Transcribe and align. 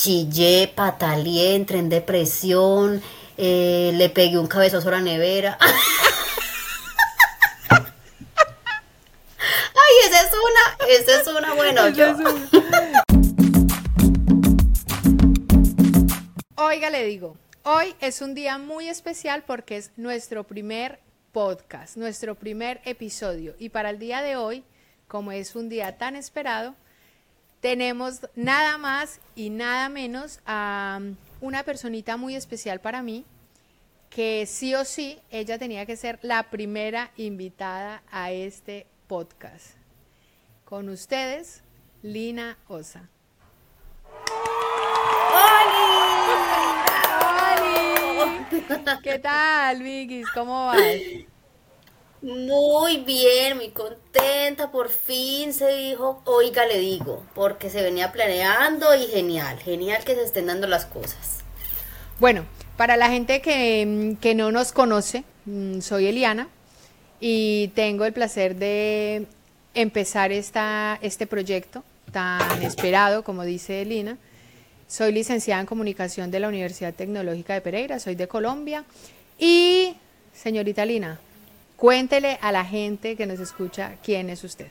chillé, 0.00 0.72
pataleé, 0.74 1.54
entré 1.56 1.78
en 1.78 1.90
depresión, 1.90 3.02
eh, 3.36 3.92
le 3.94 4.08
pegué 4.08 4.38
un 4.38 4.46
cabezazo 4.46 4.88
a 4.88 4.92
la 4.92 5.02
nevera. 5.02 5.58
Ay, 7.68 7.84
esa 10.06 10.22
es 10.22 10.32
una, 10.32 10.78
esa 10.88 11.20
es 11.20 11.26
una, 11.26 11.52
bueno, 11.52 11.90
yo. 11.90 12.16
Oiga, 16.56 16.88
le 16.88 17.04
digo, 17.04 17.36
hoy 17.64 17.94
es 18.00 18.22
un 18.22 18.34
día 18.34 18.56
muy 18.56 18.88
especial 18.88 19.44
porque 19.46 19.76
es 19.76 19.90
nuestro 19.98 20.44
primer 20.44 21.00
podcast, 21.32 21.98
nuestro 21.98 22.36
primer 22.36 22.80
episodio. 22.86 23.54
Y 23.58 23.68
para 23.68 23.90
el 23.90 23.98
día 23.98 24.22
de 24.22 24.36
hoy, 24.36 24.64
como 25.08 25.32
es 25.32 25.54
un 25.54 25.68
día 25.68 25.98
tan 25.98 26.16
esperado, 26.16 26.74
tenemos 27.60 28.20
nada 28.34 28.78
más 28.78 29.20
y 29.34 29.50
nada 29.50 29.88
menos 29.88 30.40
a 30.46 31.00
una 31.40 31.62
personita 31.62 32.16
muy 32.16 32.34
especial 32.34 32.80
para 32.80 33.02
mí, 33.02 33.24
que 34.08 34.46
sí 34.46 34.74
o 34.74 34.84
sí, 34.84 35.20
ella 35.30 35.58
tenía 35.58 35.86
que 35.86 35.96
ser 35.96 36.18
la 36.22 36.50
primera 36.50 37.12
invitada 37.16 38.02
a 38.10 38.32
este 38.32 38.86
podcast. 39.06 39.76
Con 40.64 40.88
ustedes, 40.88 41.62
Lina 42.02 42.58
Osa. 42.66 43.08
¿Qué 49.02 49.18
tal, 49.18 49.82
Vigis? 49.82 50.28
¿Cómo 50.30 50.66
vas? 50.66 50.80
Muy 52.22 52.98
bien, 52.98 53.56
muy 53.56 53.70
contenta, 53.70 54.70
por 54.70 54.90
fin 54.90 55.54
se 55.54 55.68
dijo, 55.74 56.20
oiga 56.26 56.66
le 56.66 56.78
digo, 56.78 57.24
porque 57.34 57.70
se 57.70 57.82
venía 57.82 58.12
planeando 58.12 58.94
y 58.94 59.06
genial, 59.06 59.58
genial 59.58 60.04
que 60.04 60.14
se 60.14 60.24
estén 60.24 60.46
dando 60.46 60.66
las 60.66 60.84
cosas. 60.84 61.38
Bueno, 62.18 62.44
para 62.76 62.98
la 62.98 63.08
gente 63.08 63.40
que, 63.40 64.16
que 64.20 64.34
no 64.34 64.52
nos 64.52 64.72
conoce, 64.72 65.24
mm, 65.46 65.80
soy 65.80 66.08
Eliana 66.08 66.48
y 67.20 67.68
tengo 67.68 68.04
el 68.04 68.12
placer 68.12 68.56
de 68.56 69.26
empezar 69.72 70.30
esta, 70.30 70.98
este 71.00 71.26
proyecto 71.26 71.82
tan 72.12 72.62
esperado, 72.62 73.24
como 73.24 73.44
dice 73.44 73.80
Elina. 73.80 74.18
Soy 74.88 75.12
licenciada 75.12 75.60
en 75.60 75.66
comunicación 75.66 76.30
de 76.30 76.40
la 76.40 76.48
Universidad 76.48 76.92
Tecnológica 76.92 77.54
de 77.54 77.60
Pereira, 77.60 77.98
soy 77.98 78.16
de 78.16 78.26
Colombia 78.26 78.84
y, 79.38 79.94
señorita 80.34 80.84
Lina, 80.84 81.20
Cuéntele 81.80 82.38
a 82.42 82.52
la 82.52 82.66
gente 82.66 83.16
que 83.16 83.24
nos 83.24 83.40
escucha 83.40 83.92
quién 84.04 84.28
es 84.28 84.44
usted. 84.44 84.66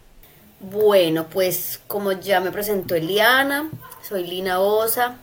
Bueno, 0.59 1.25
pues 1.27 1.79
como 1.87 2.11
ya 2.11 2.39
me 2.39 2.51
presentó 2.51 2.93
Eliana, 2.93 3.67
soy 4.07 4.27
Lina 4.27 4.59
Osa, 4.59 5.15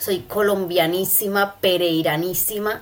soy 0.00 0.20
colombianísima, 0.20 1.56
pereiranísima, 1.56 2.80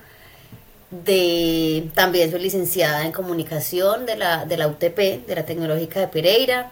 de, 0.92 1.90
también 1.96 2.30
soy 2.30 2.42
licenciada 2.42 3.04
en 3.04 3.10
comunicación 3.10 4.06
de 4.06 4.16
la, 4.16 4.44
de 4.44 4.56
la 4.56 4.68
UTP, 4.68 5.26
de 5.26 5.34
la 5.34 5.44
Tecnológica 5.44 5.98
de 5.98 6.06
Pereira, 6.06 6.70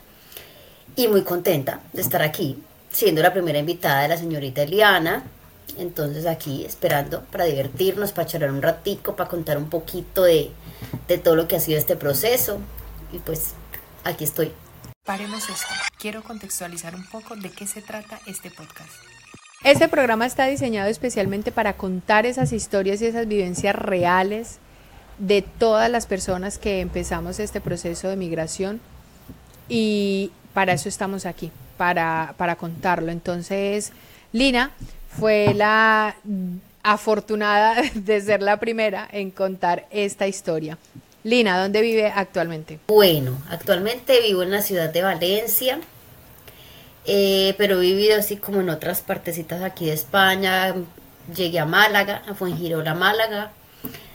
y 0.95 1.09
muy 1.09 1.23
contenta 1.23 1.81
de 1.93 2.03
estar 2.03 2.23
aquí, 2.23 2.63
siendo 2.93 3.23
la 3.23 3.33
primera 3.33 3.59
invitada 3.59 4.03
de 4.03 4.09
la 4.09 4.17
señorita 4.17 4.63
Eliana. 4.63 5.25
Entonces 5.79 6.27
aquí 6.27 6.65
esperando 6.65 7.23
para 7.33 7.47
divertirnos, 7.47 8.13
para 8.13 8.29
charlar 8.29 8.53
un 8.53 8.63
ratico, 8.63 9.17
para 9.17 9.29
contar 9.29 9.59
un 9.59 9.69
poquito 9.69 10.23
de, 10.23 10.53
de 11.09 11.19
todo 11.19 11.37
lo 11.37 11.49
que 11.49 11.57
ha 11.57 11.61
sido 11.61 11.79
este 11.79 11.97
proceso. 11.97 12.59
Y 13.13 13.19
pues 13.19 13.55
aquí 14.05 14.25
estoy. 14.25 14.53
Paremos 15.05 15.49
esto. 15.49 15.67
Quiero 15.99 16.23
contextualizar 16.23 16.95
un 16.95 17.07
poco 17.07 17.37
de 17.37 17.51
qué 17.51 17.67
se 17.67 17.83
trata 17.83 18.19
este 18.27 18.51
podcast. 18.51 18.91
Este 19.63 19.89
programa 19.89 20.27
está 20.27 20.47
diseñado 20.47 20.91
especialmente 20.91 21.51
para 21.53 21.75
contar 21.75 22.27
esas 22.27 22.53
historias 22.53 23.01
y 23.01 23.07
esas 23.07 23.27
vivencias 23.27 23.75
reales 23.75 24.59
de 25.19 25.43
todas 25.43 25.91
las 25.91 26.07
personas 26.07 26.59
que 26.59 26.81
empezamos 26.81 27.39
este 27.39 27.61
proceso 27.61 28.09
de 28.09 28.17
migración 28.17 28.81
y 29.69 30.33
para 30.53 30.73
eso 30.73 30.89
estamos 30.89 31.25
aquí, 31.25 31.51
para, 31.77 32.35
para 32.37 32.57
contarlo. 32.57 33.11
Entonces, 33.11 33.93
Lina 34.33 34.71
fue 35.09 35.55
la 35.55 36.17
afortunada 36.85 37.83
de 37.95 38.21
ser 38.21 38.43
la 38.43 38.61
primera 38.61 39.09
en 39.11 39.33
contar 39.33 39.87
esta 39.91 40.29
historia. 40.29 40.79
Lina, 41.25 41.61
¿dónde 41.61 41.81
vive 41.81 42.13
actualmente? 42.15 42.79
Bueno, 42.87 43.39
actualmente 43.49 44.21
vivo 44.21 44.43
en 44.43 44.51
la 44.51 44.61
ciudad 44.61 44.91
de 44.91 45.03
Valencia, 45.03 45.81
eh, 47.07 47.55
pero 47.57 47.79
he 47.79 47.81
vivido 47.81 48.19
así 48.19 48.37
como 48.37 48.61
en 48.61 48.69
otras 48.69 49.01
partecitas 49.01 49.63
aquí 49.63 49.87
de 49.87 49.95
España. 49.95 50.75
Llegué 51.35 51.59
a 51.59 51.65
Málaga, 51.65 52.23
a 52.29 52.35
Fuengirola, 52.35 52.95
Málaga. 52.95 53.53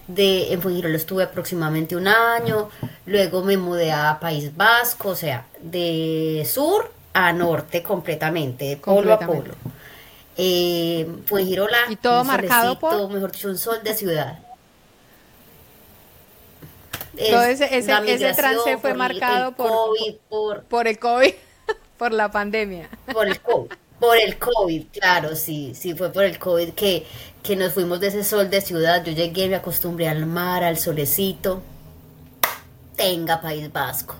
De, 0.08 0.54
en 0.54 0.62
Fuengirola 0.62 0.96
estuve 0.96 1.24
aproximadamente 1.24 1.96
un 1.96 2.08
año, 2.08 2.70
luego 3.06 3.44
me 3.44 3.58
mudé 3.58 3.92
a 3.92 4.20
País 4.20 4.56
Vasco, 4.56 5.10
o 5.10 5.16
sea, 5.16 5.46
de 5.62 6.48
sur 6.52 6.92
a 7.14 7.32
norte 7.32 7.84
completamente, 7.84 8.66
de 8.66 8.78
polo 8.78 9.14
a 9.14 9.20
polo 9.20 9.54
eh, 10.42 11.08
Girola 11.28 11.78
y 11.90 11.96
todo 11.96 12.24
marcado 12.24 12.80
por 12.80 13.10
mejor 13.10 13.32
dicho 13.32 13.50
un 13.50 13.58
sol 13.58 13.80
de 13.84 13.94
ciudad 13.94 14.40
todo 17.28 17.44
ese, 17.44 17.78
ese, 17.78 18.34
trance 18.34 18.78
fue 18.78 18.94
marcado 18.94 19.52
por, 19.52 19.96
por, 20.30 20.64
por, 20.64 20.88
el 20.88 21.00
COVID, 21.00 21.34
por 21.98 22.14
la 22.14 22.32
pandemia. 22.32 22.90
Por 23.12 23.28
el 23.28 23.40
COVID, 23.42 23.72
por 24.00 24.18
el 24.18 24.38
COVID, 24.38 24.86
claro, 24.92 25.36
sí, 25.36 25.74
sí, 25.76 25.94
fue 25.94 26.12
por 26.12 26.24
el 26.24 26.40
COVID 26.40 26.70
que, 26.70 27.06
que 27.44 27.56
nos 27.56 27.74
fuimos 27.74 28.00
de 28.00 28.08
ese 28.08 28.24
sol 28.24 28.50
de 28.50 28.62
ciudad. 28.62 29.04
Yo 29.04 29.12
llegué, 29.12 29.50
me 29.50 29.56
acostumbré 29.56 30.08
al 30.08 30.26
mar, 30.26 30.64
al 30.64 30.78
solecito. 30.78 31.62
Tenga 32.96 33.42
País 33.42 33.72
Vasco, 33.72 34.16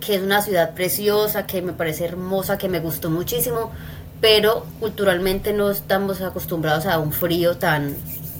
que 0.00 0.14
es 0.14 0.22
una 0.22 0.42
ciudad 0.42 0.74
preciosa, 0.74 1.46
que 1.46 1.62
me 1.62 1.72
parece 1.72 2.04
hermosa, 2.04 2.58
que 2.58 2.68
me 2.68 2.78
gustó 2.78 3.08
muchísimo, 3.08 3.72
pero 4.20 4.66
culturalmente 4.80 5.52
no 5.52 5.70
estamos 5.70 6.20
acostumbrados 6.20 6.86
a 6.86 6.98
un 6.98 7.12
frío 7.12 7.56
tan, 7.56 7.94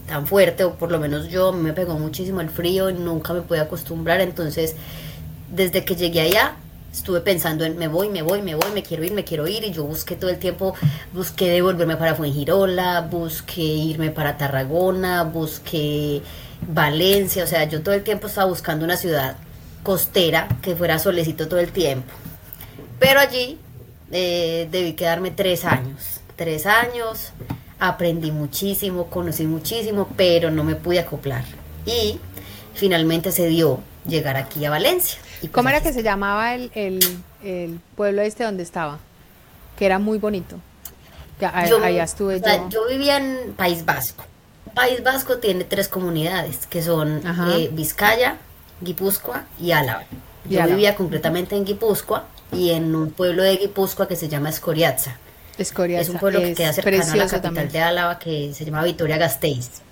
tan 0.07 0.27
fuerte, 0.27 0.65
o 0.65 0.75
por 0.75 0.91
lo 0.91 0.99
menos 0.99 1.29
yo 1.29 1.53
me 1.53 1.73
pegó 1.73 1.99
muchísimo 1.99 2.41
el 2.41 2.51
frío 2.51 2.91
y 2.91 2.95
nunca 2.95 3.33
me 3.33 3.43
pude 3.43 3.61
acostumbrar, 3.61 4.21
entonces 4.21 4.75
desde 5.51 5.85
que 5.85 5.97
llegué 5.97 6.21
allá 6.21 6.57
estuve 6.93 7.21
pensando 7.21 7.65
en 7.65 7.77
me 7.79 7.89
voy, 7.89 8.09
me 8.09 8.23
voy, 8.23 8.43
me 8.43 8.55
voy, 8.55 8.71
me 8.73 8.83
quiero 8.83 9.05
ir, 9.05 9.13
me 9.13 9.25
quiero 9.25 9.47
ir. 9.47 9.65
Y 9.65 9.73
yo 9.73 9.85
busqué 9.85 10.17
todo 10.17 10.31
el 10.31 10.39
tiempo, 10.39 10.75
busqué 11.13 11.51
devolverme 11.51 11.97
para 11.97 12.15
Fuengirola, 12.15 13.03
busqué 13.03 13.63
irme 13.63 14.11
para 14.11 14.37
Tarragona, 14.37 15.23
busqué 15.25 16.23
Valencia, 16.67 17.45
o 17.45 17.47
sea, 17.47 17.65
yo 17.65 17.83
todo 17.83 17.95
el 17.95 18.03
tiempo 18.03 18.27
estaba 18.27 18.49
buscando 18.49 18.85
una 18.85 18.97
ciudad 18.97 19.37
costera 19.83 20.49
que 20.61 20.75
fuera 20.75 20.99
solecito 20.99 21.49
todo 21.49 21.61
el 21.61 21.71
tiempo. 21.71 22.13
Pero 22.99 23.21
allí 23.21 23.59
eh, 24.11 24.69
debí 24.71 24.95
quedarme 24.95 25.31
tres 25.31 25.65
años. 25.65 26.21
Tres 26.37 26.67
años, 26.67 27.33
aprendí 27.79 28.31
muchísimo, 28.31 29.07
conocí 29.07 29.47
muchísimo, 29.47 30.09
pero 30.17 30.51
no 30.51 30.65
me 30.65 30.77
pude 30.77 31.01
acoplar. 31.01 31.45
Y 31.85 32.19
finalmente 32.75 33.33
se 33.33 33.49
dio 33.49 33.81
llegar 34.07 34.37
aquí 34.37 34.65
a 34.65 34.71
Valencia. 34.71 35.19
Y 35.39 35.49
pues 35.49 35.53
¿Cómo 35.53 35.69
era 35.69 35.81
que 35.81 35.93
se 35.93 36.03
llamaba 36.03 36.55
el, 36.55 36.71
el, 36.75 37.81
pueblo 37.97 38.23
este 38.23 38.45
donde 38.45 38.63
estaba? 38.63 38.99
Que 39.77 39.87
era 39.87 39.99
muy 39.99 40.19
bonito. 40.19 40.57
yo, 41.41 41.83
allá 41.83 42.05
estuve 42.05 42.41
yo. 42.41 42.69
Yo 42.69 42.89
vivía 42.89 43.19
en 43.19 43.53
País 43.55 43.85
Vasco. 43.85 44.25
País 44.75 45.03
Vasco 45.03 45.39
tiene 45.39 45.65
tres 45.65 45.89
comunidades, 45.89 46.67
que 46.67 46.83
son 46.83 47.21
eh, 47.51 47.69
Vizcaya, 47.73 48.37
Guipúzcoa 48.81 49.45
y 49.61 49.73
Álava. 49.73 50.05
Yo 50.49 50.65
vivía 50.67 50.95
concretamente 50.95 51.57
en 51.57 51.65
Guipúzcoa 51.65 52.27
y 52.53 52.71
en 52.71 52.95
un 52.95 53.11
pueblo 53.11 53.43
de 53.43 53.57
Guipúzcoa 53.57 54.09
que 54.09 54.17
se 54.17 54.29
llama 54.29 54.49
Escoriaza. 54.51 55.17
Escoriaza. 55.59 56.03
Es 56.03 56.09
un 56.09 56.19
pueblo 56.19 56.41
que 56.41 56.55
queda 56.55 56.73
cercano 56.73 57.13
a 57.13 57.17
la 57.17 57.29
capital 57.29 57.73
de 57.73 57.81
Álava 57.81 58.19
que 58.19 58.55
se 58.55 58.65
llama 58.65 58.85
Vitoria 58.85 59.19
Gasteiz. 59.19 59.83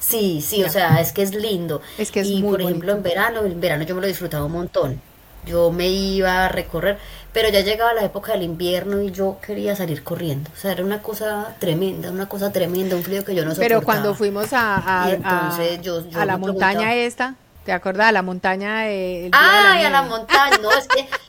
Sí, 0.00 0.40
sí, 0.40 0.62
o 0.62 0.68
sea, 0.68 1.00
es 1.00 1.12
que 1.12 1.22
es 1.22 1.34
lindo. 1.34 1.80
Es 1.98 2.10
que 2.10 2.20
es 2.20 2.28
y 2.28 2.42
por 2.42 2.60
ejemplo 2.60 2.92
en 2.92 3.02
verano, 3.02 3.44
en 3.44 3.60
verano 3.60 3.84
yo 3.84 3.94
me 3.94 4.00
lo 4.00 4.06
disfrutaba 4.06 4.44
un 4.44 4.52
montón. 4.52 5.00
Yo 5.46 5.70
me 5.70 5.86
iba 5.86 6.46
a 6.46 6.48
recorrer, 6.48 6.98
pero 7.32 7.48
ya 7.48 7.60
llegaba 7.60 7.94
la 7.94 8.04
época 8.04 8.32
del 8.32 8.42
invierno 8.42 9.00
y 9.00 9.12
yo 9.12 9.38
quería 9.40 9.76
salir 9.76 10.02
corriendo. 10.02 10.50
O 10.52 10.58
sea, 10.58 10.72
era 10.72 10.84
una 10.84 11.02
cosa 11.02 11.54
tremenda, 11.60 12.10
una 12.10 12.28
cosa 12.28 12.50
tremenda, 12.50 12.96
un 12.96 13.04
frío 13.04 13.24
que 13.24 13.32
yo 13.32 13.44
no 13.44 13.50
soportaba. 13.50 13.68
Pero 13.68 13.82
cuando 13.82 14.14
fuimos 14.16 14.52
a, 14.52 15.04
a, 15.04 15.10
entonces 15.12 15.80
yo, 15.82 16.02
a 16.14 16.24
la 16.24 16.36
montaña 16.36 16.94
esta, 16.94 17.36
¿te 17.64 17.70
acuerdas? 17.70 18.08
A 18.08 18.12
la 18.12 18.22
montaña 18.22 18.80
de... 18.80 19.30
Ay, 19.32 19.84
a 19.84 19.90
la 19.90 20.02
montaña, 20.02 20.58
no, 20.60 20.72
es 20.72 20.88
que 20.88 21.06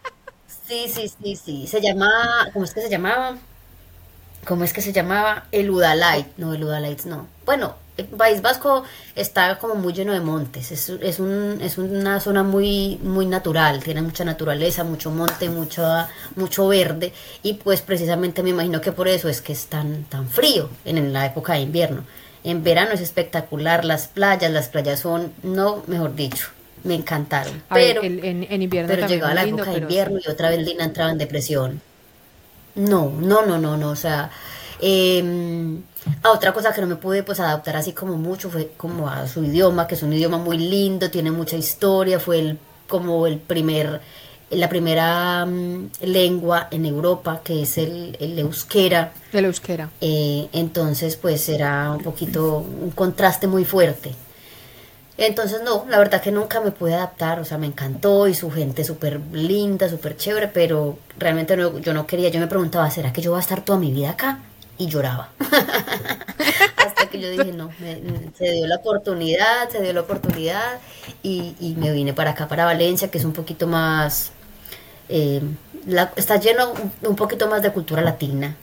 Sí, 0.68 0.92
sí, 0.94 1.10
sí, 1.22 1.36
sí. 1.36 1.68
Se 1.68 1.82
llamaba, 1.82 2.50
¿cómo 2.54 2.66
es 2.66 2.74
que 2.74 2.82
se 2.82 2.90
llamaba? 2.90 3.38
¿Cómo 4.46 4.64
es 4.64 4.74
que 4.74 4.82
se 4.82 4.94
llamaba? 4.94 5.46
El 5.52 5.70
Udalight. 5.70 6.28
No, 6.38 6.54
el 6.54 6.64
Udalight 6.64 7.06
no. 7.06 7.28
bueno, 7.46 7.76
el 7.98 8.06
País 8.06 8.42
Vasco 8.42 8.84
está 9.16 9.58
como 9.58 9.76
muy 9.76 9.92
lleno 9.92 10.14
de 10.14 10.20
montes, 10.20 10.72
es, 10.72 10.90
es, 10.90 11.20
un, 11.20 11.60
es 11.62 11.78
una 11.80 12.20
zona 12.20 12.44
muy, 12.44 13.00
muy 13.02 13.26
natural, 13.26 13.84
tiene 13.84 14.04
mucha 14.04 14.24
naturaleza, 14.24 14.84
mucho 14.84 15.10
monte, 15.10 15.50
mucho, 15.50 15.84
mucho 16.36 16.68
verde 16.68 17.12
y 17.42 17.56
pues 17.56 17.82
precisamente 17.82 18.44
me 18.44 18.52
imagino 18.52 18.82
que 18.82 18.92
por 18.92 19.08
eso 19.08 19.30
es 19.30 19.42
que 19.42 19.54
es 19.54 19.66
tan, 19.66 20.04
tan 20.04 20.30
frío 20.30 20.70
en, 20.86 21.12
la 21.12 21.26
época 21.26 21.54
de 21.54 21.62
invierno. 21.62 22.04
En 22.44 22.64
verano 22.64 22.92
es 22.92 23.02
espectacular, 23.02 23.84
las 23.84 24.08
playas, 24.08 24.52
las 24.52 24.70
playas 24.70 25.00
son, 25.00 25.34
no, 25.42 25.84
mejor 25.88 26.16
dicho, 26.16 26.50
me 26.88 26.96
encantaron. 26.96 27.62
pero 27.70 28.02
en, 28.04 28.62
invierno 28.62 28.94
pero 28.94 29.08
llegaba 29.08 29.34
la 29.34 29.44
época 29.44 29.72
de 29.72 29.78
invierno 29.80 30.20
y 30.26 30.30
otra 30.30 30.50
vez 30.50 30.66
Lina 30.66 30.86
entraba 30.86 31.12
en 31.12 31.18
depresión. 31.18 31.82
No, 32.76 33.10
no, 33.10 33.46
no, 33.46 33.58
no, 33.58 33.76
no, 33.76 33.90
o 33.90 33.96
sea, 33.96 34.30
eh, 34.80 35.80
a 36.24 36.32
otra 36.32 36.54
cosa 36.54 36.74
que 36.74 36.82
no 36.82 36.88
me 36.88 36.96
pude 36.96 37.24
pues 37.24 37.40
adaptar 37.40 37.76
así 37.76 37.94
como 37.94 38.18
mucho 38.18 38.50
fue 38.50 38.72
como 38.78 39.10
a 39.10 39.28
su 39.28 39.44
idioma, 39.44 39.88
que 39.88 39.96
es 39.96 40.04
un 40.04 40.14
idioma 40.14 40.38
muy 40.38 40.58
lindo, 40.58 41.10
tiene 41.10 41.32
mucha 41.32 41.58
historia, 41.58 42.20
fue 42.20 42.40
el, 42.40 42.60
como 42.88 43.28
el 43.28 43.40
primer, 43.40 44.02
la 44.52 44.70
primera 44.70 45.46
mm, 45.46 45.90
lengua 46.02 46.68
en 46.72 46.86
Europa, 46.86 47.42
que 47.44 47.64
es 47.64 47.78
el, 47.78 48.16
el 48.20 48.38
euskera. 48.40 49.12
El 49.34 49.46
euskera. 49.46 49.90
Eh, 50.02 50.48
entonces 50.54 51.16
pues 51.16 51.50
era 51.50 51.92
un 51.92 52.04
poquito, 52.04 52.58
un 52.60 52.92
contraste 52.92 53.48
muy 53.48 53.66
fuerte. 53.66 54.12
Entonces 55.18 55.62
no, 55.64 55.86
la 55.90 55.98
verdad 55.98 56.22
que 56.22 56.32
nunca 56.32 56.62
me 56.62 56.72
pude 56.72 56.94
adaptar, 56.94 57.40
o 57.40 57.46
sea, 57.46 57.58
me 57.58 57.68
encantó 57.68 58.28
y 58.28 58.36
su 58.36 58.52
gente 58.52 58.84
súper 58.84 59.20
linda, 59.32 59.90
súper 59.90 60.16
chévere, 60.16 60.48
pero 60.48 61.00
realmente 61.18 61.58
no, 61.58 61.80
yo 61.80 61.94
no 61.94 62.06
quería, 62.06 62.30
yo 62.30 62.40
me 62.40 62.48
preguntaba, 62.48 62.90
¿será 62.92 63.12
que 63.12 63.22
yo 63.22 63.32
voy 63.32 63.40
a 63.40 63.42
estar 63.42 63.66
toda 63.66 63.80
mi 63.80 63.92
vida 63.92 64.12
acá? 64.12 64.40
y 64.78 64.88
lloraba. 64.88 65.30
Hasta 66.78 67.10
que 67.10 67.20
yo 67.20 67.30
dije, 67.30 67.52
no, 67.52 67.72
se 68.38 68.52
dio 68.52 68.68
la 68.68 68.76
oportunidad, 68.78 69.70
se 69.70 69.82
dio 69.82 69.94
la 69.94 70.02
oportunidad 70.02 70.80
y, 71.24 71.76
me 71.78 71.92
vine 71.92 72.14
para 72.14 72.32
acá, 72.32 72.48
para 72.48 72.66
Valencia, 72.66 73.10
que 73.10 73.18
es 73.18 73.26
un 73.26 73.34
poquito 73.34 73.68
más, 73.68 74.32
eh, 75.10 75.42
está 76.16 76.38
lleno 76.38 76.74
un, 77.02 77.16
poquito 77.16 77.48
más 77.48 77.62
de 77.62 77.72
cultura 77.72 78.02
latina. 78.02 78.56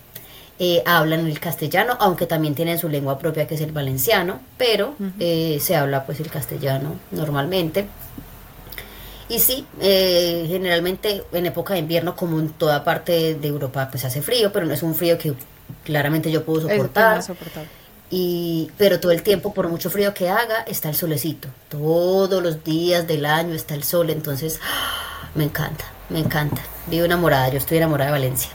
Eh, 0.58 0.82
hablan 0.86 1.26
el 1.26 1.40
castellano, 1.40 1.96
aunque 1.98 2.26
también 2.26 2.54
tienen 2.54 2.78
su 2.78 2.88
lengua 2.88 3.18
propia 3.18 3.46
que 3.46 3.56
es 3.56 3.60
el 3.60 3.72
valenciano, 3.72 4.40
pero 4.56 4.94
eh, 5.18 5.58
se 5.60 5.74
habla 5.74 6.06
pues 6.06 6.20
el 6.20 6.30
castellano 6.30 6.94
normalmente. 7.10 7.86
Y 9.28 9.40
sí, 9.40 9.66
generalmente 9.80 11.24
en 11.32 11.46
época 11.46 11.74
de 11.74 11.80
invierno, 11.80 12.14
como 12.14 12.38
en 12.38 12.50
toda 12.50 12.84
parte 12.84 13.34
de 13.34 13.48
Europa, 13.48 13.88
pues 13.90 14.04
hace 14.04 14.22
frío, 14.22 14.52
pero 14.52 14.66
no 14.66 14.74
es 14.74 14.82
un 14.82 14.94
frío 14.94 15.18
que 15.18 15.34
claramente 15.82 16.30
yo 16.30 16.44
puedo 16.44 16.68
soportar. 16.68 17.22
Y, 18.10 18.70
pero 18.78 19.00
todo 19.00 19.10
el 19.10 19.22
tiempo, 19.22 19.52
por 19.52 19.68
mucho 19.68 19.90
frío 19.90 20.14
que 20.14 20.28
haga, 20.28 20.62
está 20.68 20.88
el 20.88 20.94
solecito. 20.94 21.48
Todos 21.68 22.40
los 22.42 22.62
días 22.62 23.08
del 23.08 23.26
año 23.26 23.54
está 23.54 23.74
el 23.74 23.82
sol. 23.82 24.10
Entonces, 24.10 24.60
me 25.34 25.44
encanta, 25.44 25.84
me 26.10 26.20
encanta. 26.20 26.62
Vivo 26.86 27.06
enamorada, 27.06 27.48
yo 27.48 27.58
estoy 27.58 27.78
enamorada 27.78 28.12
de 28.12 28.20
Valencia. 28.20 28.50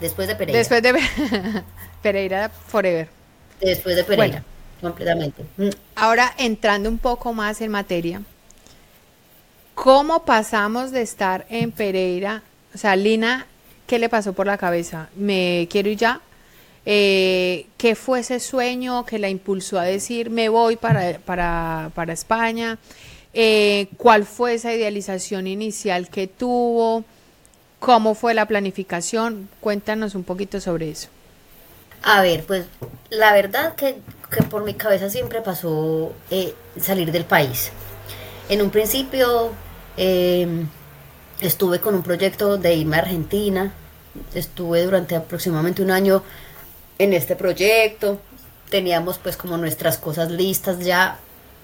Después 0.00 0.28
de 0.28 0.34
Pereira. 0.34 0.58
Después 0.58 0.82
de 0.82 0.94
Pereira 2.02 2.48
Forever. 2.48 3.08
Después 3.60 3.96
de 3.96 4.04
Pereira, 4.04 4.42
completamente. 4.80 5.42
Mm. 5.56 5.68
Ahora, 5.96 6.32
entrando 6.38 6.88
un 6.88 6.98
poco 6.98 7.32
más 7.32 7.60
en 7.60 7.70
materia, 7.70 8.22
¿cómo 9.74 10.24
pasamos 10.24 10.92
de 10.92 11.02
estar 11.02 11.46
en 11.48 11.72
Pereira? 11.72 12.42
O 12.74 12.78
sea, 12.78 12.94
Lina 12.96 13.46
¿Qué 13.88 13.98
le 13.98 14.10
pasó 14.10 14.34
por 14.34 14.46
la 14.46 14.58
cabeza? 14.58 15.08
¿Me 15.16 15.66
quiero 15.70 15.88
ir 15.88 15.96
ya? 15.96 16.20
Eh, 16.84 17.64
¿Qué 17.78 17.94
fue 17.94 18.20
ese 18.20 18.38
sueño 18.38 19.06
que 19.06 19.18
la 19.18 19.30
impulsó 19.30 19.78
a 19.78 19.84
decir 19.84 20.28
me 20.28 20.50
voy 20.50 20.76
para, 20.76 21.18
para, 21.24 22.12
España? 22.12 22.78
Eh, 23.32 23.88
¿Cuál 23.96 24.26
fue 24.26 24.54
esa 24.54 24.74
idealización 24.74 25.46
inicial 25.46 26.10
que 26.10 26.26
tuvo? 26.26 27.02
¿Cómo 27.78 28.14
fue 28.14 28.34
la 28.34 28.46
planificación? 28.46 29.48
Cuéntanos 29.60 30.14
un 30.14 30.24
poquito 30.24 30.60
sobre 30.60 30.90
eso. 30.90 31.08
A 32.02 32.22
ver, 32.22 32.44
pues 32.44 32.66
la 33.10 33.32
verdad 33.32 33.74
que, 33.74 34.00
por 34.50 34.64
mi 34.64 34.74
cabeza 34.74 35.10
siempre 35.10 35.40
pasó 35.42 36.12
eh, 36.30 36.54
salir 36.80 37.12
del 37.12 37.24
país. 37.24 37.70
En 38.48 38.62
un 38.62 38.70
principio 38.70 39.52
estuve 41.40 41.80
con 41.80 41.94
un 41.94 42.02
proyecto 42.02 42.56
de 42.56 42.74
irme 42.74 42.96
a 42.96 43.00
Argentina, 43.00 43.72
estuve 44.34 44.84
durante 44.84 45.16
aproximadamente 45.16 45.82
un 45.82 45.90
año 45.90 46.22
en 46.98 47.12
este 47.12 47.34
proyecto, 47.34 48.20
teníamos 48.70 49.18
pues 49.18 49.36
como 49.36 49.56
nuestras 49.56 49.98
cosas 49.98 50.30
listas 50.30 50.78
ya 50.80 51.18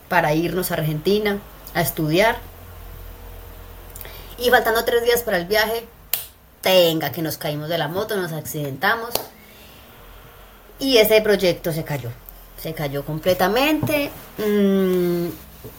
para 0.09 0.35
irnos 0.35 0.71
a 0.71 0.75
Argentina 0.75 1.39
a 1.75 1.81
estudiar. 1.81 2.39
Y 4.39 4.51
faltando 4.51 4.85
tres 4.85 5.05
días 5.05 5.23
para 5.23 5.37
el 5.37 5.47
viaje, 5.47 5.87
tenga 6.65 7.13
que 7.13 7.23
nos 7.23 7.37
caímos 7.39 7.69
de 7.69 7.79
la 7.79 7.87
moto, 7.87 8.17
nos 8.17 8.33
accidentamos 8.33 9.11
y 10.81 10.97
ese 10.97 11.21
proyecto 11.21 11.73
se 11.73 11.85
cayó. 11.85 12.11
Se 12.61 12.73
cayó 12.73 13.05
completamente. 13.05 14.11
Mm, 14.39 15.29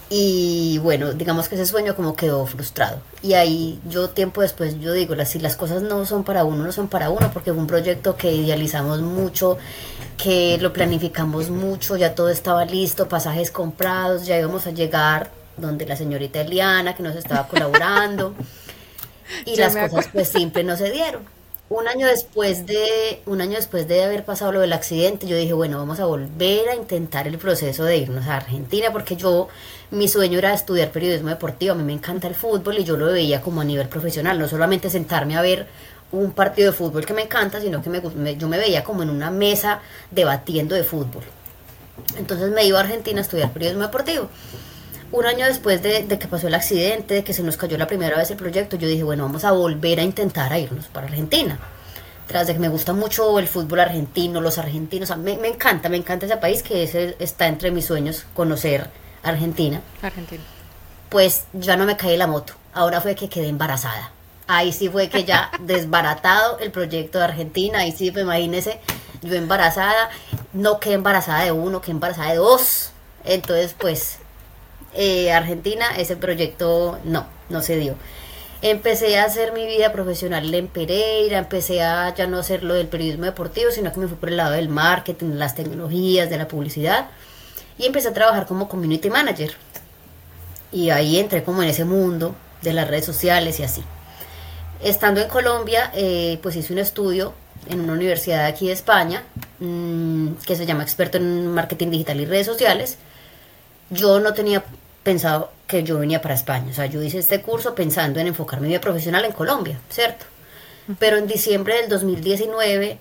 y 0.10 0.78
bueno, 0.80 1.14
digamos 1.14 1.50
que 1.50 1.56
ese 1.56 1.66
sueño 1.66 1.96
como 1.96 2.16
quedó 2.16 2.46
frustrado. 2.46 3.00
Y 3.24 3.34
ahí 3.34 3.80
yo 3.90 4.10
tiempo 4.10 4.42
después, 4.42 4.80
yo 4.80 4.94
digo, 4.94 5.16
si 5.26 5.40
las 5.40 5.56
cosas 5.56 5.82
no 5.82 6.06
son 6.06 6.24
para 6.24 6.44
uno, 6.44 6.64
no 6.64 6.72
son 6.72 6.88
para 6.88 7.10
uno, 7.10 7.31
porque 7.34 7.52
fue 7.52 7.60
un 7.60 7.68
proyecto 7.68 8.16
que 8.16 8.31
idealizamos 8.31 9.02
mucho, 9.02 9.58
que 10.18 10.58
lo 10.60 10.72
planificamos 10.72 11.50
mucho, 11.50 11.98
ya 11.98 12.14
todo 12.14 12.30
estaba 12.30 12.66
listo, 12.66 13.10
pasajes 13.10 13.50
comprados, 13.52 14.26
ya 14.26 14.38
íbamos 14.38 14.68
a 14.68 14.72
llegar 14.72 15.31
donde 15.58 15.86
la 15.86 15.96
señorita 15.96 16.42
Eliana, 16.42 16.96
que 16.96 17.04
nos 17.04 17.16
estaba 17.16 17.48
colaborando. 17.48 18.36
y 19.45 19.56
las 19.56 19.75
cosas 19.75 20.10
pues 20.12 20.30
siempre 20.30 20.63
no 20.63 20.75
se 20.77 20.92
dieron. 20.92 21.24
Un 21.68 21.88
año 21.88 22.06
después 22.06 22.68
de 22.68 23.24
un 23.25 23.42
año 23.42 23.56
después 23.56 23.88
de 23.88 24.04
haber 24.04 24.24
pasado 24.24 24.51
lo 24.51 24.60
del 24.60 24.72
accidente 24.72 25.25
yo 25.25 25.36
dije 25.36 25.54
bueno 25.54 25.80
vamos 25.80 26.00
a 26.00 26.06
volver 26.06 26.69
a 26.69 26.75
intentar 26.75 27.27
el 27.27 27.39
proceso 27.39 27.83
de 27.86 27.98
irnos 27.98 28.27
a 28.27 28.38
Argentina 28.38 28.92
porque 28.92 29.16
yo 29.16 29.48
mi 29.89 30.07
sueño 30.07 30.38
era 30.38 30.54
estudiar 30.54 30.92
periodismo 30.92 31.30
deportivo. 31.30 31.74
A 31.74 31.75
mí 31.75 31.83
me 31.83 31.94
encanta 31.94 32.27
el 32.27 32.36
fútbol 32.36 32.77
y 32.77 32.83
yo 32.83 32.98
lo 32.98 33.07
veía 33.07 33.42
como 33.42 33.62
a 33.62 33.63
nivel 33.63 33.88
profesional 33.89 34.38
no 34.38 34.48
solamente 34.48 34.92
sentarme 34.92 35.36
a 35.36 35.42
ver 35.42 35.66
un 36.12 36.33
partido 36.33 36.71
de 36.71 36.78
fútbol 36.78 37.04
que 37.04 37.16
me 37.16 37.24
encanta 37.24 37.60
sino 37.60 37.81
que 37.81 37.89
me, 37.89 38.38
yo 38.38 38.48
me 38.48 38.60
veía 38.60 38.83
como 38.83 39.01
en 39.01 39.10
una 39.10 39.31
mesa 39.31 39.81
debatiendo 40.12 40.75
de 40.75 40.83
fútbol. 40.83 41.24
Entonces 42.16 42.51
me 42.51 42.63
iba 42.63 42.78
a 42.78 42.83
Argentina 42.83 43.19
a 43.19 43.24
estudiar 43.24 43.51
periodismo 43.51 43.81
deportivo 43.81 44.30
un 45.12 45.25
año 45.25 45.46
después 45.46 45.81
de, 45.81 46.06
que 46.07 46.28
pasó 46.28 46.48
el 46.48 46.54
accidente, 46.54 47.16
de 47.16 47.24
que 47.24 47.34
se 47.34 47.44
nos 47.44 47.57
cayó 47.57 47.78
la 47.78 47.88
primera 47.88 48.18
vez 48.18 48.31
el 48.31 48.38
proyecto, 48.38 48.75
yo 48.78 48.88
dije, 48.88 49.04
bueno, 49.04 49.24
vamos 49.24 49.46
a 49.46 49.52
volver 49.52 50.00
a 50.00 50.04
intentar 50.04 50.52
a 50.52 50.60
irnos 50.60 50.88
para 50.88 51.07
Argentina. 51.07 51.60
Tras 52.28 52.48
de 52.48 52.54
que 52.54 52.60
me 52.60 52.69
gusta 52.69 52.94
mucho 52.94 53.38
el 53.38 53.48
fútbol 53.48 53.81
argentino, 53.81 54.42
los 54.42 54.57
argentinos, 54.57 55.16
me, 55.18 55.34
encanta, 55.48 55.90
me 55.90 55.98
encanta 55.98 56.25
ese 56.25 56.38
país 56.38 56.64
que 56.64 57.16
está 57.19 57.47
entre 57.47 57.71
mis 57.71 57.85
sueños, 57.85 58.26
conocer 58.33 58.90
Argentina. 59.24 59.81
Argentina. 60.02 60.44
Pues 61.09 61.45
ya 61.54 61.78
no 61.78 61.85
me 61.85 61.97
caí 61.97 62.18
la 62.18 62.28
moto, 62.28 62.54
ahora 62.74 63.00
fue 63.00 63.16
que 63.16 63.30
quedé 63.30 63.47
embarazada. 63.47 64.12
Ahí 64.47 64.71
sí 64.74 64.90
fue 64.90 65.09
que 65.09 65.24
ya 65.24 65.52
desbaratado 65.59 66.59
el 66.59 66.71
proyecto 66.71 67.19
de 67.19 67.26
Argentina, 67.26 67.80
ahí 67.80 67.92
sí, 67.92 68.12
pues 68.12 68.24
imagínese, 68.24 68.80
yo 69.21 69.35
embarazada, 69.35 70.09
no 70.54 70.80
quedé 70.80 70.95
embarazada 70.95 71.44
de 71.44 71.52
uno, 71.52 71.81
quedé 71.81 71.92
embarazada 71.92 72.31
de 72.31 72.38
dos. 72.38 72.92
Entonces, 73.24 73.76
pues 73.78 74.19
eh, 74.95 75.31
Argentina, 75.31 75.85
ese 75.97 76.16
proyecto 76.16 76.99
no, 77.04 77.25
no 77.49 77.61
se 77.61 77.78
dio. 77.78 77.95
Empecé 78.61 79.19
a 79.19 79.25
hacer 79.25 79.52
mi 79.52 79.68
vida 79.68 79.92
profesional 79.92 80.52
en 80.54 80.68
Pereira, 80.68 81.37
empecé 81.37 81.83
a 81.83 82.14
ya 82.16 82.25
no 82.25 82.40
hacer 82.40 82.64
lo 82.64 82.73
del 82.73 82.87
periodismo 82.87 83.25
deportivo, 83.25 83.69
sino 83.69 83.92
que 83.92 83.99
me 83.99 84.07
fui 84.07 84.18
por 84.18 84.30
el 84.30 84.37
lado 84.37 84.54
del 84.54 84.69
marketing, 84.69 85.33
las 85.35 85.56
tecnologías, 85.56 86.30
de 86.30 86.37
la 86.37 86.47
publicidad, 86.47 87.07
y 87.78 87.85
empecé 87.85 88.07
a 88.07 88.14
trabajar 88.14 88.47
como 88.47 88.68
community 88.68 89.09
manager. 89.09 89.54
Y 90.71 90.90
ahí 90.90 91.19
entré 91.19 91.44
como 91.44 91.61
en 91.61 91.69
ese 91.69 91.85
mundo 91.85 92.35
de 92.61 92.73
las 92.73 92.87
redes 92.87 93.06
sociales 93.06 93.59
y 93.59 93.64
así. 93.64 93.83
Estando 94.81 95.21
en 95.21 95.30
Colombia, 95.30 95.92
eh, 95.94 96.40
pues 96.42 96.56
hice 96.56 96.73
un 96.73 96.80
estudio 96.80 97.33
en 97.69 97.81
una 97.81 97.94
universidad 97.94 98.45
aquí 98.45 98.68
de 98.68 98.73
España, 98.73 99.23
mm, 99.59 100.33
que 100.45 100.56
se 100.56 100.66
llama 100.66 100.83
experto 100.83 101.18
en 101.18 101.47
marketing 101.47 101.92
digital 101.92 102.19
y 102.19 102.25
redes 102.25 102.45
sociales. 102.45 102.97
Yo 103.90 104.19
no 104.19 104.33
tenía 104.33 104.64
pensado 105.06 105.52
que 105.68 105.83
yo 105.83 106.00
venía 106.00 106.21
para 106.21 106.33
España. 106.33 106.71
O 106.71 106.74
sea, 106.74 106.88
yo 106.88 107.02
hice 107.02 107.19
este 107.19 107.42
curso 107.42 107.76
pensando 107.76 108.19
en 108.19 108.28
enfocar 108.28 108.59
mi 108.59 108.68
vida 108.68 108.81
profesional 108.81 109.24
en 109.24 109.31
Colombia, 109.31 109.80
¿cierto? 109.90 110.26
Pero 111.00 111.18
en 111.18 111.28
diciembre 111.28 111.76
del 111.76 111.90
2019, 111.90 112.97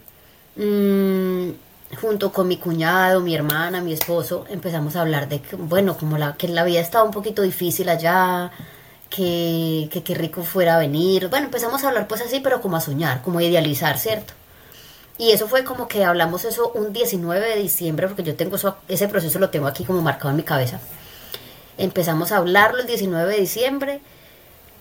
mm, 0.56 1.49
junto 1.96 2.30
con 2.32 2.46
mi 2.46 2.58
cuñado, 2.58 3.20
mi 3.20 3.34
hermana, 3.34 3.80
mi 3.80 3.94
esposo, 3.94 4.44
empezamos 4.50 4.96
a 4.96 5.00
hablar 5.00 5.28
de 5.28 5.40
que, 5.40 5.56
bueno, 5.56 5.96
como 5.96 6.18
la, 6.18 6.34
que 6.34 6.46
la 6.49 6.64
vida 6.64 6.80
estaba 6.80 7.04
un 7.04 7.11
poquito 7.11 7.42
difícil 7.42 7.88
allá, 7.88 8.50
que, 9.11 9.88
que, 10.04 10.14
rico 10.14 10.42
fuera 10.42 10.78
venir. 10.78 11.28
Bueno, 11.28 11.46
empezamos 11.46 11.84
a 11.84 11.88
hablar 11.88 12.06
pues 12.08 12.20
así, 12.20 12.40
pero 12.40 12.61
como 12.61 12.76
a 12.76 12.80
soñar, 12.80 13.23
como 13.23 13.38
a 13.38 13.44
idealizar, 13.44 13.99
¿cierto? 13.99 14.34
y 15.16 15.30
eso 15.30 15.46
fue 15.46 15.62
como 15.64 15.87
que 15.87 16.04
hablamos 16.04 16.44
eso 16.44 16.73
un 16.75 16.92
19 16.92 17.49
de 17.49 17.56
diciembre, 17.62 18.08
porque 18.08 18.25
yo 18.25 18.34
tengo 18.34 18.56
eso, 18.56 18.76
ese 18.88 19.06
proceso 19.08 19.38
lo 19.38 19.50
tengo 19.50 19.68
aquí 19.68 19.84
como 19.84 20.02
marcado 20.02 20.30
en 20.30 20.37
mi 20.37 20.42
cabeza. 20.42 20.80
Empezamos 21.78 22.33
a 22.33 22.38
hablarlo 22.38 22.81
el 22.81 22.87
19 22.87 23.33
de 23.33 23.40
diciembre, 23.40 24.00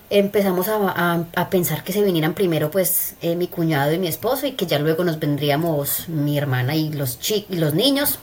empezamos 0.10 0.68
a, 0.68 1.26
a, 1.34 1.50
pensar 1.50 1.84
que 1.84 1.92
se 1.92 2.04
vinieran 2.04 2.34
primero 2.34 2.70
pues 2.70 3.16
eh, 3.22 3.36
mi 3.36 3.48
cuñado 3.48 3.94
y 3.94 3.98
mi 3.98 4.08
esposo 4.08 4.46
y 4.46 4.52
que 4.52 4.68
ya 4.68 4.78
luego 4.78 5.04
nos 5.04 5.20
vendríamos 5.20 6.08
mi 6.08 6.38
hermana 6.38 6.76
y 6.76 6.92
los, 6.92 7.20
chi 7.20 7.48
y 7.50 7.56
los 7.56 7.74
niños. 7.74 8.20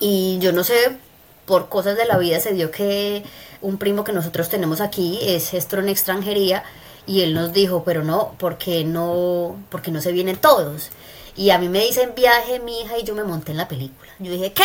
Y 0.00 0.38
yo 0.40 0.52
no 0.52 0.64
sé, 0.64 0.96
por 1.46 1.68
cosas 1.68 1.96
de 1.96 2.06
la 2.06 2.18
vida 2.18 2.40
se 2.40 2.52
dio 2.52 2.70
que 2.70 3.22
un 3.62 3.78
primo 3.78 4.04
que 4.04 4.12
nosotros 4.12 4.48
tenemos 4.48 4.80
aquí 4.80 5.18
es 5.22 5.50
gestor 5.50 5.80
en 5.80 5.88
extranjería 5.88 6.64
y 7.06 7.22
él 7.22 7.34
nos 7.34 7.52
dijo, 7.52 7.84
pero 7.84 8.04
no, 8.04 8.34
porque 8.38 8.84
no, 8.84 9.56
porque 9.70 9.90
no 9.90 10.00
se 10.00 10.12
vienen 10.12 10.36
todos. 10.36 10.90
Y 11.36 11.50
a 11.50 11.58
mí 11.58 11.68
me 11.68 11.84
dicen 11.84 12.14
viaje 12.14 12.60
mi 12.60 12.80
hija 12.80 12.98
y 12.98 13.04
yo 13.04 13.14
me 13.14 13.24
monté 13.24 13.52
en 13.52 13.58
la 13.58 13.68
película. 13.68 14.10
Yo 14.18 14.30
dije, 14.32 14.52
¿qué? 14.52 14.64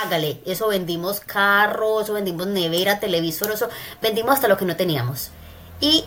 Hágale. 0.00 0.40
Eso 0.46 0.68
vendimos 0.68 1.20
carros, 1.20 2.04
eso 2.04 2.12
vendimos 2.14 2.46
nevera, 2.46 3.00
televisor, 3.00 3.52
eso 3.52 3.68
vendimos 4.00 4.34
hasta 4.34 4.48
lo 4.48 4.56
que 4.56 4.64
no 4.64 4.76
teníamos. 4.76 5.30
Y 5.80 6.04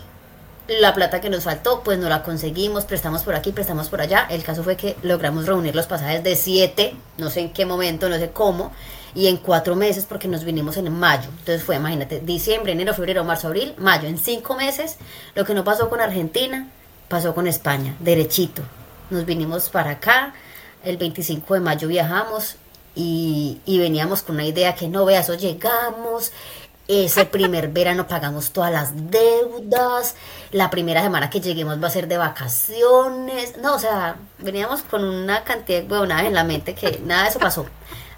la 0.68 0.94
plata 0.94 1.20
que 1.20 1.30
nos 1.30 1.44
faltó, 1.44 1.82
pues 1.82 1.98
no 1.98 2.08
la 2.08 2.22
conseguimos, 2.22 2.84
prestamos 2.84 3.22
por 3.22 3.34
aquí, 3.34 3.52
prestamos 3.52 3.88
por 3.88 4.00
allá. 4.00 4.26
El 4.28 4.42
caso 4.42 4.64
fue 4.64 4.76
que 4.76 4.96
logramos 5.02 5.46
reunir 5.46 5.76
los 5.76 5.86
pasajes 5.86 6.24
de 6.24 6.34
siete, 6.34 6.96
no 7.18 7.30
sé 7.30 7.40
en 7.40 7.52
qué 7.52 7.66
momento, 7.66 8.08
no 8.08 8.16
sé 8.16 8.30
cómo, 8.30 8.72
y 9.14 9.28
en 9.28 9.36
cuatro 9.36 9.76
meses 9.76 10.06
porque 10.08 10.28
nos 10.28 10.44
vinimos 10.44 10.76
en 10.76 10.92
mayo. 10.92 11.28
Entonces 11.38 11.62
fue, 11.62 11.76
imagínate, 11.76 12.20
diciembre, 12.20 12.72
enero, 12.72 12.94
febrero, 12.94 13.24
marzo, 13.24 13.46
abril, 13.46 13.74
mayo. 13.78 14.08
En 14.08 14.18
cinco 14.18 14.56
meses, 14.56 14.96
lo 15.34 15.44
que 15.44 15.54
no 15.54 15.62
pasó 15.62 15.88
con 15.88 16.00
Argentina, 16.00 16.68
pasó 17.08 17.34
con 17.34 17.46
España, 17.46 17.94
derechito. 18.00 18.62
Nos 19.10 19.24
vinimos 19.24 19.68
para 19.68 19.92
acá, 19.92 20.34
el 20.82 20.96
25 20.96 21.54
de 21.54 21.60
mayo 21.60 21.86
viajamos 21.86 22.56
y, 22.96 23.60
y 23.66 23.78
veníamos 23.78 24.22
con 24.22 24.36
una 24.36 24.46
idea 24.46 24.74
que 24.74 24.88
no 24.88 25.04
veas, 25.04 25.28
o 25.30 25.34
llegamos, 25.34 26.32
ese 26.88 27.26
primer 27.26 27.68
verano 27.72 28.06
pagamos 28.06 28.50
todas 28.50 28.72
las 28.72 29.10
deudas. 29.10 30.14
La 30.52 30.70
primera 30.70 31.02
semana 31.02 31.30
que 31.30 31.40
lleguemos 31.40 31.82
va 31.82 31.88
a 31.88 31.90
ser 31.90 32.08
de 32.08 32.16
vacaciones. 32.16 33.58
No, 33.58 33.74
o 33.74 33.78
sea, 33.78 34.16
veníamos 34.38 34.82
con 34.82 35.04
una 35.04 35.44
cantidad 35.44 35.82
de 35.82 35.88
huevonadas 35.88 36.26
en 36.26 36.34
la 36.34 36.44
mente 36.44 36.74
que 36.74 37.00
nada 37.04 37.24
de 37.24 37.28
eso 37.28 37.38
pasó. 37.38 37.66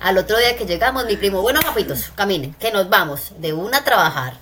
Al 0.01 0.17
otro 0.17 0.39
día 0.39 0.57
que 0.57 0.65
llegamos, 0.65 1.07
mi 1.07 1.17
primo, 1.17 1.43
bueno, 1.43 1.61
papitos, 1.61 2.13
caminen, 2.15 2.55
que 2.55 2.71
nos 2.71 2.89
vamos 2.89 3.33
de 3.39 3.53
una 3.53 3.79
a 3.79 3.85
trabajar. 3.85 4.35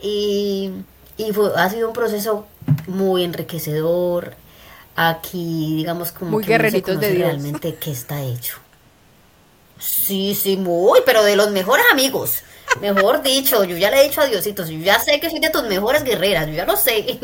Y, 0.00 0.70
y 1.16 1.32
fue, 1.32 1.50
ha 1.56 1.68
sido 1.68 1.88
un 1.88 1.94
proceso 1.94 2.46
muy 2.86 3.24
enriquecedor. 3.24 4.34
Aquí, 4.94 5.74
digamos, 5.76 6.12
como 6.12 6.30
muy 6.30 6.44
que 6.44 6.56
de 6.56 6.70
Dios. 6.70 7.10
realmente 7.10 7.74
qué 7.74 7.90
está 7.90 8.22
hecho. 8.22 8.60
Sí, 9.78 10.34
sí, 10.34 10.56
muy, 10.56 11.00
pero 11.04 11.22
de 11.22 11.36
los 11.36 11.50
mejores 11.50 11.84
amigos. 11.92 12.42
Mejor 12.80 13.22
dicho, 13.22 13.64
yo 13.64 13.76
ya 13.76 13.90
le 13.90 14.00
he 14.00 14.08
dicho 14.08 14.20
a 14.20 14.26
Diositos, 14.26 14.68
yo 14.68 14.78
ya 14.78 14.98
sé 14.98 15.20
que 15.20 15.30
soy 15.30 15.38
de 15.38 15.50
tus 15.50 15.62
mejores 15.64 16.04
guerreras, 16.04 16.46
yo 16.46 16.54
ya 16.54 16.66
lo 16.66 16.76
sé. 16.76 17.18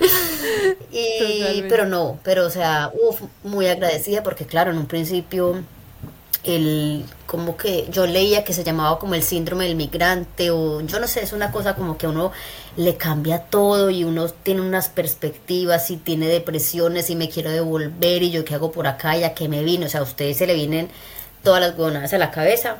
y, 0.90 1.62
pero 1.68 1.86
no, 1.86 2.18
pero 2.22 2.46
o 2.46 2.50
sea, 2.50 2.90
uf, 2.94 3.20
muy 3.42 3.66
agradecida 3.66 4.22
porque 4.22 4.46
claro, 4.46 4.70
en 4.70 4.78
un 4.78 4.86
principio 4.86 5.62
el 6.42 7.04
como 7.26 7.56
que 7.56 7.86
yo 7.90 8.06
leía 8.06 8.44
que 8.44 8.54
se 8.54 8.64
llamaba 8.64 8.98
como 8.98 9.14
el 9.14 9.22
síndrome 9.22 9.66
del 9.66 9.76
migrante 9.76 10.50
o 10.50 10.80
yo 10.80 10.98
no 10.98 11.06
sé, 11.06 11.22
es 11.22 11.32
una 11.32 11.52
cosa 11.52 11.74
como 11.74 11.98
que 11.98 12.06
uno 12.06 12.32
le 12.80 12.96
cambia 12.96 13.40
todo 13.40 13.90
y 13.90 14.04
uno 14.04 14.28
tiene 14.28 14.62
unas 14.62 14.88
perspectivas 14.88 15.90
y 15.90 15.98
tiene 15.98 16.28
depresiones 16.28 17.10
y 17.10 17.14
me 17.14 17.28
quiero 17.28 17.50
devolver 17.50 18.22
y 18.22 18.30
yo 18.30 18.42
qué 18.46 18.54
hago 18.54 18.72
por 18.72 18.86
acá 18.86 19.16
ya 19.18 19.34
que 19.34 19.48
me 19.48 19.62
vino, 19.62 19.84
o 19.84 19.88
sea, 19.90 20.00
a 20.00 20.02
ustedes 20.04 20.38
se 20.38 20.46
le 20.46 20.54
vienen 20.54 20.88
todas 21.42 21.60
las 21.60 21.76
gonadas 21.76 22.12
a 22.14 22.18
la 22.18 22.30
cabeza. 22.30 22.78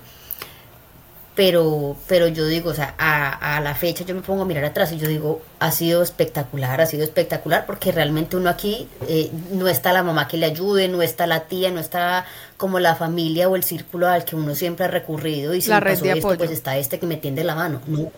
Pero, 1.37 1.97
pero 2.09 2.27
yo 2.29 2.45
digo, 2.47 2.71
o 2.71 2.75
sea, 2.75 2.95
a, 2.99 3.57
a 3.57 3.61
la 3.61 3.75
fecha 3.75 4.05
yo 4.05 4.15
me 4.15 4.21
pongo 4.21 4.43
a 4.43 4.45
mirar 4.45 4.65
atrás 4.65 4.91
y 4.93 4.99
yo 4.99 5.07
digo, 5.09 5.41
ha 5.59 5.71
sido 5.71 6.03
espectacular, 6.03 6.81
ha 6.81 6.87
sido 6.87 7.05
espectacular, 7.05 7.65
porque 7.67 7.93
realmente 7.93 8.37
uno 8.37 8.51
aquí 8.51 8.89
eh, 9.09 9.31
no 9.53 9.69
está 9.69 9.93
la 9.93 10.03
mamá 10.03 10.29
que 10.29 10.37
le 10.37 10.47
ayude, 10.47 10.89
no 10.89 11.03
está 11.03 11.27
la 11.27 11.45
tía, 11.47 11.71
no 11.71 11.81
está 11.81 12.27
como 12.57 12.79
la 12.81 12.95
familia 12.97 13.49
o 13.49 13.57
el 13.57 13.63
círculo 13.63 14.09
al 14.09 14.25
que 14.25 14.35
uno 14.37 14.55
siempre 14.55 14.85
ha 14.87 14.89
recurrido 14.89 15.55
y 15.55 15.63
si 15.63 15.71
La 15.71 15.81
me 15.81 15.93
pasó 15.93 16.05
esto, 16.05 16.19
apoyo. 16.29 16.39
pues 16.39 16.51
está 16.51 16.77
este 16.77 16.99
que 16.99 17.07
me 17.07 17.17
tiende 17.17 17.45
la 17.45 17.55
mano. 17.55 17.81
No, 17.87 18.11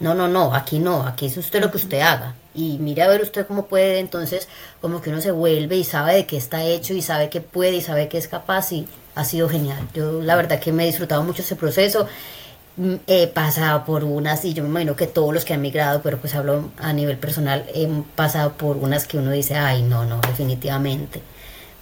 no, 0.00 0.14
no, 0.14 0.28
no, 0.28 0.54
aquí 0.54 0.78
no, 0.78 1.02
aquí 1.06 1.26
es 1.26 1.36
usted 1.36 1.60
lo 1.60 1.70
que 1.70 1.76
usted 1.78 2.00
haga. 2.00 2.34
Y 2.54 2.78
mire 2.78 3.02
a 3.02 3.08
ver 3.08 3.22
usted 3.22 3.46
cómo 3.46 3.66
puede, 3.66 3.98
entonces 3.98 4.48
como 4.80 5.00
que 5.00 5.10
uno 5.10 5.20
se 5.20 5.30
vuelve 5.30 5.76
y 5.76 5.84
sabe 5.84 6.14
de 6.14 6.26
qué 6.26 6.36
está 6.36 6.64
hecho 6.64 6.94
y 6.94 7.02
sabe 7.02 7.28
que 7.30 7.40
puede 7.40 7.76
y 7.76 7.80
sabe 7.82 8.08
que 8.08 8.18
es 8.18 8.28
capaz 8.28 8.72
y 8.72 8.86
ha 9.14 9.24
sido 9.24 9.48
genial. 9.48 9.78
Yo 9.94 10.20
la 10.22 10.36
verdad 10.36 10.60
que 10.60 10.72
me 10.72 10.84
he 10.84 10.86
disfrutado 10.86 11.22
mucho 11.22 11.42
ese 11.42 11.56
proceso. 11.56 12.06
Mm, 12.76 12.94
He 13.06 13.26
pasado 13.28 13.84
por 13.84 14.04
unas 14.04 14.44
y 14.44 14.54
yo 14.54 14.62
me 14.62 14.68
imagino 14.70 14.94
que 14.96 15.06
todos 15.08 15.34
los 15.34 15.44
que 15.44 15.54
han 15.54 15.60
migrado, 15.62 16.00
pero 16.02 16.18
pues 16.18 16.34
hablo 16.34 16.70
a 16.78 16.92
nivel 16.92 17.18
personal, 17.18 17.64
he 17.74 17.88
pasado 18.14 18.52
por 18.52 18.76
unas 18.76 19.06
que 19.06 19.18
uno 19.18 19.30
dice, 19.32 19.56
ay, 19.56 19.82
no, 19.82 20.04
no, 20.04 20.20
definitivamente. 20.20 21.22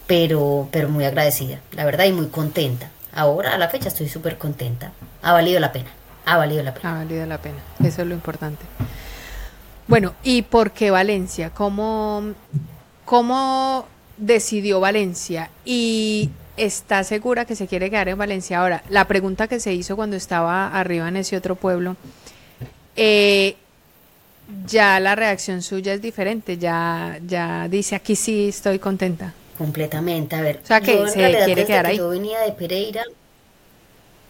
Pero, 0.07 0.69
pero 0.71 0.89
muy 0.89 1.05
agradecida, 1.05 1.61
la 1.73 1.85
verdad, 1.85 2.05
y 2.05 2.13
muy 2.13 2.29
contenta. 2.29 2.91
Ahora 3.13 3.55
a 3.55 3.59
la 3.59 3.69
fecha 3.69 3.89
estoy 3.89 4.09
súper 4.09 4.39
contenta. 4.39 4.93
Ha 5.23 5.33
valido 5.33 5.59
la 5.59 5.73
pena, 5.73 5.91
ha 6.27 6.37
valido 6.37 6.63
la 6.63 6.75
pena. 6.75 6.93
Ha 6.93 6.99
valido 6.99 7.25
la 7.25 7.39
pena, 7.39 7.59
eso 7.83 8.03
es 8.03 8.09
lo 8.09 8.15
importante. 8.15 8.63
Bueno, 9.89 10.15
¿y 10.23 10.43
por 10.43 10.73
qué 10.73 10.91
Valencia? 10.91 11.51
¿Cómo, 11.51 12.35
cómo 13.05 13.87
decidió 14.17 14.81
Valencia? 14.81 15.51
¿Y 15.65 16.31
está 16.57 17.05
segura 17.05 17.45
que 17.45 17.55
se 17.55 17.69
quiere 17.69 17.89
quedar 17.89 18.09
en 18.09 18.19
Valencia? 18.19 18.61
Ahora, 18.61 18.83
la 18.91 19.07
pregunta 19.07 19.47
que 19.47 19.61
se 19.61 19.73
hizo 19.73 19.95
cuando 19.95 20.17
estaba 20.17 20.69
arriba 20.69 21.09
en 21.09 21.17
ese 21.17 21.37
otro 21.37 21.55
pueblo, 21.55 21.97
eh, 22.97 23.57
ya 24.67 24.99
la 24.99 25.15
reacción 25.15 25.63
suya 25.63 25.95
es 25.95 26.03
diferente, 26.03 26.59
ya, 26.59 27.19
ya 27.25 27.69
dice 27.69 27.95
aquí 27.95 28.17
sí 28.17 28.49
estoy 28.49 28.81
contenta. 28.81 29.33
Completamente, 29.57 30.35
a 30.35 30.43
ver. 30.43 30.61
O 30.63 30.67
sea, 30.67 30.81
que 30.81 31.09
se 31.09 31.45
quiere 31.45 31.65
quedar 31.65 31.85
que 31.85 31.93
ahí. 31.93 31.97
Yo 31.99 32.09
venía 32.09 32.41
de 32.41 32.53
Pereira. 32.53 33.05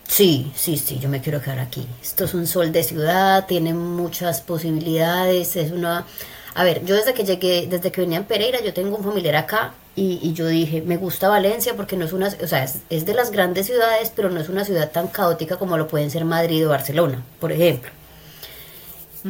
Sí, 0.08 0.50
sí, 0.54 0.76
sí, 0.78 0.98
yo 0.98 1.08
me 1.08 1.20
quiero 1.20 1.42
quedar 1.42 1.58
aquí. 1.58 1.86
Esto 2.02 2.24
es 2.24 2.34
un 2.34 2.46
sol 2.46 2.72
de 2.72 2.82
ciudad, 2.82 3.46
tiene 3.46 3.74
muchas 3.74 4.40
posibilidades, 4.40 5.56
es 5.56 5.72
una... 5.72 6.06
A 6.54 6.64
ver, 6.64 6.84
yo 6.86 6.94
desde 6.94 7.12
que 7.12 7.24
llegué, 7.24 7.66
desde 7.66 7.92
que 7.92 8.00
venía 8.00 8.16
en 8.18 8.24
Pereira, 8.24 8.62
yo 8.62 8.72
tengo 8.72 8.96
un 8.96 9.04
familiar 9.04 9.36
acá 9.36 9.74
y, 9.94 10.18
y 10.22 10.32
yo 10.32 10.46
dije, 10.46 10.80
me 10.80 10.96
gusta 10.96 11.28
Valencia 11.28 11.74
porque 11.76 11.96
no 11.96 12.06
es 12.06 12.12
una, 12.14 12.28
o 12.28 12.46
sea, 12.46 12.64
es, 12.64 12.78
es 12.88 13.04
de 13.04 13.12
las 13.14 13.30
grandes 13.30 13.66
ciudades, 13.66 14.10
pero 14.14 14.30
no 14.30 14.40
es 14.40 14.48
una 14.48 14.64
ciudad 14.64 14.90
tan 14.90 15.08
caótica 15.08 15.58
como 15.58 15.76
lo 15.76 15.86
pueden 15.86 16.10
ser 16.10 16.24
Madrid 16.24 16.66
o 16.66 16.70
Barcelona, 16.70 17.22
por 17.40 17.52
ejemplo. 17.52 17.90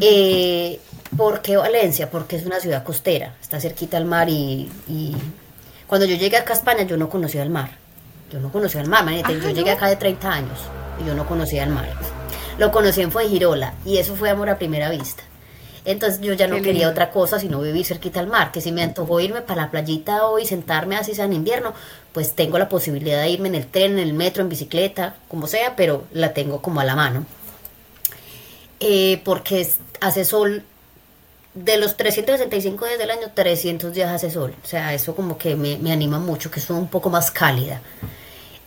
Eh, 0.00 0.80
¿Por 1.16 1.40
qué 1.42 1.56
Valencia? 1.56 2.10
Porque 2.10 2.36
es 2.36 2.44
una 2.46 2.60
ciudad 2.60 2.84
costera, 2.84 3.36
está 3.40 3.60
cerquita 3.60 3.96
al 3.96 4.04
mar 4.04 4.28
y, 4.28 4.70
y 4.86 5.16
cuando 5.86 6.06
yo 6.06 6.16
llegué 6.16 6.36
acá 6.36 6.52
a 6.52 6.56
España 6.56 6.82
yo 6.84 6.96
no 6.96 7.08
conocía 7.08 7.42
el 7.42 7.50
mar. 7.50 7.78
Yo 8.32 8.40
no 8.40 8.50
conocía 8.50 8.80
el 8.80 8.88
mar, 8.88 9.04
Ah, 9.24 9.32
yo 9.32 9.50
llegué 9.50 9.70
acá 9.70 9.86
de 9.88 9.96
30 9.96 10.30
años 10.32 10.58
y 11.02 11.06
yo 11.06 11.14
no 11.14 11.26
conocía 11.26 11.62
el 11.64 11.70
mar. 11.70 11.88
Lo 12.58 12.72
conocí 12.72 13.00
en 13.02 13.12
Fuengirola 13.12 13.74
y 13.84 13.98
eso 13.98 14.16
fue 14.16 14.30
amor 14.30 14.48
a 14.50 14.58
primera 14.58 14.90
vista. 14.90 15.22
Entonces 15.84 16.20
yo 16.20 16.32
ya 16.32 16.48
no 16.48 16.56
Qué 16.56 16.62
quería 16.62 16.80
lindo. 16.86 16.90
otra 16.90 17.10
cosa 17.10 17.38
sino 17.38 17.60
vivir 17.60 17.86
cerquita 17.86 18.18
al 18.18 18.26
mar, 18.26 18.50
que 18.50 18.60
si 18.60 18.72
me 18.72 18.82
antojó 18.82 19.20
irme 19.20 19.42
para 19.42 19.62
la 19.62 19.70
playita 19.70 20.26
hoy, 20.26 20.44
sentarme 20.44 20.96
así 20.96 21.14
sea 21.14 21.26
en 21.26 21.32
invierno, 21.32 21.74
pues 22.12 22.32
tengo 22.34 22.58
la 22.58 22.68
posibilidad 22.68 23.20
de 23.22 23.28
irme 23.30 23.46
en 23.48 23.54
el 23.54 23.66
tren, 23.68 23.92
en 23.92 23.98
el 24.00 24.12
metro, 24.12 24.42
en 24.42 24.48
bicicleta, 24.48 25.14
como 25.28 25.46
sea, 25.46 25.76
pero 25.76 26.02
la 26.12 26.32
tengo 26.34 26.60
como 26.60 26.80
a 26.80 26.84
la 26.84 26.96
mano. 26.96 27.24
Eh, 28.80 29.22
porque 29.24 29.68
hace 30.00 30.24
sol 30.24 30.64
de 31.56 31.78
los 31.78 31.96
365 31.96 32.84
días 32.86 32.98
del 32.98 33.10
año, 33.10 33.32
300 33.34 33.92
días 33.92 34.10
hace 34.12 34.30
sol. 34.30 34.54
O 34.62 34.66
sea, 34.66 34.94
eso 34.94 35.16
como 35.16 35.38
que 35.38 35.56
me, 35.56 35.78
me 35.78 35.90
anima 35.90 36.18
mucho, 36.18 36.50
que 36.50 36.60
es 36.60 36.70
un 36.70 36.86
poco 36.88 37.10
más 37.10 37.30
cálida. 37.30 37.80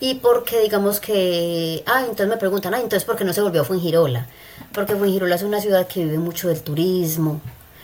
Y 0.02 0.16
porque 0.16 0.60
digamos 0.62 1.00
que, 1.00 1.84
ah, 1.86 2.00
entonces 2.02 2.28
me 2.28 2.38
preguntan, 2.38 2.74
ah, 2.74 2.78
entonces 2.78 3.04
¿por 3.06 3.16
qué 3.16 3.24
no 3.26 3.34
se 3.34 3.42
volvió 3.42 3.62
a 3.62 3.66
Fuengirola? 3.66 4.28
Porque 4.74 4.96
Fuengirola 4.96 5.36
es 5.36 5.44
una 5.44 5.62
ciudad 5.62 5.88
que 5.88 6.04
vive 6.04 6.18
mucho 6.18 6.48
del 6.48 6.62
turismo. 6.62 7.42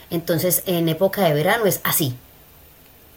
Entonces, 0.09 0.63
en 0.65 0.87
época 0.89 1.23
de 1.23 1.33
verano 1.33 1.65
es 1.65 1.81
así. 1.83 2.15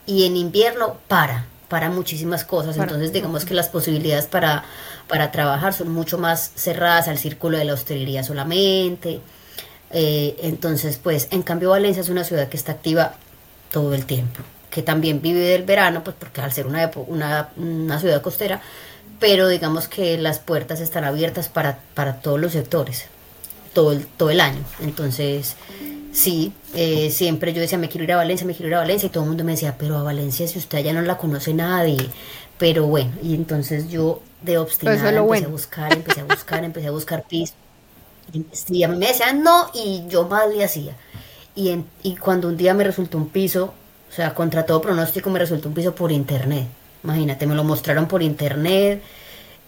Y 0.07 0.25
en 0.27 0.37
invierno 0.37 0.97
para, 1.07 1.47
para 1.69 1.91
muchísimas 1.91 2.45
cosas. 2.45 2.77
Para- 2.77 2.89
Entonces, 2.91 3.13
digamos 3.13 3.45
que 3.45 3.55
las 3.55 3.69
posibilidades 3.69 4.27
para, 4.27 4.65
para 5.07 5.31
trabajar 5.31 5.73
son 5.75 5.91
mucho 5.91 6.19
más 6.19 6.51
cerradas 6.57 7.09
al 7.09 7.19
círculo 7.19 7.57
de 7.59 7.65
la 7.65 7.75
hostelería 7.75 8.25
solamente. 8.25 9.21
Eh, 9.91 10.37
entonces, 10.43 10.99
pues, 11.03 11.29
en 11.31 11.43
cambio 11.43 11.71
Valencia 11.71 12.01
es 12.01 12.09
una 12.09 12.25
ciudad 12.25 12.49
que 12.49 12.57
está 12.57 12.73
activa 12.73 13.15
todo 13.73 13.95
el 13.95 14.05
tiempo, 14.05 14.41
que 14.71 14.83
también 14.83 15.23
vive 15.23 15.41
del 15.41 15.63
verano, 15.63 16.05
pues 16.05 16.17
porque 16.19 16.41
al 16.41 16.53
ser 16.53 16.67
una, 16.67 16.91
una, 17.07 17.51
una 17.57 17.99
ciudad 17.99 18.23
costera, 18.23 18.61
pero 19.19 19.49
digamos 19.49 19.89
que 19.89 20.19
las 20.19 20.39
puertas 20.39 20.81
están 20.81 21.05
abiertas 21.05 21.49
para, 21.49 21.79
para 21.95 22.21
todos 22.21 22.41
los 22.41 22.53
sectores, 22.53 23.07
todo 23.73 23.93
el, 23.93 24.07
todo 24.07 24.31
el 24.31 24.41
año. 24.41 24.61
Entonces, 24.81 25.57
Sí, 26.13 26.53
eh, 26.75 27.11
siempre 27.11 27.53
yo 27.53 27.61
decía, 27.61 27.79
me 27.79 27.89
quiero 27.89 28.05
ir 28.05 28.13
a 28.13 28.17
Valencia, 28.17 28.47
me 28.47 28.55
quiero 28.55 28.69
ir 28.69 28.75
a 28.75 28.79
Valencia, 28.79 29.07
y 29.07 29.11
todo 29.11 29.25
el 29.25 29.29
mundo 29.29 29.45
me 29.45 29.53
decía, 29.53 29.77
pero 29.79 29.97
a 29.97 30.03
Valencia 30.03 30.49
si 30.49 30.59
usted 30.59 30.83
ya 30.83 30.93
no 30.93 31.03
la 31.03 31.17
conoce 31.19 31.55
nadie. 31.55 31.99
Pero 32.59 32.87
bueno, 32.87 33.13
y 33.23 33.35
entonces 33.35 33.89
yo 33.89 34.23
de 34.43 34.59
obstinada 34.59 35.11
empecé 35.11 35.45
a 35.45 35.49
buscar, 35.49 35.93
empecé 35.93 36.21
a 36.21 36.25
buscar, 36.25 36.65
empecé 36.65 36.87
a 36.89 36.91
buscar 36.91 37.25
piso. 37.29 37.55
Y 38.69 38.83
a 38.83 38.89
mí 38.89 38.97
me 38.97 39.07
decían 39.07 39.43
no, 39.43 39.71
y 39.75 40.05
yo 40.09 40.27
más 40.29 40.49
le 40.49 40.65
hacía. 40.65 40.97
Y, 41.55 41.71
en, 41.71 41.87
y 42.03 42.17
cuando 42.17 42.49
un 42.49 42.57
día 42.57 42.75
me 42.75 42.85
resultó 42.85 43.19
un 43.19 43.29
piso, 43.29 43.75
o 44.11 44.13
sea, 44.13 44.35
contra 44.35 44.65
todo 44.65 44.81
pronóstico 44.81 45.31
me 45.31 45.39
resultó 45.39 45.69
un 45.69 45.75
piso 45.75 45.95
por 45.95 46.13
internet. 46.13 46.67
Imagínate, 47.05 47.47
me 47.47 47.55
lo 47.55 47.65
mostraron 47.65 48.07
por 48.07 48.23
internet. 48.23 49.03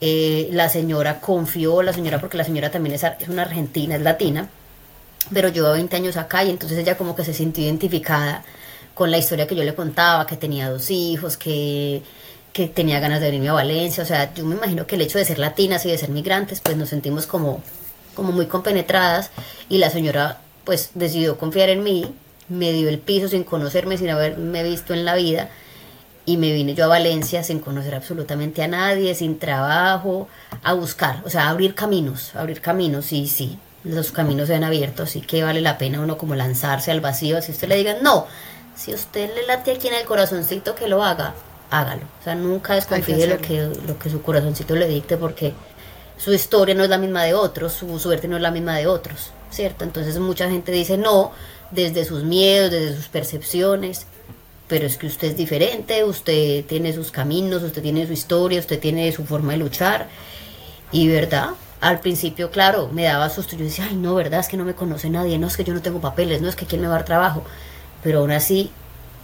Eh, 0.01 0.49
la 0.53 0.69
señora 0.69 1.21
confió, 1.21 1.83
la 1.83 1.93
señora, 1.93 2.21
porque 2.21 2.37
la 2.39 2.45
señora 2.45 2.71
también 2.71 2.95
es, 2.95 3.05
es 3.05 3.29
una 3.29 3.43
argentina, 3.43 3.97
es 3.97 4.03
latina 4.03 4.49
pero 5.33 5.49
llevo 5.49 5.71
20 5.73 5.95
años 5.97 6.17
acá 6.17 6.45
y 6.45 6.51
entonces 6.51 6.79
ella 6.79 6.97
como 6.97 7.15
que 7.15 7.25
se 7.25 7.35
sintió 7.35 7.65
identificada 7.65 8.45
con 8.95 9.11
la 9.11 9.19
historia 9.19 9.47
que 9.47 9.55
yo 9.55 9.65
le 9.65 9.75
contaba, 9.75 10.27
que 10.27 10.37
tenía 10.37 10.71
dos 10.71 10.91
hijos, 10.91 11.37
que, 11.37 12.03
que 12.53 12.69
tenía 12.69 13.01
ganas 13.01 13.21
de 13.21 13.27
venirme 13.27 13.49
a 13.49 13.55
Valencia, 13.55 14.03
o 14.03 14.07
sea, 14.07 14.35
yo 14.35 14.45
me 14.45 14.57
imagino 14.57 14.87
que 14.87 14.97
el 14.97 15.03
hecho 15.03 15.19
de 15.19 15.25
ser 15.25 15.39
latinas 15.39 15.85
y 15.87 15.91
de 15.91 15.99
ser 15.99 16.11
migrantes, 16.11 16.61
pues 16.61 16.77
nos 16.77 16.89
sentimos 16.89 17.27
como, 17.27 17.63
como 18.15 18.33
muy 18.33 18.47
compenetradas 18.47 19.31
y 19.69 19.79
la 19.79 19.91
señora 19.91 20.41
pues 20.65 20.91
decidió 20.95 21.39
confiar 21.39 21.69
en 21.69 21.83
mí, 21.83 22.15
me 22.49 22.73
dio 22.73 22.89
el 22.89 22.99
piso 22.99 23.29
sin 23.29 23.45
conocerme, 23.45 23.97
sin 23.97 24.11
haberme 24.11 24.63
visto 24.63 24.93
en 24.93 25.05
la 25.05 25.15
vida 25.15 25.49
y 26.27 26.37
me 26.37 26.53
vine 26.53 26.75
yo 26.75 26.85
a 26.85 26.89
Valencia 26.89 27.43
sin 27.43 27.61
conocer 27.61 27.95
absolutamente 27.95 28.63
a 28.63 28.69
nadie, 28.69 29.15
sin 29.15 29.39
trabajo, 29.39 30.29
a 30.63 30.75
buscar, 30.75 31.23
o 31.25 31.31
sea, 31.31 31.47
a 31.47 31.51
abrir 31.51 31.75
caminos, 31.75 32.35
abrir 32.37 32.61
caminos 32.61 33.13
y 33.13 33.27
sí, 33.27 33.59
los 33.85 34.13
caminos 34.13 34.49
se 34.49 34.55
han 34.55 34.65
abierto, 34.65 35.05
así 35.05 35.21
que 35.21 35.43
vale 35.43 35.61
la 35.61 35.79
pena 35.79 36.01
uno 36.01 36.19
como 36.19 36.35
lanzarse 36.35 36.91
al 36.91 37.01
vacío, 37.01 37.41
si 37.43 37.53
usted 37.53 37.69
le 37.69 37.77
diga, 37.77 37.97
no, 38.03 38.27
si 38.77 38.93
usted 38.95 39.35
le 39.35 39.47
late 39.47 39.73
aquí 39.73 39.89
en 39.89 39.95
el 39.95 40.05
corazoncito 40.05 40.75
que 40.75 40.89
lo 40.89 41.03
haga, 41.03 41.35
hágalo, 41.71 42.03
o 42.21 42.25
sea, 42.25 42.35
nunca 42.35 42.75
desconfíe 42.75 43.17
de 43.17 43.27
lo 43.27 43.39
que, 43.39 43.69
lo 43.87 43.99
que 43.99 44.11
su 44.11 44.23
corazoncito 44.23 44.77
le 44.77 44.89
dicte 44.89 45.17
porque 45.17 45.55
su 46.23 46.33
historia 46.35 46.75
no 46.75 46.85
es 46.85 46.91
la 46.91 46.99
misma 46.99 47.25
de 47.25 47.35
otros, 47.35 47.73
su 47.73 47.99
suerte 47.99 48.29
no 48.29 48.37
es 48.37 48.43
la 48.43 48.51
misma 48.51 48.77
de 48.77 48.87
otros, 48.87 49.31
¿cierto? 49.51 49.85
Entonces 49.85 50.19
mucha 50.19 50.51
gente 50.51 50.71
dice 50.71 50.99
no 50.99 51.33
desde 51.71 52.05
sus 52.05 52.25
miedos, 52.25 52.71
desde 52.71 52.97
sus 52.97 53.09
percepciones, 53.09 54.07
pero 54.69 54.87
es 54.87 54.97
que 54.99 55.07
usted 55.07 55.29
es 55.29 55.37
diferente, 55.37 56.05
usted 56.05 56.65
tiene 56.67 56.93
sus 56.93 57.11
caminos, 57.11 57.63
usted 57.63 57.83
tiene 57.83 58.07
su 58.07 58.13
historia, 58.13 58.61
usted 58.61 58.79
tiene 58.79 59.11
su 59.13 59.25
forma 59.25 59.53
de 59.53 59.59
luchar 59.59 60.09
y 60.93 61.09
verdad, 61.09 61.51
al 61.81 62.01
principio, 62.01 62.51
claro, 62.51 62.91
me 62.93 63.05
daba 63.05 63.31
susto. 63.31 63.57
Yo 63.57 63.65
decía, 63.65 63.87
ay, 63.89 63.97
no, 63.97 64.15
verdad, 64.15 64.41
es 64.41 64.49
que 64.49 64.59
no 64.59 64.65
me 64.65 64.75
conoce 64.75 65.09
nadie, 65.09 65.39
no 65.39 65.47
es 65.47 65.57
que 65.57 65.65
yo 65.65 65.73
no 65.73 65.81
tengo 65.81 66.01
papeles, 66.01 66.43
no 66.43 66.49
es 66.49 66.57
que 66.57 66.67
quién 66.67 66.83
me 66.83 66.89
va 66.89 66.95
a 66.95 66.99
dar 66.99 67.07
trabajo. 67.07 67.43
Pero 68.03 68.19
aún 68.19 68.33
así, 68.33 68.71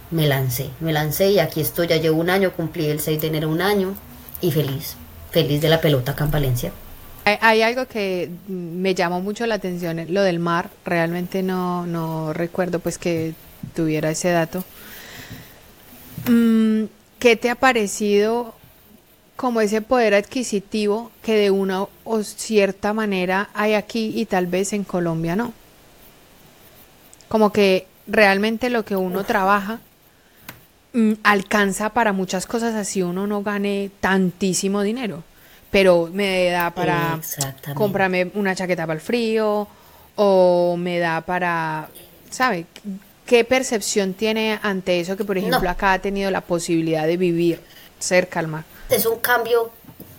me 0.09 0.27
lancé, 0.27 0.69
me 0.79 0.93
lancé 0.93 1.31
y 1.31 1.39
aquí 1.39 1.61
estoy, 1.61 1.87
ya 1.87 1.97
llevo 1.97 2.19
un 2.19 2.29
año, 2.29 2.53
cumplí 2.53 2.87
el 2.87 2.99
6 2.99 3.21
de 3.21 3.27
enero 3.27 3.49
un 3.49 3.61
año 3.61 3.93
y 4.41 4.51
feliz, 4.51 4.95
feliz 5.31 5.61
de 5.61 5.69
la 5.69 5.81
pelota 5.81 6.13
acá 6.13 6.23
en 6.23 6.31
Valencia. 6.31 6.71
Hay, 7.41 7.61
algo 7.61 7.87
que 7.87 8.29
me 8.47 8.95
llamó 8.95 9.19
mucho 9.19 9.45
la 9.47 9.55
atención, 9.55 10.05
lo 10.13 10.23
del 10.23 10.39
mar, 10.39 10.69
realmente 10.85 11.43
no, 11.43 11.85
no 11.85 12.31
recuerdo 12.31 12.79
pues 12.79 12.97
que 12.97 13.33
tuviera 13.75 14.09
ese 14.09 14.29
dato. 14.29 14.63
Mm, 16.29 16.85
¿Qué 17.19 17.35
te 17.35 17.49
ha 17.49 17.55
parecido 17.55 18.55
como 19.37 19.61
ese 19.61 19.81
poder 19.81 20.15
adquisitivo 20.15 21.11
que 21.21 21.35
de 21.35 21.51
una 21.51 21.85
o 22.03 22.23
cierta 22.23 22.91
manera 22.91 23.49
hay 23.53 23.75
aquí 23.75 24.11
y 24.15 24.25
tal 24.25 24.47
vez 24.47 24.73
en 24.73 24.83
Colombia 24.83 25.35
no. 25.35 25.53
Como 27.29 27.53
que 27.53 27.87
realmente 28.07 28.69
lo 28.69 28.83
que 28.83 28.95
uno 28.95 29.23
trabaja 29.23 29.79
mm, 30.93 31.13
alcanza 31.23 31.89
para 31.89 32.13
muchas 32.13 32.47
cosas 32.47 32.73
así 32.73 33.03
uno 33.03 33.27
no 33.27 33.43
gane 33.43 33.91
tantísimo 33.99 34.81
dinero, 34.81 35.23
pero 35.71 36.09
me 36.11 36.49
da 36.49 36.71
para 36.71 37.19
comprarme 37.73 38.31
una 38.33 38.55
chaqueta 38.55 38.87
para 38.87 38.95
el 38.95 39.01
frío 39.01 39.67
o 40.15 40.75
me 40.77 40.99
da 40.99 41.21
para, 41.21 41.89
¿sabe? 42.29 42.65
¿Qué 43.25 43.43
percepción 43.43 44.13
tiene 44.13 44.59
ante 44.63 44.99
eso 44.99 45.17
que 45.17 45.25
por 45.25 45.37
ejemplo 45.37 45.69
acá 45.69 45.93
ha 45.93 45.99
tenido 45.99 46.31
la 46.31 46.41
posibilidad 46.41 47.05
de 47.05 47.17
vivir 47.17 47.61
cerca 47.99 48.39
al 48.39 48.47
mar? 48.47 48.63
es 48.89 49.05
un 49.05 49.19
cambio 49.19 49.71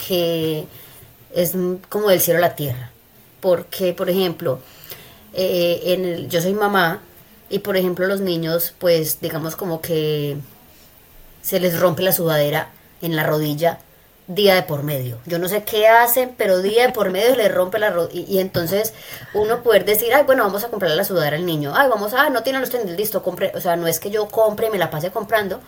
que 0.06 0.66
es 1.34 1.54
como 1.88 2.08
del 2.08 2.20
cielo 2.20 2.38
a 2.38 2.42
la 2.42 2.56
tierra. 2.56 2.90
Porque, 3.40 3.92
por 3.92 4.10
ejemplo, 4.10 4.60
eh, 5.32 5.80
en 5.86 6.04
el, 6.04 6.28
yo 6.28 6.42
soy 6.42 6.54
mamá 6.54 7.00
y, 7.48 7.60
por 7.60 7.76
ejemplo, 7.76 8.06
los 8.06 8.20
niños, 8.20 8.74
pues, 8.78 9.20
digamos 9.20 9.56
como 9.56 9.80
que 9.80 10.36
se 11.42 11.60
les 11.60 11.78
rompe 11.78 12.02
la 12.02 12.12
sudadera 12.12 12.70
en 13.00 13.14
la 13.16 13.24
rodilla 13.24 13.78
día 14.28 14.54
de 14.54 14.62
por 14.62 14.82
medio. 14.82 15.18
Yo 15.26 15.38
no 15.38 15.48
sé 15.48 15.64
qué 15.64 15.88
hacen, 15.88 16.34
pero 16.36 16.62
día 16.62 16.86
de 16.86 16.92
por 16.92 17.10
medio 17.10 17.34
les 17.34 17.52
rompe 17.52 17.78
la 17.78 17.90
rodilla. 17.90 18.24
Y, 18.28 18.38
entonces 18.38 18.92
uno 19.34 19.62
poder 19.62 19.84
decir, 19.84 20.14
ay, 20.14 20.22
bueno, 20.24 20.44
vamos 20.44 20.62
a 20.64 20.68
comprarle 20.68 20.96
la 20.96 21.04
sudadera 21.04 21.36
al 21.36 21.46
niño. 21.46 21.72
Ay, 21.74 21.88
vamos, 21.88 22.12
a, 22.12 22.28
no 22.30 22.42
tienen 22.42 22.60
los 22.60 22.70
tenis, 22.70 22.96
listo, 22.96 23.22
compre. 23.22 23.52
O 23.54 23.60
sea, 23.60 23.76
no 23.76 23.86
es 23.86 23.98
que 23.98 24.10
yo 24.10 24.28
compre 24.28 24.68
y 24.68 24.70
me 24.70 24.78
la 24.78 24.90
pase 24.90 25.10
comprando, 25.10 25.60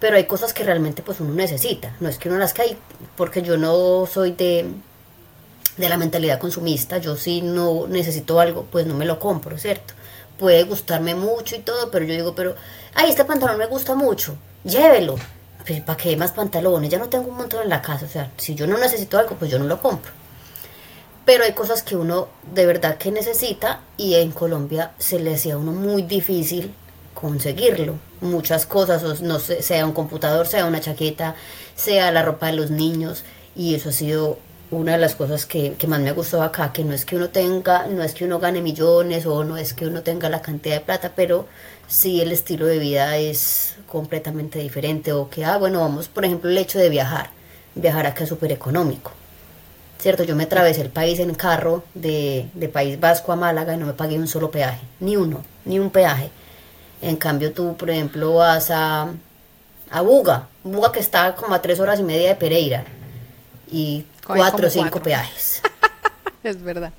pero 0.00 0.16
hay 0.16 0.24
cosas 0.24 0.52
que 0.52 0.64
realmente 0.64 1.00
pues 1.00 1.20
uno 1.20 1.32
necesita, 1.32 1.94
no 2.00 2.08
es 2.08 2.18
que 2.18 2.28
uno 2.28 2.36
las 2.36 2.52
cae, 2.52 2.76
porque 3.16 3.40
yo 3.42 3.56
no 3.56 4.04
soy 4.06 4.32
de, 4.32 4.66
de 5.76 5.88
la 5.88 5.96
mentalidad 5.96 6.40
consumista, 6.40 6.98
yo 6.98 7.16
si 7.16 7.40
no 7.40 7.86
necesito 7.86 8.40
algo, 8.40 8.66
pues 8.70 8.84
no 8.84 8.94
me 8.94 9.04
lo 9.04 9.20
compro, 9.20 9.56
¿cierto? 9.58 9.94
Puede 10.40 10.64
gustarme 10.64 11.14
mucho 11.14 11.54
y 11.54 11.60
todo, 11.60 11.92
pero 11.92 12.04
yo 12.04 12.14
digo, 12.14 12.34
pero, 12.34 12.56
ay, 12.94 13.10
este 13.10 13.24
pantalón 13.24 13.58
me 13.58 13.66
gusta 13.66 13.94
mucho, 13.94 14.34
llévelo. 14.64 15.14
Pues, 15.66 15.80
¿Para 15.82 15.96
qué 15.96 16.16
más 16.16 16.32
pantalones? 16.32 16.90
Ya 16.90 16.98
no 16.98 17.08
tengo 17.08 17.28
un 17.28 17.36
montón 17.36 17.62
en 17.62 17.68
la 17.68 17.82
casa, 17.82 18.06
o 18.06 18.08
sea, 18.08 18.30
si 18.36 18.54
yo 18.54 18.66
no 18.66 18.78
necesito 18.78 19.18
algo, 19.18 19.36
pues 19.36 19.50
yo 19.50 19.58
no 19.58 19.66
lo 19.66 19.80
compro. 19.80 20.12
Pero 21.24 21.44
hay 21.44 21.52
cosas 21.52 21.82
que 21.82 21.96
uno 21.96 22.28
de 22.52 22.66
verdad 22.66 22.98
que 22.98 23.12
necesita 23.12 23.80
y 23.96 24.14
en 24.14 24.32
Colombia 24.32 24.90
se 24.98 25.20
le 25.20 25.34
hacía 25.34 25.54
a 25.54 25.58
uno 25.58 25.70
muy 25.72 26.02
difícil 26.02 26.74
conseguirlo. 27.14 27.94
Muchas 28.20 28.66
cosas, 28.66 29.22
no 29.22 29.38
sé, 29.38 29.62
sea 29.62 29.86
un 29.86 29.92
computador, 29.92 30.48
sea 30.48 30.66
una 30.66 30.80
chaqueta, 30.80 31.36
sea 31.76 32.10
la 32.10 32.22
ropa 32.22 32.48
de 32.48 32.54
los 32.54 32.70
niños. 32.70 33.22
Y 33.54 33.76
eso 33.76 33.90
ha 33.90 33.92
sido 33.92 34.38
una 34.72 34.92
de 34.92 34.98
las 34.98 35.14
cosas 35.14 35.46
que, 35.46 35.76
más 35.86 36.00
me 36.00 36.12
gustó 36.12 36.42
acá, 36.42 36.72
que 36.72 36.82
no 36.82 36.94
es 36.94 37.04
que 37.04 37.16
uno 37.16 37.28
tenga, 37.28 37.86
no 37.86 38.02
es 38.02 38.14
que 38.14 38.24
uno 38.24 38.40
gane 38.40 38.62
millones 38.62 39.26
o 39.26 39.44
no 39.44 39.56
es 39.58 39.74
que 39.74 39.86
uno 39.86 40.02
tenga 40.02 40.28
la 40.28 40.42
cantidad 40.42 40.76
de 40.76 40.80
plata, 40.80 41.12
pero 41.14 41.46
sí 41.86 42.20
el 42.20 42.32
estilo 42.32 42.66
de 42.66 42.78
vida 42.78 43.16
es 43.18 43.76
completamente 43.92 44.58
diferente. 44.58 45.12
O 45.12 45.28
que, 45.28 45.44
ah, 45.44 45.58
bueno, 45.58 45.80
vamos, 45.80 46.08
por 46.08 46.24
ejemplo, 46.24 46.48
el 46.48 46.56
hecho 46.56 46.78
de 46.78 46.88
viajar. 46.88 47.28
Viajar 47.74 48.06
acá 48.06 48.24
es 48.24 48.30
súper 48.30 48.50
económico. 48.50 49.12
¿Cierto? 49.98 50.24
Yo 50.24 50.34
me 50.34 50.44
atravesé 50.44 50.80
el 50.80 50.88
país 50.88 51.20
en 51.20 51.34
carro 51.34 51.84
de, 51.94 52.48
de 52.54 52.68
País 52.68 52.98
Vasco 52.98 53.32
a 53.32 53.36
Málaga 53.36 53.74
y 53.74 53.76
no 53.76 53.86
me 53.86 53.92
pagué 53.92 54.18
un 54.18 54.26
solo 54.26 54.50
peaje, 54.50 54.80
ni 54.98 55.16
uno, 55.16 55.44
ni 55.64 55.78
un 55.78 55.90
peaje. 55.90 56.30
En 57.02 57.16
cambio 57.16 57.52
tú, 57.52 57.76
por 57.76 57.90
ejemplo, 57.90 58.34
vas 58.34 58.70
a, 58.70 59.10
a 59.90 60.00
Buga, 60.00 60.48
Buga 60.64 60.90
que 60.90 61.00
está 61.00 61.34
como 61.36 61.54
a 61.54 61.62
tres 61.62 61.78
horas 61.78 62.00
y 62.00 62.02
media 62.02 62.30
de 62.30 62.34
Pereira 62.34 62.84
y 63.70 64.04
cuatro 64.26 64.66
o 64.66 64.70
cinco 64.70 65.00
peajes. 65.00 65.62
es 66.42 66.60
verdad. 66.62 66.92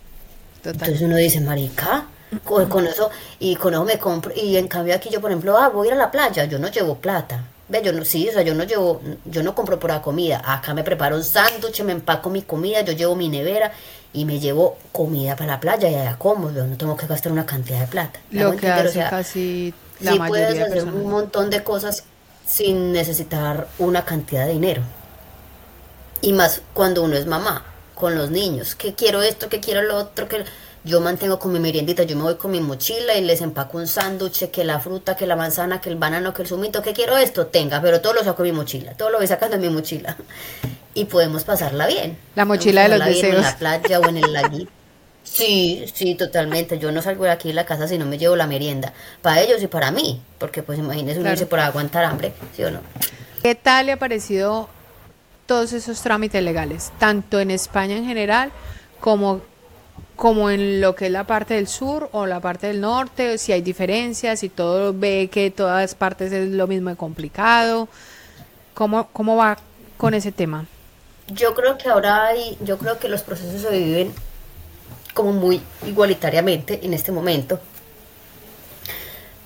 Entonces 0.63 1.01
uno 1.01 1.17
dice, 1.17 1.41
marica, 1.41 2.05
con, 2.39 2.87
eso, 2.87 3.09
y 3.39 3.55
con 3.55 3.73
eso 3.73 3.83
me 3.83 3.97
compro, 3.97 4.33
y 4.35 4.57
en 4.57 4.67
cambio 4.67 4.95
aquí 4.95 5.09
yo, 5.09 5.21
por 5.21 5.31
ejemplo, 5.31 5.57
ah, 5.57 5.69
voy 5.69 5.87
a 5.87 5.91
ir 5.91 5.93
a 5.95 5.97
la 5.97 6.11
playa, 6.11 6.45
yo 6.45 6.59
no 6.59 6.69
llevo 6.69 6.95
plata. 6.95 7.43
Ve, 7.69 7.81
yo 7.81 7.93
no, 7.93 8.03
sí, 8.03 8.27
o 8.27 8.31
sea, 8.31 8.41
yo 8.41 8.53
no 8.53 8.65
llevo, 8.65 9.01
yo 9.25 9.41
no 9.41 9.55
compro 9.55 9.79
por 9.79 9.89
la 9.89 10.01
comida. 10.01 10.41
Acá 10.45 10.73
me 10.73 10.83
preparo 10.83 11.15
un 11.15 11.23
sándwich, 11.23 11.81
me 11.83 11.93
empaco 11.93 12.29
mi 12.29 12.41
comida, 12.41 12.81
yo 12.81 12.93
llevo 12.93 13.15
mi 13.15 13.29
nevera 13.29 13.71
y 14.11 14.25
me 14.25 14.39
llevo 14.39 14.77
comida 14.91 15.35
para 15.35 15.53
la 15.53 15.59
playa 15.59 15.89
y 15.89 15.95
allá 15.95 16.17
como, 16.17 16.51
yo 16.51 16.67
no 16.67 16.77
tengo 16.77 16.97
que 16.97 17.07
gastar 17.07 17.31
una 17.31 17.45
cantidad 17.45 17.79
de 17.79 17.87
plata. 17.87 18.19
Lo 18.31 18.55
que 18.55 18.67
hace 18.67 18.99
casi 18.99 19.73
sí 19.99 20.19
puedes 20.27 20.59
hacer 20.61 20.83
un 20.83 21.09
montón 21.09 21.49
de 21.49 21.63
cosas 21.63 22.03
sin 22.45 22.91
necesitar 22.91 23.67
una 23.79 24.03
cantidad 24.03 24.45
de 24.45 24.53
dinero. 24.53 24.81
Y 26.21 26.33
más 26.33 26.61
cuando 26.73 27.03
uno 27.03 27.15
es 27.15 27.25
mamá, 27.25 27.65
con 27.95 28.15
los 28.15 28.29
niños, 28.29 28.75
que 28.75 28.93
quiero 28.93 29.21
esto, 29.21 29.49
que 29.49 29.59
quiero 29.59 29.81
lo 29.81 29.97
otro, 29.97 30.27
que 30.27 30.43
yo 30.85 30.99
mantengo 30.99 31.39
con 31.39 31.53
mi 31.53 31.59
meriendita, 31.59 32.03
yo 32.03 32.15
me 32.17 32.23
voy 32.23 32.35
con 32.35 32.51
mi 32.51 32.59
mochila 32.59 33.15
y 33.15 33.21
les 33.21 33.41
empaco 33.41 33.77
un 33.77 33.87
sándwich, 33.87 34.49
que 34.51 34.63
la 34.65 34.79
fruta, 34.79 35.15
que 35.15 35.25
la 35.25 35.35
manzana, 35.35 35.79
que 35.79 35.89
el 35.89 35.95
banano, 35.95 36.33
que 36.33 36.41
el 36.41 36.47
zumito, 36.47 36.81
que 36.81 36.93
quiero 36.93 37.17
esto, 37.17 37.47
tenga, 37.47 37.81
pero 37.81 38.01
todo 38.01 38.13
lo 38.13 38.23
saco 38.23 38.43
en 38.43 38.51
mi 38.51 38.57
mochila, 38.57 38.93
todo 38.93 39.09
lo 39.09 39.17
voy 39.17 39.27
sacando 39.27 39.55
en 39.55 39.61
mi 39.61 39.69
mochila. 39.69 40.17
Y 40.95 41.05
podemos 41.05 41.43
pasarla 41.43 41.87
bien. 41.87 42.19
La 42.35 42.45
mochila 42.45 42.83
de 42.83 42.89
los 42.99 43.03
deseos. 43.03 43.37
En 43.37 43.41
la 43.41 43.57
playa 43.57 43.99
o 43.99 44.07
en 44.07 44.17
el 44.17 44.31
laguito. 44.31 44.71
Sí, 45.23 45.85
sí, 45.91 46.13
totalmente. 46.13 46.77
Yo 46.77 46.91
no 46.91 47.01
salgo 47.01 47.23
de 47.23 47.31
aquí 47.31 47.47
de 47.47 47.55
la 47.55 47.65
casa 47.65 47.87
si 47.87 47.97
no 47.97 48.05
me 48.05 48.19
llevo 48.19 48.35
la 48.35 48.45
merienda. 48.45 48.93
Para 49.23 49.41
ellos 49.41 49.63
y 49.63 49.65
para 49.65 49.89
mí. 49.89 50.21
Porque 50.37 50.61
pues 50.61 50.77
imagínese 50.77 51.19
uno 51.19 51.33
por 51.49 51.59
aguantar 51.59 52.03
hambre, 52.03 52.33
¿sí 52.55 52.63
o 52.63 52.69
no? 52.69 52.81
¿Qué 53.41 53.55
tal 53.55 53.87
le 53.87 53.93
ha 53.93 53.97
parecido 53.97 54.69
todos 55.47 55.73
esos 55.73 55.99
trámites 56.03 56.43
legales? 56.43 56.91
Tanto 56.99 57.39
en 57.39 57.49
España 57.49 57.95
en 57.97 58.05
general 58.05 58.51
como 58.99 59.41
como 60.15 60.49
en 60.49 60.79
lo 60.79 60.95
que 60.95 61.07
es 61.07 61.11
la 61.11 61.25
parte 61.25 61.55
del 61.55 61.67
sur 61.67 62.09
o 62.11 62.25
la 62.25 62.39
parte 62.39 62.67
del 62.67 62.81
norte, 62.81 63.37
si 63.37 63.51
hay 63.51 63.61
diferencias, 63.61 64.39
si 64.39 64.49
todo 64.49 64.93
ve 64.93 65.29
que 65.31 65.51
todas 65.51 65.95
partes 65.95 66.31
es 66.31 66.49
lo 66.49 66.67
mismo 66.67 66.89
de 66.89 66.95
complicado. 66.95 67.87
¿Cómo, 68.73 69.07
cómo 69.11 69.35
va 69.35 69.57
con 69.97 70.13
ese 70.13 70.31
tema? 70.31 70.65
Yo 71.27 71.53
creo 71.55 71.77
que 71.77 71.89
ahora 71.89 72.25
hay, 72.25 72.57
yo 72.61 72.77
creo 72.77 72.99
que 72.99 73.07
los 73.07 73.21
procesos 73.21 73.61
se 73.61 73.69
viven 73.71 74.13
como 75.13 75.31
muy 75.31 75.61
igualitariamente 75.85 76.79
en 76.83 76.93
este 76.93 77.11
momento. 77.11 77.59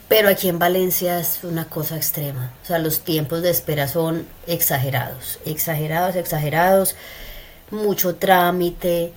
Pero 0.08 0.30
aquí 0.30 0.48
en 0.48 0.58
Valencia 0.58 1.20
es 1.20 1.44
una 1.44 1.68
cosa 1.68 1.98
extrema. 1.98 2.54
O 2.64 2.66
sea, 2.66 2.80
los 2.80 3.02
tiempos 3.02 3.42
de 3.42 3.50
espera 3.50 3.88
son 3.88 4.26
exagerados, 4.48 5.40
exagerados, 5.46 6.16
exagerados. 6.16 6.96
Mucho 7.72 8.16
trámite. 8.16 9.12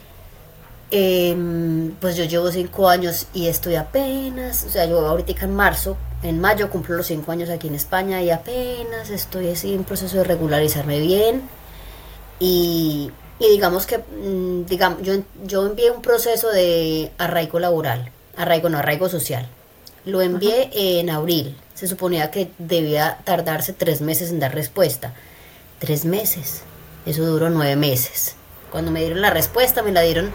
Em, 0.93 1.93
pues 2.01 2.17
yo 2.17 2.25
llevo 2.25 2.51
cinco 2.51 2.89
años 2.89 3.29
y 3.33 3.47
estoy 3.47 3.77
apenas, 3.77 4.65
o 4.65 4.71
sea, 4.71 4.87
yo 4.87 5.07
ahorita 5.07 5.45
en 5.45 5.55
marzo, 5.55 5.97
en 6.23 6.41
mayo 6.41 6.69
cumplo 6.69 6.97
los 6.97 7.07
cinco 7.07 7.31
años 7.31 7.49
aquí 7.49 7.69
en 7.69 7.77
España 7.77 8.23
y 8.23 8.31
apenas 8.31 9.11
estoy 9.11 9.51
así 9.51 9.73
en 9.75 9.85
proceso 9.85 10.19
de 10.19 10.25
regularizarme 10.25 10.99
bien. 11.01 11.43
Y, 12.41 13.11
digamos 13.39 13.87
que, 13.87 13.99
mm, 13.99 14.67
digamos, 14.67 15.03
yo, 15.03 15.15
yo 15.45 15.67
envié 15.67 15.91
un 15.91 16.03
proceso 16.03 16.51
de 16.51 17.13
arraigo 17.19 17.61
laboral, 17.61 18.11
arraigo 18.37 18.69
no, 18.69 18.79
arraigo 18.79 19.09
social. 19.09 19.47
Lo 20.07 20.23
envié 20.23 20.71
en 20.73 21.11
abril. 21.11 21.57
Se 21.75 21.87
suponía 21.87 22.31
que 22.31 22.51
debía 22.59 23.19
tardarse 23.25 23.73
tres 23.73 24.01
meses 24.01 24.31
en 24.31 24.41
dar 24.41 24.55
respuesta. 24.55 25.15
Tres 25.79 26.05
meses. 26.05 26.63
Eso 27.07 27.25
duró 27.25 27.51
nueve 27.51 27.77
meses. 27.77 28.37
Cuando 28.71 28.91
me 28.91 29.01
dieron 29.01 29.21
la 29.21 29.31
respuesta 29.31 29.83
me 29.83 29.93
la 29.93 30.03
dieron 30.03 30.31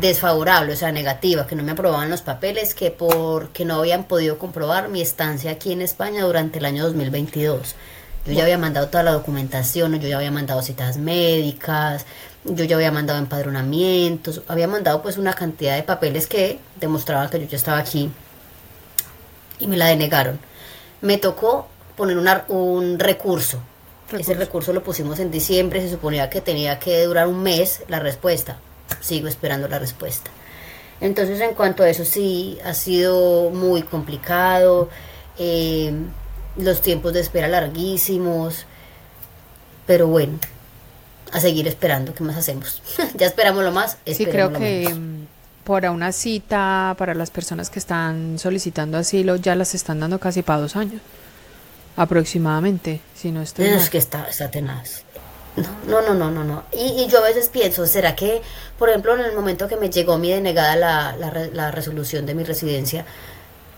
desfavorable, 0.00 0.72
o 0.72 0.76
sea, 0.76 0.92
negativa, 0.92 1.46
que 1.46 1.56
no 1.56 1.62
me 1.62 1.72
aprobaban 1.72 2.10
los 2.10 2.22
papeles, 2.22 2.74
que 2.74 2.90
porque 2.90 3.64
no 3.64 3.74
habían 3.74 4.04
podido 4.04 4.38
comprobar 4.38 4.88
mi 4.88 5.02
estancia 5.02 5.50
aquí 5.50 5.72
en 5.72 5.82
España 5.82 6.24
durante 6.24 6.58
el 6.58 6.64
año 6.64 6.84
2022. 6.84 7.74
Yo 8.24 8.32
ya 8.32 8.44
había 8.44 8.58
mandado 8.58 8.88
toda 8.88 9.02
la 9.02 9.12
documentación, 9.12 9.98
yo 9.98 10.08
ya 10.08 10.16
había 10.16 10.30
mandado 10.30 10.62
citas 10.62 10.96
médicas, 10.96 12.06
yo 12.44 12.64
ya 12.64 12.76
había 12.76 12.92
mandado 12.92 13.18
empadronamientos, 13.18 14.42
había 14.46 14.68
mandado 14.68 15.02
pues 15.02 15.18
una 15.18 15.34
cantidad 15.34 15.74
de 15.74 15.82
papeles 15.82 16.28
que 16.28 16.60
demostraban 16.80 17.28
que 17.30 17.40
yo 17.40 17.46
ya 17.46 17.56
estaba 17.56 17.78
aquí 17.78 18.10
y 19.58 19.66
me 19.66 19.76
la 19.76 19.86
denegaron. 19.86 20.38
Me 21.00 21.18
tocó 21.18 21.68
poner 21.96 22.16
un 22.48 22.98
recurso. 22.98 23.60
Ese 24.18 24.34
recurso 24.34 24.72
lo 24.72 24.82
pusimos 24.82 25.18
en 25.18 25.30
diciembre, 25.30 25.80
se 25.80 25.90
suponía 25.90 26.30
que 26.30 26.40
tenía 26.40 26.78
que 26.78 27.04
durar 27.04 27.26
un 27.26 27.42
mes 27.42 27.82
la 27.88 27.98
respuesta. 27.98 28.58
Sigo 29.00 29.28
esperando 29.28 29.68
la 29.68 29.78
respuesta. 29.78 30.30
Entonces, 31.00 31.40
en 31.40 31.54
cuanto 31.54 31.82
a 31.82 31.88
eso, 31.88 32.04
sí, 32.04 32.58
ha 32.64 32.74
sido 32.74 33.50
muy 33.50 33.82
complicado. 33.82 34.88
Eh, 35.38 35.92
los 36.56 36.82
tiempos 36.82 37.12
de 37.12 37.20
espera 37.20 37.48
larguísimos. 37.48 38.66
Pero 39.86 40.06
bueno, 40.06 40.38
a 41.32 41.40
seguir 41.40 41.66
esperando. 41.66 42.14
¿Qué 42.14 42.22
más 42.22 42.36
hacemos? 42.36 42.82
ya 43.14 43.26
esperamos 43.26 43.64
lo 43.64 43.72
más. 43.72 43.96
Sí, 44.06 44.26
creo 44.26 44.52
que 44.52 44.94
para 45.64 45.90
una 45.90 46.12
cita 46.12 46.94
para 46.98 47.14
las 47.14 47.30
personas 47.30 47.70
que 47.70 47.78
están 47.78 48.38
solicitando 48.38 48.98
asilo 48.98 49.36
ya 49.36 49.54
las 49.54 49.74
están 49.74 50.00
dando 50.00 50.18
casi 50.18 50.42
para 50.42 50.60
dos 50.60 50.74
años 50.74 51.00
aproximadamente 51.96 53.00
si 53.14 53.30
no 53.30 53.42
estoy 53.42 53.66
es 53.66 53.90
que 53.90 53.98
está, 53.98 54.26
está 54.28 54.50
tenaz 54.50 55.04
no, 55.86 56.00
no, 56.00 56.14
no, 56.14 56.30
no, 56.30 56.44
no. 56.44 56.64
Y, 56.72 57.02
y, 57.02 57.08
yo 57.08 57.18
a 57.18 57.22
veces 57.28 57.48
pienso, 57.48 57.84
¿será 57.84 58.16
que, 58.16 58.40
por 58.78 58.88
ejemplo, 58.88 59.14
en 59.14 59.20
el 59.20 59.34
momento 59.34 59.68
que 59.68 59.76
me 59.76 59.90
llegó 59.90 60.16
mi 60.16 60.30
denegada 60.30 60.76
la, 60.76 61.14
la, 61.18 61.30
la 61.52 61.70
resolución 61.70 62.24
de 62.24 62.34
mi 62.34 62.42
residencia, 62.42 63.04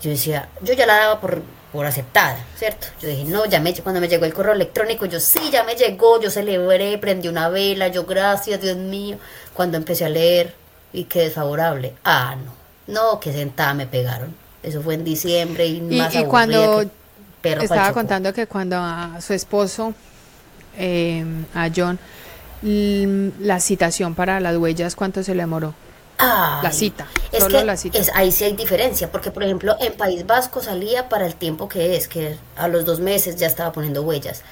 yo 0.01 0.09
decía, 0.09 0.47
yo 0.61 0.73
ya 0.73 0.85
la 0.85 0.95
daba 0.95 1.19
por, 1.19 1.41
por 1.73 1.85
aceptada, 1.85 2.37
¿cierto? 2.57 2.87
Yo 3.01 3.09
dije, 3.09 3.25
no, 3.25 3.45
ya 3.45 3.59
me, 3.59 3.73
cuando 3.73 3.99
me 3.99 4.07
llegó 4.07 4.23
el 4.23 4.33
correo 4.33 4.53
electrónico, 4.53 5.05
yo 5.05 5.19
sí, 5.19 5.49
ya 5.51 5.65
me 5.65 5.75
llegó, 5.75 6.21
yo 6.21 6.31
celebré, 6.31 6.97
prendí 6.97 7.27
una 7.27 7.49
vela, 7.49 7.89
yo 7.89 8.05
gracias, 8.05 8.61
Dios 8.61 8.77
mío. 8.77 9.17
Cuando 9.53 9.75
empecé 9.75 10.05
a 10.05 10.09
leer, 10.09 10.53
y 10.93 11.03
qué 11.05 11.23
desfavorable. 11.23 11.93
Ah, 12.03 12.35
no. 12.43 12.53
No, 12.87 13.19
que 13.19 13.33
sentada 13.33 13.73
me 13.73 13.85
pegaron. 13.87 14.33
Eso 14.63 14.81
fue 14.81 14.93
en 14.93 15.03
diciembre 15.03 15.65
y, 15.65 15.81
más 15.81 16.15
y 16.15 16.23
cuando 16.23 16.85
estaba 17.45 17.93
contando 17.93 18.33
que 18.33 18.47
cuando 18.47 18.77
a 18.77 19.19
su 19.21 19.33
esposo, 19.33 19.93
em, 20.77 21.45
a 21.53 21.69
John, 21.75 21.99
la 22.61 23.59
citación 23.59 24.15
para 24.15 24.39
las 24.39 24.57
huellas, 24.57 24.95
¿cuánto 24.95 25.23
se 25.23 25.35
le 25.35 25.43
demoró? 25.43 25.73
la 26.17 26.71
cita, 26.71 27.07
es 27.31 27.43
solo 27.43 27.63
la 27.63 27.77
cita. 27.77 27.97
Es, 27.99 28.09
ahí 28.13 28.31
sí 28.31 28.45
hay 28.45 28.53
diferencia, 28.53 29.11
porque 29.11 29.31
por 29.31 29.43
ejemplo 29.43 29.75
en 29.79 29.93
País 29.93 30.25
Vasco 30.25 30.61
salía 30.61 31.09
para 31.09 31.25
el 31.25 31.35
tiempo 31.35 31.67
que 31.67 31.97
es, 31.97 32.07
que 32.07 32.37
a 32.55 32.67
los 32.67 32.85
dos 32.85 32.99
meses 32.99 33.35
ya 33.35 33.47
estaba 33.47 33.71
poniendo 33.71 34.01
huellas. 34.01 34.43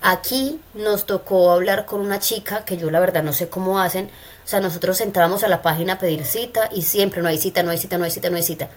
Aquí 0.00 0.60
nos 0.74 1.06
tocó 1.06 1.50
hablar 1.50 1.84
con 1.84 2.00
una 2.00 2.20
chica, 2.20 2.64
que 2.64 2.76
yo 2.76 2.90
la 2.90 3.00
verdad 3.00 3.24
no 3.24 3.32
sé 3.32 3.48
cómo 3.48 3.80
hacen, 3.80 4.06
o 4.44 4.48
sea, 4.48 4.60
nosotros 4.60 5.00
entrábamos 5.00 5.42
a 5.42 5.48
la 5.48 5.60
página 5.60 5.94
a 5.94 5.98
pedir 5.98 6.24
cita 6.24 6.68
y 6.72 6.82
siempre 6.82 7.20
no 7.20 7.28
hay 7.28 7.38
cita, 7.38 7.62
no 7.64 7.70
hay 7.70 7.78
cita, 7.78 7.98
no 7.98 8.04
hay 8.04 8.10
cita, 8.12 8.30
no 8.30 8.36
hay 8.36 8.42
cita. 8.44 8.68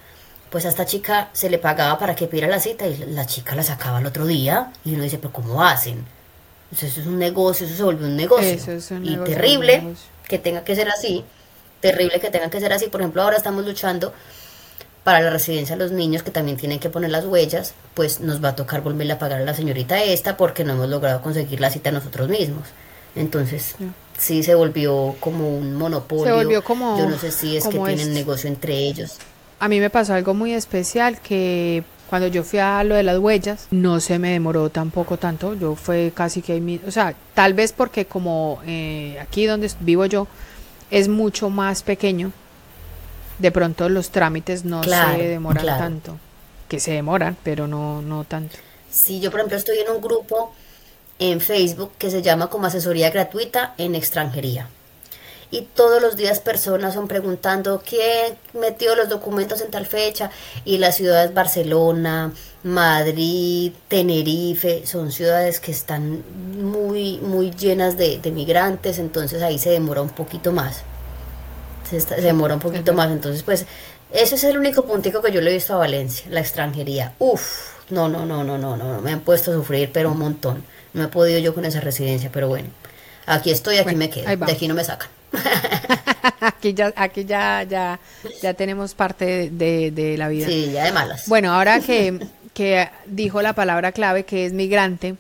Pues 0.52 0.66
a 0.66 0.70
esta 0.70 0.86
chica 0.86 1.30
se 1.34 1.50
le 1.50 1.58
pagaba 1.58 1.98
para 1.98 2.14
que 2.14 2.28
pidiera 2.28 2.48
la 2.48 2.60
cita 2.60 2.86
y 2.86 2.98
la 2.98 3.26
chica 3.26 3.56
la 3.56 3.64
sacaba 3.64 4.00
el 4.00 4.06
otro 4.06 4.28
día 4.28 4.72
y 4.86 4.94
uno 4.94 5.04
dice, 5.04 5.18
pero 5.18 5.34
¿cómo 5.34 5.64
hacen? 5.64 6.06
eso 6.72 6.86
es 6.86 7.08
un 7.08 7.18
negocio, 7.18 7.66
eso 7.66 7.76
se 7.76 7.84
volvió 7.84 8.08
un 8.08 8.16
negocio. 8.16 8.58
y 9.02 9.18
terrible 9.18 9.84
que 10.28 10.38
tenga 10.38 10.64
que 10.64 10.76
ser 10.76 10.90
así, 10.90 11.24
terrible 11.80 12.20
que 12.20 12.30
tenga 12.30 12.50
que 12.50 12.60
ser 12.60 12.72
así. 12.72 12.88
Por 12.88 13.02
ejemplo, 13.02 13.22
ahora 13.22 13.38
estamos 13.38 13.66
luchando 13.66 14.14
para 15.04 15.20
la 15.20 15.32
residencia 15.32 15.76
de 15.76 15.84
los 15.84 15.92
niños 15.92 16.24
que 16.24 16.32
también 16.32 16.58
tienen 16.58 16.80
que 16.80 16.90
poner 16.90 17.10
las 17.10 17.26
huellas, 17.26 17.74
pues 17.94 18.20
nos 18.20 18.44
va 18.44 18.50
a 18.50 18.56
tocar 18.56 18.82
volverle 18.82 19.14
a 19.14 19.20
pagar 19.20 19.42
a 19.42 19.46
la 19.46 19.54
señorita 19.54 20.02
esta 20.04 20.38
porque 20.38 20.64
no 20.64 20.74
hemos 20.74 20.90
logrado 20.90 21.22
conseguir 21.22 21.60
la 21.60 21.70
cita 21.70 21.92
nosotros 21.92 22.30
mismos. 22.30 22.68
Entonces, 23.16 23.76
sí, 24.18 24.44
se 24.44 24.56
volvió 24.56 25.16
como 25.20 25.50
un 25.50 25.76
monopolio. 25.76 26.26
Se 26.26 26.32
volvió 26.32 26.64
como... 26.64 26.98
Yo 26.98 27.10
no 27.10 27.18
sé 27.18 27.32
si 27.32 27.58
es 27.58 27.68
que 27.68 27.80
tienen 27.80 28.14
negocio 28.14 28.48
entre 28.48 28.76
ellos. 28.76 29.18
A 29.62 29.68
mí 29.68 29.80
me 29.80 29.92
pasó 29.92 30.16
algo 30.16 30.34
muy 30.34 30.56
especial 30.56 31.22
que 31.22 31.84
cuando 32.10 32.28
yo 32.28 32.44
fui 32.44 32.58
a 32.58 32.84
lo 32.84 32.96
de 32.96 33.04
las 33.04 33.20
huellas, 33.20 33.68
no 33.70 34.00
se 34.00 34.18
me 34.18 34.32
demoró 34.32 34.72
tampoco 34.72 35.18
tanto. 35.18 35.54
Yo 35.54 35.76
fue 35.76 36.12
casi 36.16 36.42
que 36.42 36.54
ahí 36.54 36.82
O 36.88 36.90
sea, 36.90 37.14
tal 37.36 37.54
vez 37.54 37.72
porque 37.72 38.06
como 38.06 38.60
eh, 38.66 39.20
aquí 39.22 39.46
donde 39.46 39.70
vivo 39.82 40.08
yo 40.08 40.28
es 40.90 41.10
mucho 41.10 41.52
más 41.52 41.84
pequeño, 41.84 42.32
de 43.38 43.52
pronto 43.52 43.88
los 43.88 44.10
trámites 44.10 44.66
no 44.66 44.84
se 44.84 45.28
demoran 45.28 45.64
tanto, 45.64 46.18
que 46.68 46.80
se 46.80 46.94
demoran, 46.94 47.38
pero 47.44 47.68
no, 47.68 48.02
no 48.02 48.24
tanto. 48.24 48.58
Sí, 48.90 49.20
yo 49.20 49.30
por 49.30 49.42
ejemplo 49.42 49.60
estoy 49.60 49.78
en 49.78 49.92
un 49.92 50.02
grupo 50.02 50.56
en 51.20 51.40
Facebook 51.40 51.92
que 52.00 52.10
se 52.10 52.24
llama 52.24 52.48
como 52.48 52.66
asesoría 52.66 53.12
gratuita 53.12 53.76
en 53.78 53.94
extranjería. 53.94 54.70
Y 55.52 55.64
todos 55.64 56.02
los 56.02 56.16
días 56.16 56.40
personas 56.40 56.94
son 56.94 57.08
preguntando 57.08 57.84
quién 57.86 58.38
metió 58.54 58.96
los 58.96 59.10
documentos 59.10 59.62
en 59.62 59.70
tal 59.70 59.86
fecha. 59.86 60.32
Y 60.64 60.78
las 60.78 60.96
ciudades 60.96 61.34
Barcelona, 61.34 62.32
Madrid, 62.64 63.74
Tenerife, 63.88 64.88
son 64.88 65.12
ciudades 65.12 65.60
que 65.60 65.72
están 65.72 66.24
muy, 66.58 67.18
muy 67.18 67.52
llenas 67.52 67.98
de, 67.98 68.20
de 68.20 68.32
migrantes, 68.32 68.98
entonces 68.98 69.44
ahí 69.44 69.60
se 69.60 69.72
demora 69.72 70.02
un 70.02 70.10
poquito 70.10 70.52
más 70.52 70.84
se, 72.00 72.22
demora 72.22 72.54
un 72.54 72.60
poquito 72.60 72.94
más. 72.94 73.12
Entonces, 73.12 73.44
pues, 73.44 73.66
ese 74.12 74.36
es 74.36 74.44
el 74.44 74.58
único 74.58 74.86
puntico 74.86 75.22
que 75.22 75.32
yo 75.32 75.42
le 75.42 75.52
he 75.52 75.54
visto 75.54 75.74
a 75.74 75.78
Valencia, 75.78 76.26
la 76.30 76.40
extranjería. 76.40 77.14
Uf, 77.20 77.90
no, 77.90 78.08
no, 78.08 78.26
no, 78.26 78.44
no, 78.44 78.58
no, 78.58 78.78
no, 78.78 79.02
me 79.02 79.12
han 79.12 79.22
puesto 79.22 79.52
a 79.52 79.54
sufrir, 79.56 79.90
pero 79.92 80.12
un 80.12 80.20
montón. 80.20 80.64
No 80.94 81.04
he 81.04 81.08
podido 81.08 81.40
yo 81.40 81.54
con 81.54 81.66
esa 81.66 81.80
residencia, 81.80 82.30
pero 82.34 82.48
bueno, 82.48 82.70
aquí 83.26 83.52
estoy, 83.52 83.78
aquí 83.78 83.96
me 83.96 84.10
quedo, 84.10 84.28
de 84.28 84.52
aquí 84.52 84.68
no 84.68 84.74
me 84.74 84.84
sacan. 84.84 85.10
aquí 86.42 86.74
ya, 86.74 86.94
aquí 86.96 87.26
ya, 87.26 87.64
ya, 87.64 88.00
ya 88.42 88.54
tenemos 88.54 88.94
parte 88.94 89.50
de, 89.52 89.92
de 89.92 90.18
la 90.18 90.28
vida. 90.28 90.48
Sí, 90.48 90.72
ya 90.72 90.86
de 90.86 90.92
malas. 90.92 91.28
Bueno, 91.28 91.54
ahora 91.54 91.80
que, 91.80 92.20
que 92.54 92.90
dijo 93.06 93.42
la 93.42 93.54
palabra 93.54 93.92
clave 93.92 94.26
que 94.26 94.46
es 94.46 94.54
migrante, 94.54 95.16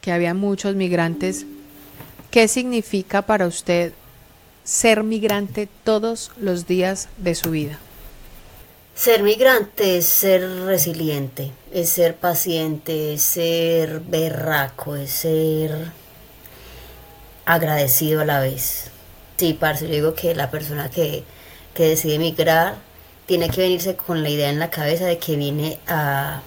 que 0.00 0.12
había 0.12 0.34
muchos 0.34 0.74
migrantes, 0.74 1.46
¿qué 2.30 2.48
significa 2.48 3.22
para 3.22 3.46
usted 3.46 3.92
ser 4.64 5.02
migrante 5.02 5.68
todos 5.84 6.32
los 6.38 6.66
días 6.66 7.08
de 7.18 7.34
su 7.34 7.50
vida? 7.50 7.78
Ser 8.94 9.22
migrante 9.22 9.98
es 9.98 10.06
ser 10.06 10.64
resiliente, 10.64 11.52
es 11.70 11.90
ser 11.90 12.16
paciente, 12.16 13.12
es 13.14 13.22
ser 13.22 14.00
berraco, 14.00 14.96
es 14.96 15.10
ser 15.10 15.92
agradecido 17.44 18.22
a 18.22 18.24
la 18.24 18.40
vez. 18.40 18.90
Sí, 19.36 19.52
parce, 19.52 19.86
yo 19.86 19.94
digo 19.94 20.14
que 20.14 20.34
la 20.34 20.50
persona 20.50 20.90
que, 20.90 21.24
decide 21.76 22.18
migrar 22.18 22.76
tiene 23.26 23.50
que 23.50 23.60
venirse 23.60 23.96
con 23.96 24.22
la 24.22 24.30
idea 24.30 24.48
en 24.48 24.58
la 24.58 24.70
cabeza 24.70 25.04
de 25.04 25.18
que 25.18 25.36
viene 25.36 25.78
a, 25.86 26.40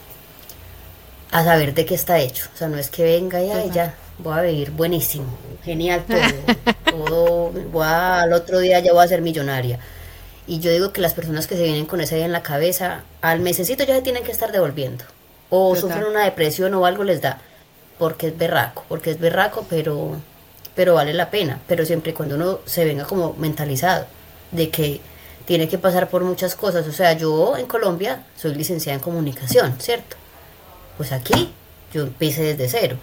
a 1.32 1.44
saber 1.44 1.74
de 1.74 1.86
qué 1.86 1.94
está 1.94 2.20
hecho. 2.20 2.50
O 2.54 2.58
sea, 2.58 2.68
no 2.68 2.78
es 2.78 2.90
que 2.90 3.04
venga 3.04 3.42
y 3.42 3.70
ya, 3.70 3.94
voy 4.18 4.38
a 4.38 4.42
vivir 4.42 4.72
buenísimo, 4.72 5.28
genial 5.64 6.04
todo, 6.08 7.52
todo 7.54 7.84
al 7.84 8.34
otro 8.34 8.60
día 8.60 8.80
ya 8.80 8.94
voy 8.94 9.04
a 9.04 9.08
ser 9.08 9.22
millonaria. 9.22 9.80
Y 10.48 10.60
yo 10.60 10.72
digo 10.72 10.92
que 10.92 11.02
las 11.02 11.14
personas 11.14 11.46
que 11.46 11.56
se 11.56 11.64
vienen 11.64 11.86
con 11.86 12.02
esa 12.02 12.16
idea 12.16 12.26
en 12.26 12.32
la 12.32 12.42
cabeza, 12.42 13.04
al 13.22 13.40
mesecito 13.40 13.84
ya 13.84 13.96
se 13.96 14.02
tienen 14.02 14.24
que 14.24 14.32
estar 14.32 14.52
devolviendo. 14.52 15.06
O 15.52 15.76
sufren 15.76 16.06
una 16.06 16.24
depresión 16.24 16.74
o 16.74 16.88
algo 16.88 17.04
les 17.04 17.22
da. 17.22 17.40
Porque 18.00 18.28
es 18.30 18.38
berraco, 18.38 18.84
porque 18.90 19.12
es 19.12 19.20
berraco, 19.20 19.68
pero, 19.70 20.16
pero 20.80 20.94
vale 20.94 21.14
la 21.14 21.30
pena. 21.30 21.60
Pero 21.68 21.86
siempre 21.86 22.12
y 22.12 22.14
cuando 22.14 22.36
uno 22.36 22.60
se 22.66 22.86
venga 22.86 23.04
como 23.04 23.34
mentalizado 23.34 24.06
de 24.52 24.70
que 24.70 25.02
tiene 25.44 25.68
que 25.68 25.78
pasar 25.78 26.10
por 26.10 26.24
muchas 26.24 26.56
cosas. 26.56 26.88
O 26.88 26.94
sea, 26.94 27.12
yo 27.18 27.58
en 27.58 27.66
Colombia 27.66 28.24
soy 28.38 28.56
licenciada 28.56 28.96
en 28.96 29.02
comunicación, 29.02 29.76
¿cierto? 29.78 30.16
Pues 30.96 31.12
aquí 31.12 31.52
yo 31.94 32.04
empecé 32.04 32.56
desde 32.56 32.70
cero, 32.70 32.96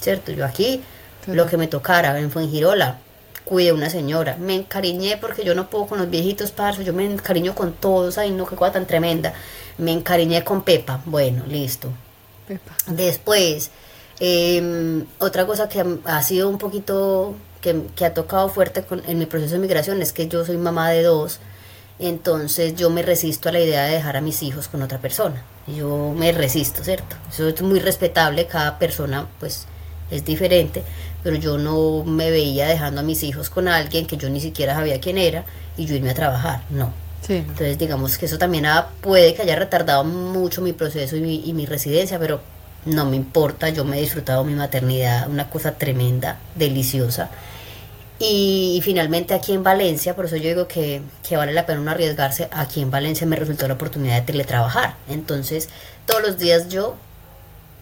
¿cierto? 0.00 0.32
Yo 0.32 0.44
aquí 0.44 0.82
lo 1.28 1.46
que 1.46 1.56
me 1.56 1.68
tocara 1.68 2.18
en 2.18 2.32
Fuengirola, 2.32 2.98
cuidé 3.44 3.68
a 3.68 3.74
una 3.74 3.90
señora, 3.90 4.36
me 4.36 4.56
encariñé 4.56 5.16
porque 5.16 5.44
yo 5.44 5.54
no 5.54 5.70
puedo 5.70 5.86
con 5.86 5.98
los 5.98 6.10
viejitos 6.10 6.50
pasos, 6.50 6.84
yo 6.84 6.92
me 6.92 7.04
encariño 7.04 7.54
con 7.54 7.74
todos, 7.74 8.18
ay 8.18 8.32
no, 8.32 8.44
qué 8.44 8.56
cosa 8.56 8.72
tan 8.72 8.88
tremenda. 8.88 9.34
Me 9.78 9.92
encariñé 9.92 10.42
con 10.42 10.64
Pepa, 10.64 11.00
bueno, 11.04 11.44
listo. 11.46 11.90
Pepa. 12.48 12.72
Después, 12.88 13.70
em, 14.20 15.04
otra 15.18 15.46
cosa 15.46 15.68
que 15.68 15.84
ha 16.04 16.22
sido 16.22 16.48
un 16.48 16.58
poquito, 16.58 17.34
que, 17.60 17.82
que 17.96 18.04
ha 18.04 18.14
tocado 18.14 18.48
fuerte 18.48 18.84
con, 18.84 19.02
en 19.06 19.18
mi 19.18 19.26
proceso 19.26 19.54
de 19.54 19.60
migración 19.60 20.02
es 20.02 20.12
que 20.12 20.28
yo 20.28 20.44
soy 20.44 20.56
mamá 20.56 20.90
de 20.90 21.02
dos 21.02 21.40
entonces 21.98 22.74
yo 22.74 22.90
me 22.90 23.02
resisto 23.02 23.48
a 23.48 23.52
la 23.52 23.60
idea 23.60 23.84
de 23.84 23.94
dejar 23.94 24.16
a 24.16 24.20
mis 24.20 24.42
hijos 24.42 24.68
con 24.68 24.82
otra 24.82 24.98
persona. 24.98 25.42
Yo 25.66 26.12
me 26.16 26.32
resisto, 26.32 26.82
¿cierto? 26.82 27.16
Eso 27.30 27.48
es 27.48 27.62
muy 27.62 27.78
respetable, 27.78 28.46
cada 28.46 28.78
persona 28.78 29.28
pues 29.38 29.66
es 30.10 30.24
diferente, 30.24 30.82
pero 31.22 31.36
yo 31.36 31.56
no 31.56 32.04
me 32.04 32.30
veía 32.30 32.66
dejando 32.66 33.00
a 33.00 33.04
mis 33.04 33.22
hijos 33.22 33.48
con 33.48 33.68
alguien 33.68 34.06
que 34.06 34.16
yo 34.16 34.28
ni 34.28 34.40
siquiera 34.40 34.74
sabía 34.74 35.00
quién 35.00 35.18
era 35.18 35.44
y 35.76 35.86
yo 35.86 35.94
irme 35.94 36.10
a 36.10 36.14
trabajar, 36.14 36.62
no. 36.70 36.92
Entonces 37.26 37.78
digamos 37.78 38.18
que 38.18 38.26
eso 38.26 38.36
también 38.36 38.66
puede 39.00 39.34
que 39.34 39.40
haya 39.40 39.56
retardado 39.56 40.04
mucho 40.04 40.60
mi 40.60 40.74
proceso 40.74 41.16
y 41.16 41.22
mi, 41.22 41.42
y 41.46 41.54
mi 41.54 41.64
residencia, 41.64 42.18
pero 42.18 42.42
no 42.86 43.04
me 43.06 43.16
importa, 43.16 43.68
yo 43.70 43.84
me 43.84 43.98
he 43.98 44.00
disfrutado 44.00 44.44
mi 44.44 44.54
maternidad, 44.54 45.28
una 45.28 45.48
cosa 45.50 45.72
tremenda, 45.72 46.38
deliciosa 46.54 47.30
y, 48.18 48.80
finalmente 48.84 49.34
aquí 49.34 49.52
en 49.52 49.62
Valencia, 49.64 50.14
por 50.14 50.26
eso 50.26 50.36
yo 50.36 50.48
digo 50.48 50.68
que, 50.68 51.02
que, 51.28 51.36
vale 51.36 51.52
la 51.52 51.66
pena 51.66 51.80
uno 51.80 51.90
arriesgarse, 51.90 52.48
aquí 52.52 52.80
en 52.80 52.90
Valencia 52.90 53.26
me 53.26 53.36
resultó 53.36 53.66
la 53.66 53.74
oportunidad 53.74 54.14
de 54.14 54.22
teletrabajar. 54.22 54.94
Entonces, 55.08 55.68
todos 56.06 56.22
los 56.22 56.38
días 56.38 56.68
yo 56.68 56.94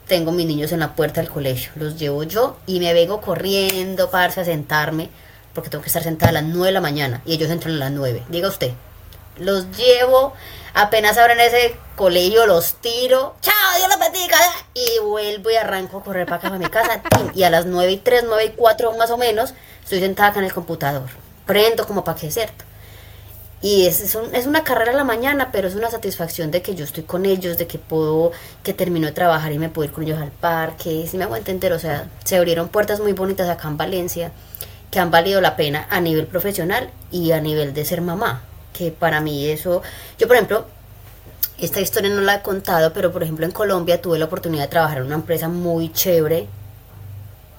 tengo 0.08 0.32
mis 0.32 0.46
niños 0.46 0.72
en 0.72 0.80
la 0.80 0.94
puerta 0.94 1.20
del 1.20 1.30
colegio, 1.30 1.70
los 1.76 1.98
llevo 1.98 2.22
yo 2.24 2.56
y 2.66 2.80
me 2.80 2.94
vengo 2.94 3.20
corriendo, 3.20 4.10
para 4.10 4.26
a 4.32 4.44
sentarme, 4.44 5.10
porque 5.54 5.70
tengo 5.70 5.82
que 5.82 5.88
estar 5.88 6.02
sentada 6.02 6.30
a 6.30 6.32
las 6.32 6.44
9 6.44 6.66
de 6.66 6.72
la 6.72 6.80
mañana 6.80 7.22
y 7.26 7.34
ellos 7.34 7.50
entran 7.50 7.74
a 7.74 7.78
las 7.78 7.92
9. 7.92 8.24
Diga 8.28 8.48
usted, 8.48 8.72
los 9.38 9.76
llevo, 9.76 10.32
apenas 10.74 11.18
abren 11.18 11.40
ese 11.40 11.76
colegio, 11.94 12.46
los 12.46 12.74
tiro, 12.76 13.36
chao, 13.42 13.52
Dios 13.88 13.98
bendiga, 13.98 14.38
y 14.74 15.00
vuelvo 15.00 15.50
y 15.50 15.56
arranco 15.56 15.98
a 15.98 16.04
correr 16.04 16.26
para 16.26 16.36
acá, 16.36 16.48
para 16.50 16.58
mi 16.58 16.66
casa, 16.66 17.02
y 17.34 17.42
a 17.42 17.50
las 17.50 17.66
9 17.66 17.90
y 17.90 17.96
3, 17.96 18.24
9 18.26 18.44
y 18.44 18.50
4 18.50 18.96
más 18.96 19.10
o 19.10 19.16
menos, 19.16 19.54
estoy 19.82 19.98
sentada 19.98 20.28
acá 20.28 20.38
en 20.38 20.44
el 20.44 20.52
computador, 20.52 21.08
prendo 21.46 21.84
como 21.84 22.04
para 22.04 22.16
que 22.16 22.28
es 22.28 22.34
cierto. 22.34 22.64
Y 23.60 23.86
es, 23.86 24.00
es, 24.00 24.46
una 24.46 24.62
carrera 24.62 24.92
a 24.92 24.94
la 24.94 25.02
mañana, 25.02 25.50
pero 25.50 25.66
es 25.66 25.74
una 25.74 25.90
satisfacción 25.90 26.52
de 26.52 26.62
que 26.62 26.76
yo 26.76 26.84
estoy 26.84 27.02
con 27.02 27.26
ellos, 27.26 27.58
de 27.58 27.66
que 27.66 27.78
puedo, 27.78 28.30
que 28.62 28.72
termino 28.72 29.06
de 29.06 29.12
trabajar 29.12 29.52
y 29.52 29.58
me 29.58 29.68
puedo 29.68 29.88
ir 29.88 29.92
con 29.92 30.04
ellos 30.04 30.20
al 30.20 30.30
parque, 30.30 31.06
si 31.08 31.16
me 31.16 31.24
hago 31.24 31.34
entender, 31.34 31.72
o 31.72 31.78
sea, 31.80 32.08
se 32.24 32.36
abrieron 32.36 32.68
puertas 32.68 33.00
muy 33.00 33.14
bonitas 33.14 33.48
acá 33.48 33.66
en 33.66 33.78
Valencia, 33.78 34.30
que 34.92 35.00
han 35.00 35.10
valido 35.10 35.40
la 35.40 35.56
pena 35.56 35.88
a 35.90 36.00
nivel 36.00 36.28
profesional 36.28 36.90
y 37.10 37.32
a 37.32 37.40
nivel 37.40 37.74
de 37.74 37.84
ser 37.84 38.00
mamá, 38.00 38.42
que 38.72 38.92
para 38.92 39.20
mí 39.20 39.48
eso, 39.48 39.82
yo 40.18 40.28
por 40.28 40.36
ejemplo, 40.36 40.66
esta 41.58 41.80
historia 41.80 42.10
no 42.10 42.20
la 42.20 42.36
he 42.36 42.42
contado, 42.42 42.92
pero 42.92 43.12
por 43.12 43.22
ejemplo 43.22 43.46
en 43.46 43.52
Colombia 43.52 44.00
tuve 44.00 44.18
la 44.18 44.24
oportunidad 44.24 44.64
de 44.64 44.68
trabajar 44.68 44.98
en 44.98 45.04
una 45.04 45.14
empresa 45.16 45.48
muy 45.48 45.92
chévere, 45.92 46.46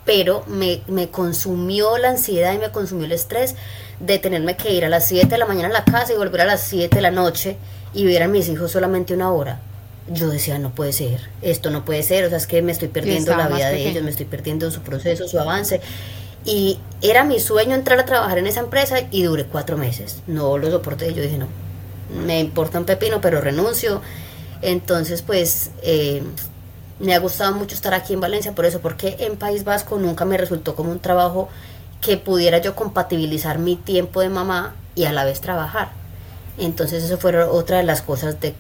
pero 0.05 0.43
me, 0.47 0.81
me 0.87 1.09
consumió 1.09 1.97
la 1.97 2.09
ansiedad 2.09 2.53
y 2.53 2.57
me 2.57 2.71
consumió 2.71 3.05
el 3.05 3.13
estrés 3.13 3.55
de 3.99 4.19
tenerme 4.19 4.57
que 4.57 4.73
ir 4.73 4.83
a 4.85 4.89
las 4.89 5.07
7 5.07 5.27
de 5.27 5.37
la 5.37 5.45
mañana 5.45 5.69
a 5.69 5.71
la 5.71 5.85
casa 5.85 6.13
y 6.13 6.17
volver 6.17 6.41
a 6.41 6.45
las 6.45 6.61
7 6.61 6.95
de 6.95 7.01
la 7.01 7.11
noche 7.11 7.57
y 7.93 8.05
ver 8.05 8.23
a 8.23 8.27
mis 8.27 8.49
hijos 8.49 8.71
solamente 8.71 9.13
una 9.13 9.31
hora. 9.31 9.59
Yo 10.09 10.29
decía, 10.29 10.59
no 10.59 10.71
puede 10.71 10.91
ser, 10.91 11.21
esto 11.41 11.69
no 11.69 11.85
puede 11.85 12.03
ser, 12.03 12.25
o 12.25 12.29
sea, 12.29 12.37
es 12.37 12.47
que 12.47 12.61
me 12.61 12.73
estoy 12.73 12.89
perdiendo 12.89 13.35
la 13.37 13.47
vida 13.47 13.69
de 13.69 13.87
ellos, 13.87 14.03
me 14.03 14.09
estoy 14.09 14.25
perdiendo 14.25 14.69
su 14.69 14.81
proceso, 14.81 15.27
su 15.29 15.39
avance. 15.39 15.79
Y 16.43 16.79
era 17.01 17.23
mi 17.23 17.39
sueño 17.39 17.73
entrar 17.73 17.97
a 17.99 18.05
trabajar 18.05 18.37
en 18.37 18.47
esa 18.47 18.59
empresa 18.59 18.97
y 19.11 19.23
duré 19.23 19.45
cuatro 19.45 19.77
meses. 19.77 20.21
No 20.27 20.57
lo 20.57 20.69
soporté, 20.69 21.13
yo 21.13 21.21
dije, 21.21 21.37
no, 21.37 21.47
me 22.13 22.39
importa 22.39 22.79
un 22.79 22.85
pepino, 22.85 23.21
pero 23.21 23.41
renuncio. 23.41 24.01
Entonces, 24.61 25.21
pues, 25.21 25.71
eh, 25.81 26.23
me 26.99 27.13
ha 27.13 27.19
gustado 27.19 27.53
mucho 27.53 27.75
estar 27.75 27.93
aquí 27.93 28.13
en 28.13 28.21
Valencia 28.21 28.53
por 28.53 28.65
eso, 28.65 28.79
porque 28.79 29.17
en 29.19 29.35
País 29.35 29.63
Vasco 29.63 29.97
nunca 29.97 30.25
me 30.25 30.37
resultó 30.37 30.75
como 30.75 30.91
un 30.91 30.99
trabajo 30.99 31.49
que 32.01 32.17
pudiera 32.17 32.59
yo 32.59 32.75
compatibilizar 32.75 33.59
mi 33.59 33.75
tiempo 33.75 34.21
de 34.21 34.29
mamá 34.29 34.75
y 34.95 35.05
a 35.05 35.11
la 35.11 35.25
vez 35.25 35.41
trabajar. 35.41 35.91
Entonces 36.57 37.03
eso 37.03 37.17
fue 37.17 37.35
otra 37.43 37.77
de 37.77 37.83
las 37.83 38.01
cosas 38.01 38.37
de, 38.39 38.53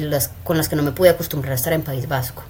las, 0.00 0.30
con 0.44 0.56
las 0.56 0.68
que 0.68 0.76
no 0.76 0.82
me 0.82 0.92
pude 0.92 1.08
acostumbrar 1.08 1.52
a 1.52 1.56
estar 1.56 1.72
en 1.72 1.82
País 1.82 2.08
Vasco. 2.08 2.42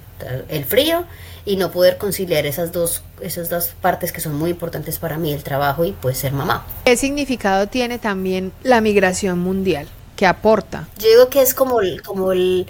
El 0.49 0.65
frío 0.65 1.05
y 1.45 1.55
no 1.55 1.71
poder 1.71 1.97
conciliar 1.97 2.45
esas 2.45 2.71
dos, 2.71 3.03
esas 3.21 3.49
dos 3.49 3.73
partes 3.81 4.11
que 4.11 4.19
son 4.19 4.35
muy 4.35 4.49
importantes 4.49 4.97
para 4.97 5.17
mí, 5.17 5.31
el 5.31 5.43
trabajo 5.43 5.85
y 5.85 5.91
pues 5.93 6.17
ser 6.17 6.33
mamá. 6.33 6.65
¿Qué 6.85 6.97
significado 6.97 7.67
tiene 7.67 7.99
también 7.99 8.51
la 8.63 8.81
migración 8.81 9.39
mundial? 9.39 9.87
¿Qué 10.17 10.25
aporta? 10.25 10.87
Yo 10.97 11.07
digo 11.07 11.29
que 11.29 11.43
es 11.43 11.53
como 11.53 11.77
como 12.03 12.31
el, 12.31 12.67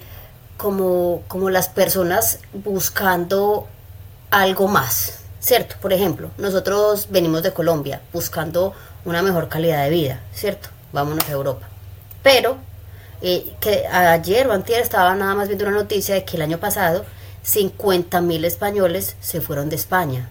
como, 0.58 1.24
como 1.30 1.50
las 1.50 1.70
personas 1.70 2.40
buscando 2.52 3.68
algo 4.30 4.68
más, 4.68 5.20
¿cierto? 5.40 5.76
Por 5.82 5.94
ejemplo, 5.94 6.30
nosotros 6.38 7.08
venimos 7.10 7.44
de 7.44 7.54
Colombia 7.54 8.02
buscando 8.12 8.74
una 9.06 9.22
mejor 9.22 9.48
calidad 9.48 9.86
de 9.86 9.90
vida, 9.90 10.20
¿cierto? 10.34 10.68
Vámonos 10.92 11.24
a 11.30 11.32
Europa. 11.32 11.70
Pero 12.22 12.58
eh, 13.22 13.56
que 13.62 13.88
ayer 13.88 14.46
o 14.50 14.52
antier 14.52 14.82
estaba 14.82 15.16
nada 15.16 15.34
más 15.34 15.48
viendo 15.48 15.66
una 15.68 15.78
noticia 15.78 16.16
de 16.16 16.26
que 16.26 16.36
el 16.36 16.42
año 16.42 16.58
pasado 16.58 17.06
50 17.44 18.20
mil 18.20 18.44
españoles 18.44 19.16
se 19.22 19.40
fueron 19.40 19.70
de 19.70 19.78
España. 19.78 20.30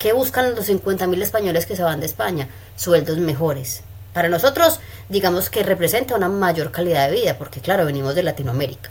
¿Qué 0.00 0.12
buscan 0.12 0.56
los 0.56 0.66
50 0.66 1.06
mil 1.06 1.22
españoles 1.22 1.66
que 1.66 1.76
se 1.76 1.84
van 1.84 2.00
de 2.00 2.06
España? 2.06 2.48
Sueldos 2.74 3.18
mejores. 3.18 3.84
Para 4.12 4.28
nosotros, 4.28 4.80
digamos 5.08 5.50
que 5.50 5.62
representa 5.62 6.16
una 6.16 6.28
mayor 6.28 6.70
calidad 6.72 7.08
de 7.08 7.14
vida, 7.14 7.38
porque 7.38 7.60
claro, 7.60 7.84
venimos 7.84 8.14
de 8.14 8.22
Latinoamérica 8.22 8.90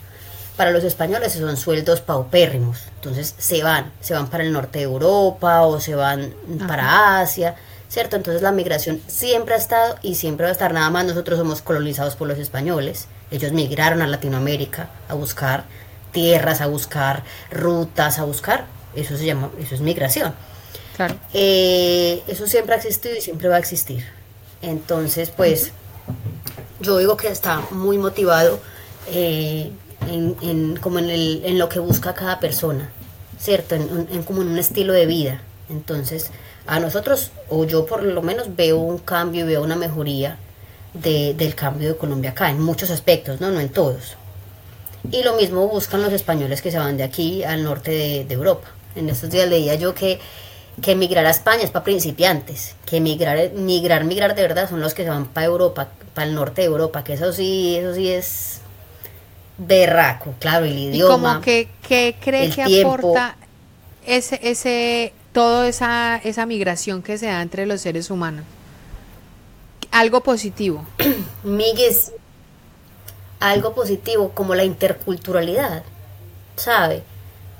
para 0.58 0.72
los 0.72 0.82
españoles 0.82 1.34
son 1.34 1.56
sueldos 1.56 2.00
paupérrimos. 2.00 2.80
Entonces 2.96 3.32
se 3.38 3.62
van, 3.62 3.92
se 4.00 4.12
van 4.12 4.28
para 4.28 4.42
el 4.42 4.52
norte 4.52 4.80
de 4.80 4.86
Europa 4.86 5.62
o 5.62 5.78
se 5.78 5.94
van 5.94 6.34
para 6.66 7.20
Asia, 7.20 7.54
¿cierto? 7.88 8.16
Entonces 8.16 8.42
la 8.42 8.50
migración 8.50 9.00
siempre 9.06 9.54
ha 9.54 9.56
estado 9.56 9.96
y 10.02 10.16
siempre 10.16 10.44
va 10.44 10.48
a 10.48 10.52
estar. 10.52 10.74
Nada 10.74 10.90
más 10.90 11.06
nosotros 11.06 11.38
somos 11.38 11.62
colonizados 11.62 12.16
por 12.16 12.26
los 12.26 12.38
españoles. 12.38 13.06
Ellos 13.30 13.52
migraron 13.52 14.02
a 14.02 14.08
Latinoamérica 14.08 14.90
a 15.08 15.14
buscar 15.14 15.62
tierras, 16.10 16.60
a 16.60 16.66
buscar 16.66 17.22
rutas, 17.52 18.18
a 18.18 18.24
buscar. 18.24 18.64
Eso 18.96 19.16
se 19.16 19.26
llama, 19.26 19.50
eso 19.60 19.76
es 19.76 19.80
migración. 19.80 20.34
Claro. 20.96 21.14
Eh, 21.34 22.24
eso 22.26 22.48
siempre 22.48 22.74
ha 22.74 22.78
existido 22.78 23.14
y 23.14 23.20
siempre 23.20 23.46
va 23.46 23.54
a 23.56 23.60
existir. 23.60 24.04
Entonces, 24.62 25.30
pues, 25.30 25.72
yo 26.80 26.98
digo 26.98 27.16
que 27.16 27.28
está 27.28 27.62
muy 27.70 27.98
motivado. 27.98 28.60
Eh, 29.10 29.70
en, 30.10 30.76
como 30.76 30.98
en, 30.98 31.10
el, 31.10 31.42
en, 31.44 31.58
lo 31.58 31.68
que 31.68 31.78
busca 31.78 32.14
cada 32.14 32.40
persona, 32.40 32.90
¿cierto? 33.38 33.74
En, 33.74 34.22
como 34.22 34.42
en 34.42 34.48
un 34.48 34.58
estilo 34.58 34.92
de 34.92 35.06
vida. 35.06 35.42
Entonces, 35.68 36.30
a 36.66 36.80
nosotros, 36.80 37.30
o 37.48 37.64
yo 37.64 37.86
por 37.86 38.02
lo 38.02 38.22
menos 38.22 38.54
veo 38.56 38.78
un 38.78 38.98
cambio 38.98 39.44
y 39.44 39.48
veo 39.48 39.62
una 39.62 39.76
mejoría 39.76 40.38
de, 40.94 41.34
del 41.34 41.54
cambio 41.54 41.88
de 41.88 41.96
Colombia 41.96 42.30
acá, 42.30 42.50
en 42.50 42.60
muchos 42.60 42.90
aspectos, 42.90 43.40
¿no? 43.40 43.50
No 43.50 43.60
en 43.60 43.68
todos. 43.68 44.16
Y 45.10 45.22
lo 45.22 45.36
mismo 45.36 45.66
buscan 45.68 46.02
los 46.02 46.12
españoles 46.12 46.62
que 46.62 46.70
se 46.70 46.78
van 46.78 46.96
de 46.96 47.04
aquí 47.04 47.44
al 47.44 47.62
norte 47.62 47.90
de, 47.90 48.24
de 48.24 48.34
Europa. 48.34 48.68
En 48.96 49.08
estos 49.08 49.30
días 49.30 49.48
leía 49.48 49.74
yo 49.74 49.94
que, 49.94 50.18
que 50.80 50.92
emigrar 50.92 51.26
a 51.26 51.30
España 51.30 51.62
es 51.62 51.70
para 51.70 51.84
principiantes, 51.84 52.74
que 52.86 53.00
migrar, 53.00 53.52
migrar, 53.52 54.04
migrar 54.04 54.34
de 54.34 54.42
verdad 54.42 54.68
son 54.68 54.80
los 54.80 54.94
que 54.94 55.04
se 55.04 55.10
van 55.10 55.26
para 55.26 55.46
Europa, 55.46 55.88
para 56.14 56.26
el 56.26 56.34
norte 56.34 56.62
de 56.62 56.66
Europa, 56.66 57.04
que 57.04 57.14
eso 57.14 57.32
sí, 57.32 57.76
eso 57.76 57.94
sí 57.94 58.08
es 58.08 58.60
berraco, 59.58 60.34
claro, 60.38 60.66
el 60.66 60.78
idioma. 60.78 60.96
¿Y 60.96 61.10
como 61.10 61.40
que, 61.40 61.68
que 61.86 62.16
cree 62.20 62.50
que 62.50 62.82
aporta 62.82 63.36
ese, 64.06 64.38
ese, 64.42 65.12
toda 65.32 65.68
esa, 65.68 66.20
esa 66.22 66.46
migración 66.46 67.02
que 67.02 67.18
se 67.18 67.26
da 67.26 67.42
entre 67.42 67.66
los 67.66 67.80
seres 67.80 68.10
humanos? 68.10 68.44
Algo 69.90 70.22
positivo. 70.22 70.86
Migues, 71.42 72.12
algo 73.40 73.74
positivo 73.74 74.30
como 74.30 74.54
la 74.54 74.64
interculturalidad, 74.64 75.82
¿sabe? 76.56 77.02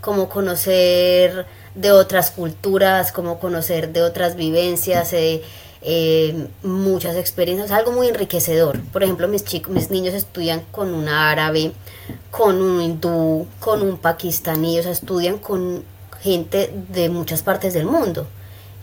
Como 0.00 0.28
conocer 0.28 1.46
de 1.80 1.92
otras 1.92 2.30
culturas, 2.30 3.12
como 3.12 3.38
conocer 3.38 3.92
de 3.92 4.02
otras 4.02 4.34
vivencias, 4.34 5.12
eh, 5.12 5.42
eh, 5.80 6.48
muchas 6.62 7.16
experiencias, 7.16 7.70
algo 7.70 7.92
muy 7.92 8.08
enriquecedor. 8.08 8.80
Por 8.92 9.04
ejemplo, 9.04 9.28
mis 9.28 9.44
chicos, 9.44 9.72
mis 9.72 9.90
niños 9.90 10.14
estudian 10.14 10.62
con 10.72 10.92
un 10.92 11.08
árabe, 11.08 11.72
con 12.30 12.60
un 12.60 12.82
hindú, 12.82 13.46
con 13.60 13.82
un 13.82 13.96
pakistaní, 13.98 14.78
o 14.80 14.82
sea, 14.82 14.92
estudian 14.92 15.38
con 15.38 15.84
gente 16.20 16.74
de 16.88 17.08
muchas 17.08 17.42
partes 17.42 17.74
del 17.74 17.86
mundo. 17.86 18.26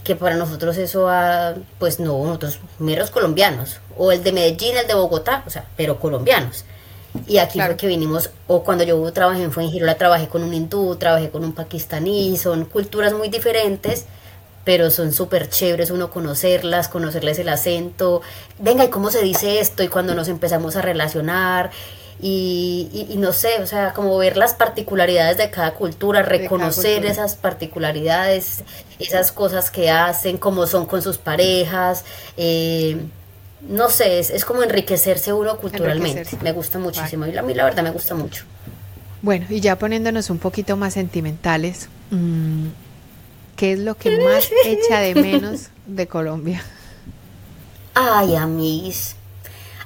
Que 0.05 0.15
para 0.15 0.35
nosotros 0.35 0.77
eso, 0.77 1.09
pues 1.79 1.99
no, 1.99 2.23
nosotros 2.23 2.59
meros 2.79 3.09
colombianos, 3.09 3.81
o 3.97 4.11
el 4.11 4.23
de 4.23 4.31
Medellín, 4.31 4.77
el 4.77 4.87
de 4.87 4.93
Bogotá, 4.93 5.43
o 5.47 5.49
sea, 5.49 5.65
pero 5.75 5.99
colombianos. 5.99 6.63
Y 7.27 7.37
aquí 7.37 7.59
fue 7.59 7.75
que 7.75 7.87
vinimos, 7.87 8.29
o 8.47 8.63
cuando 8.63 8.83
yo 8.83 9.11
trabajé 9.11 9.43
en 9.43 9.51
Fuengirola, 9.51 9.95
trabajé 9.95 10.27
con 10.27 10.43
un 10.43 10.53
hindú, 10.53 10.95
trabajé 10.95 11.29
con 11.29 11.43
un 11.43 11.53
pakistaní, 11.53 12.37
son 12.37 12.65
culturas 12.65 13.13
muy 13.13 13.29
diferentes, 13.29 14.05
pero 14.63 14.89
son 14.89 15.13
súper 15.13 15.49
chéveres 15.49 15.91
uno 15.91 16.09
conocerlas, 16.09 16.87
conocerles 16.87 17.39
el 17.39 17.49
acento, 17.49 18.21
venga, 18.59 18.83
¿y 18.83 18.89
cómo 18.89 19.11
se 19.11 19.21
dice 19.21 19.59
esto? 19.59 19.83
Y 19.83 19.87
cuando 19.87 20.15
nos 20.15 20.27
empezamos 20.27 20.75
a 20.75 20.81
relacionar, 20.81 21.71
y, 22.21 23.07
y, 23.09 23.17
no 23.17 23.33
sé, 23.33 23.61
o 23.61 23.67
sea, 23.67 23.91
como 23.91 24.17
ver 24.17 24.37
las 24.37 24.53
particularidades 24.53 25.37
de 25.37 25.49
cada 25.49 25.73
cultura, 25.73 26.23
reconocer 26.23 27.05
esas 27.05 27.35
particularidades, 27.35 28.63
esas 28.99 29.33
cosas 29.33 29.69
que 29.69 29.89
hacen, 29.89 30.37
cómo 30.37 30.65
son 30.65 30.85
con 30.85 31.01
sus 31.01 31.17
parejas, 31.17 32.05
eh, 32.37 32.97
no 33.67 33.89
sé, 33.89 34.19
es, 34.19 34.45
como 34.45 34.63
enriquecerse 34.63 35.33
uno 35.33 35.57
culturalmente. 35.57 36.37
Me 36.41 36.51
gusta 36.51 36.79
muchísimo. 36.79 37.25
Y 37.25 37.37
a 37.37 37.41
mí 37.41 37.53
la 37.53 37.65
verdad 37.65 37.83
me 37.83 37.91
gusta 37.91 38.15
mucho. 38.15 38.43
Bueno, 39.21 39.45
y 39.49 39.59
ya 39.59 39.77
poniéndonos 39.77 40.29
un 40.29 40.37
poquito 40.37 40.77
más 40.77 40.93
sentimentales, 40.93 41.89
mm, 42.11 42.67
¿qué 43.55 43.73
es 43.73 43.79
lo 43.79 43.95
que 43.95 44.19
más 44.19 44.49
echa 44.65 44.99
de 44.99 45.15
menos 45.15 45.69
de 45.87 46.07
Colombia? 46.07 46.61
Ay, 47.95 48.35
a 48.35 48.45
mis. 48.45 49.15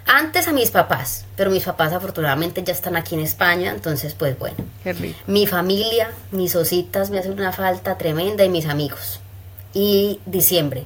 Antes 0.06 0.48
a 0.48 0.52
mis 0.52 0.72
papás, 0.72 1.26
pero 1.38 1.52
mis 1.52 1.64
papás 1.64 1.94
afortunadamente 1.94 2.64
ya 2.64 2.74
están 2.74 2.96
aquí 2.96 3.14
en 3.16 3.22
España, 3.22 3.72
entonces 3.72 4.16
pues 4.16 4.38
bueno. 4.38 4.58
Qué 4.84 4.94
rico. 4.94 5.20
Mi 5.28 5.46
familia, 5.46 6.12
mis 6.32 6.56
ositas 6.56 7.12
me 7.12 7.20
hacen 7.20 7.34
una 7.34 7.54
falta 7.54 7.98
tremenda 7.98 8.44
y 8.44 8.50
mis 8.50 8.66
amigos. 8.66 9.20
Y 9.72 10.20
diciembre, 10.26 10.86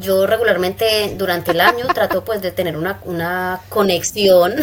yo 0.00 0.26
regularmente 0.26 1.14
durante 1.16 1.52
el 1.52 1.60
año 1.60 1.86
trato 1.94 2.24
pues 2.24 2.42
de 2.42 2.50
tener 2.50 2.76
una, 2.76 3.00
una 3.04 3.60
conexión. 3.68 4.56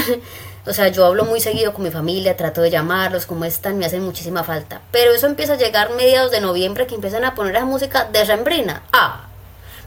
O 0.68 0.74
sea, 0.74 0.88
yo 0.88 1.06
hablo 1.06 1.26
muy 1.26 1.40
seguido 1.42 1.74
con 1.74 1.84
mi 1.84 1.92
familia, 1.92 2.36
trato 2.36 2.62
de 2.62 2.72
llamarlos, 2.72 3.28
cómo 3.28 3.46
están, 3.46 3.78
me 3.78 3.86
hacen 3.86 4.02
muchísima 4.04 4.44
falta. 4.44 4.82
Pero 4.92 5.12
eso 5.12 5.28
empieza 5.28 5.54
a 5.54 5.58
llegar 5.58 5.92
mediados 5.92 6.32
de 6.32 6.42
noviembre 6.42 6.88
que 6.88 6.96
empiezan 6.96 7.24
a 7.24 7.36
poner 7.36 7.56
esa 7.56 7.66
música 7.66 8.06
de 8.06 8.26
rembrina. 8.26 8.82
Ah, 8.92 9.28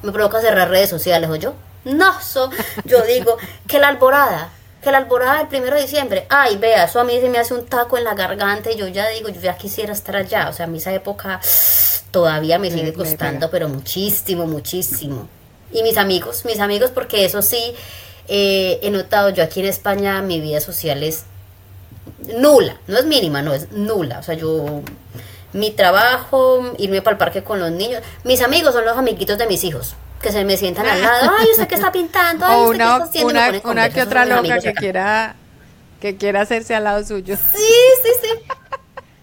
me 0.02 0.12
provoca 0.12 0.40
cerrar 0.40 0.70
redes 0.70 0.88
sociales, 0.88 1.28
¿o 1.30 1.34
yo? 1.34 1.54
No, 1.84 2.20
so, 2.20 2.50
yo 2.84 3.02
digo 3.02 3.38
que 3.66 3.80
la 3.80 3.88
alborada, 3.88 4.50
que 4.82 4.92
la 4.92 4.98
alborada 4.98 5.38
del 5.38 5.48
primero 5.48 5.76
de 5.76 5.82
diciembre, 5.82 6.26
ay, 6.28 6.56
vea, 6.56 6.84
eso 6.84 7.00
a 7.00 7.04
mí 7.04 7.18
se 7.20 7.28
me 7.28 7.38
hace 7.38 7.54
un 7.54 7.66
taco 7.66 7.98
en 7.98 8.04
la 8.04 8.14
garganta 8.14 8.70
y 8.70 8.76
yo 8.76 8.86
ya 8.86 9.08
digo, 9.08 9.28
yo 9.28 9.40
ya 9.40 9.56
quisiera 9.56 9.92
estar 9.92 10.16
allá. 10.16 10.48
O 10.48 10.52
sea, 10.52 10.66
a 10.66 10.68
mí 10.68 10.78
esa 10.78 10.92
época 10.92 11.40
todavía 12.10 12.58
me 12.58 12.70
sigue 12.70 12.92
costando, 12.92 13.50
pero 13.50 13.68
muchísimo, 13.68 14.46
muchísimo. 14.46 15.28
Y 15.72 15.82
mis 15.82 15.96
amigos, 15.96 16.44
mis 16.44 16.60
amigos, 16.60 16.90
porque 16.90 17.24
eso 17.24 17.42
sí, 17.42 17.74
eh, 18.28 18.78
he 18.82 18.90
notado 18.90 19.30
yo 19.30 19.42
aquí 19.42 19.60
en 19.60 19.66
España, 19.66 20.22
mi 20.22 20.40
vida 20.40 20.60
social 20.60 21.02
es 21.02 21.24
nula, 22.36 22.76
no 22.86 22.98
es 22.98 23.04
mínima, 23.04 23.42
no 23.42 23.52
es 23.52 23.72
nula. 23.72 24.20
O 24.20 24.22
sea, 24.22 24.34
yo, 24.34 24.82
mi 25.52 25.72
trabajo, 25.72 26.72
irme 26.78 27.02
para 27.02 27.14
el 27.14 27.18
parque 27.18 27.42
con 27.42 27.58
los 27.58 27.72
niños, 27.72 28.02
mis 28.22 28.42
amigos 28.42 28.74
son 28.74 28.84
los 28.84 28.96
amiguitos 28.96 29.38
de 29.38 29.46
mis 29.46 29.64
hijos 29.64 29.96
que 30.20 30.32
se 30.32 30.44
me 30.44 30.56
sientan 30.56 30.86
al 30.86 31.00
lado, 31.00 31.32
ay, 31.38 31.48
usted 31.52 31.68
qué 31.68 31.74
está 31.76 31.92
pintando, 31.92 32.44
ay, 32.44 32.60
usted 32.62 32.74
una, 32.74 32.78
qué 32.78 32.92
está 32.92 33.04
haciendo. 33.04 33.30
Una, 33.30 33.60
una 33.64 33.90
que 33.90 34.02
otra 34.02 34.24
loca 34.24 34.58
que 34.58 34.74
quiera, 34.74 35.36
que 36.00 36.16
quiera 36.16 36.40
hacerse 36.42 36.74
al 36.74 36.84
lado 36.84 37.04
suyo. 37.04 37.36
Sí, 37.36 37.62
sí, 38.02 38.10
sí. 38.22 38.28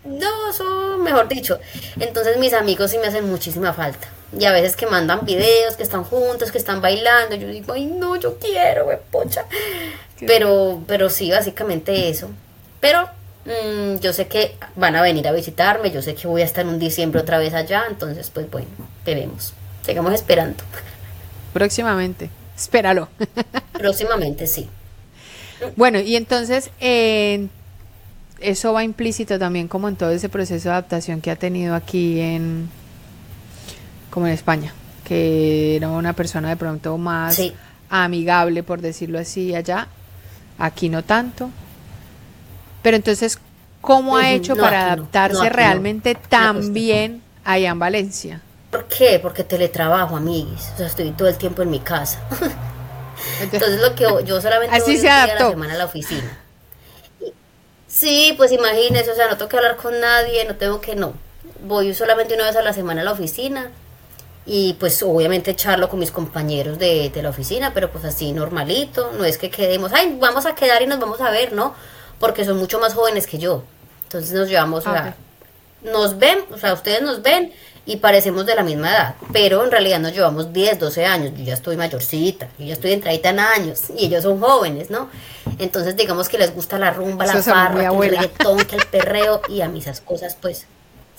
No, 0.05 0.51
eso, 0.51 0.97
mejor 0.99 1.27
dicho. 1.27 1.59
Entonces 1.99 2.37
mis 2.37 2.53
amigos 2.53 2.91
sí 2.91 2.97
me 2.99 3.07
hacen 3.07 3.29
muchísima 3.29 3.73
falta. 3.73 4.07
Y 4.37 4.45
a 4.45 4.51
veces 4.51 4.75
que 4.75 4.85
mandan 4.85 5.25
videos, 5.25 5.75
que 5.75 5.83
están 5.83 6.03
juntos, 6.03 6.51
que 6.51 6.57
están 6.57 6.81
bailando. 6.81 7.35
Yo 7.35 7.47
digo, 7.47 7.73
ay, 7.73 7.85
no, 7.85 8.15
yo 8.15 8.37
quiero, 8.37 8.85
güey, 8.85 8.97
pocha. 9.11 9.45
Pero, 10.25 10.81
pero 10.87 11.09
sí, 11.09 11.31
básicamente 11.31 12.09
eso. 12.09 12.29
Pero 12.79 13.09
mm, 13.45 13.99
yo 13.99 14.13
sé 14.13 14.27
que 14.27 14.55
van 14.75 14.95
a 14.95 15.01
venir 15.01 15.27
a 15.27 15.31
visitarme. 15.31 15.91
Yo 15.91 16.01
sé 16.01 16.13
que 16.15 16.27
voy 16.27 16.41
a 16.41 16.45
estar 16.45 16.63
en 16.65 16.69
un 16.69 16.79
diciembre 16.79 17.21
otra 17.21 17.39
vez 17.39 17.53
allá. 17.53 17.85
Entonces, 17.89 18.29
pues 18.29 18.49
bueno, 18.51 18.67
veremos. 19.05 19.53
Sigamos 19.85 20.13
esperando. 20.13 20.63
Próximamente. 21.53 22.29
Espéralo. 22.55 23.07
Próximamente, 23.73 24.47
sí. 24.47 24.67
Bueno, 25.75 25.99
y 25.99 26.15
entonces, 26.15 26.71
eh, 26.79 27.47
eso 28.39 28.73
va 28.73 28.83
implícito 28.83 29.37
también 29.39 29.67
como 29.67 29.87
en 29.87 29.95
todo 29.95 30.11
ese 30.11 30.29
proceso 30.29 30.69
de 30.69 30.73
adaptación 30.73 31.21
que 31.21 31.31
ha 31.31 31.35
tenido 31.35 31.75
aquí 31.75 32.19
en 32.19 32.69
como 34.09 34.27
en 34.27 34.33
España, 34.33 34.73
que 35.03 35.75
era 35.75 35.89
una 35.89 36.13
persona 36.13 36.49
de 36.49 36.55
pronto 36.55 36.97
más 36.97 37.39
amigable, 37.89 38.63
por 38.63 38.81
decirlo 38.81 39.19
así, 39.19 39.53
allá. 39.53 39.87
Aquí 40.57 40.87
no 40.87 41.03
tanto. 41.03 41.49
Pero 42.81 42.95
entonces, 42.95 43.37
¿cómo 43.81 44.15
ha 44.15 44.31
hecho 44.31 44.55
para 44.55 44.93
adaptarse 44.93 45.49
realmente 45.49 46.15
tan 46.15 46.73
bien 46.73 47.21
allá 47.43 47.71
en 47.71 47.79
Valencia? 47.79 48.41
¿Por 48.75 48.87
qué? 48.87 49.19
Porque 49.19 49.45
teletrabajo, 49.45 50.17
amiguis. 50.17 50.71
O 50.73 50.77
sea, 50.77 50.87
estoy 50.87 51.11
todo 51.11 51.29
el 51.29 51.37
tiempo 51.37 51.61
en 51.61 51.69
mi 51.69 51.79
casa. 51.79 52.19
Entonces, 53.41 53.79
lo 53.79 53.95
que 53.95 54.05
yo 54.25 54.41
solamente 54.41 54.75
así 54.75 54.91
voy 54.91 54.97
se 54.97 55.09
a 55.09 55.27
la 55.27 55.49
semana 55.49 55.73
a 55.75 55.77
la 55.77 55.85
oficina. 55.85 56.37
Sí, 57.87 58.33
pues 58.35 58.51
imagínese, 58.51 59.09
o 59.11 59.15
sea, 59.15 59.29
no 59.29 59.37
tengo 59.37 59.47
que 59.47 59.55
hablar 59.55 59.77
con 59.77 59.97
nadie, 60.01 60.43
no 60.43 60.55
tengo 60.55 60.81
que, 60.81 60.97
no. 60.97 61.13
Voy 61.65 61.93
solamente 61.93 62.35
una 62.35 62.47
vez 62.47 62.57
a 62.57 62.61
la 62.61 62.73
semana 62.73 62.99
a 62.99 63.05
la 63.05 63.13
oficina 63.13 63.71
y 64.45 64.73
pues 64.73 65.01
obviamente 65.01 65.55
charlo 65.55 65.87
con 65.87 65.99
mis 65.99 66.11
compañeros 66.11 66.77
de, 66.77 67.09
la 67.23 67.29
oficina, 67.29 67.73
pero 67.73 67.89
pues 67.89 68.03
así 68.03 68.33
normalito, 68.33 69.13
no 69.17 69.23
es 69.23 69.37
que 69.37 69.49
quedemos, 69.49 69.93
ay, 69.93 70.17
vamos 70.19 70.45
a 70.45 70.53
quedar 70.53 70.81
y 70.81 70.87
nos 70.87 70.99
vamos 70.99 71.21
a 71.21 71.31
ver, 71.31 71.53
¿no? 71.53 71.73
Porque 72.19 72.43
son 72.43 72.57
mucho 72.57 72.79
más 72.79 72.93
jóvenes 72.93 73.25
que 73.25 73.37
yo. 73.37 73.63
Entonces 74.03 74.33
nos 74.33 74.49
llevamos, 74.49 74.85
o 74.85 74.91
sea, 74.91 75.15
nos 75.81 76.17
ven, 76.17 76.39
o 76.51 76.57
sea, 76.57 76.73
ustedes 76.73 77.01
nos 77.01 77.21
ven 77.21 77.53
y 77.85 77.97
parecemos 77.97 78.45
de 78.45 78.55
la 78.55 78.63
misma 78.63 78.89
edad, 78.89 79.15
pero 79.31 79.63
en 79.63 79.71
realidad 79.71 79.99
nos 79.99 80.11
llevamos 80.11 80.51
10, 80.51 80.79
12 80.79 81.05
años, 81.05 81.33
yo 81.37 81.43
ya 81.43 81.53
estoy 81.53 81.77
mayorcita, 81.77 82.49
yo 82.57 82.65
ya 82.65 82.73
estoy 82.73 82.93
entradita 82.93 83.29
en 83.29 83.39
años 83.39 83.83
y 83.95 84.05
ellos 84.05 84.23
son 84.23 84.39
jóvenes, 84.39 84.89
¿no? 84.89 85.09
Entonces 85.59 85.95
digamos 85.95 86.27
que 86.27 86.39
les 86.39 86.53
gusta 86.53 86.79
la 86.79 86.91
rumba, 86.91 87.25
la 87.27 87.43
farra, 87.43 87.89
el 87.89 88.09
reggaetón, 88.09 88.57
que 88.65 88.75
el 88.75 88.85
perreo 88.87 89.41
y 89.49 89.61
a 89.61 89.67
mí 89.67 89.79
esas 89.79 90.01
cosas 90.01 90.35
pues... 90.39 90.65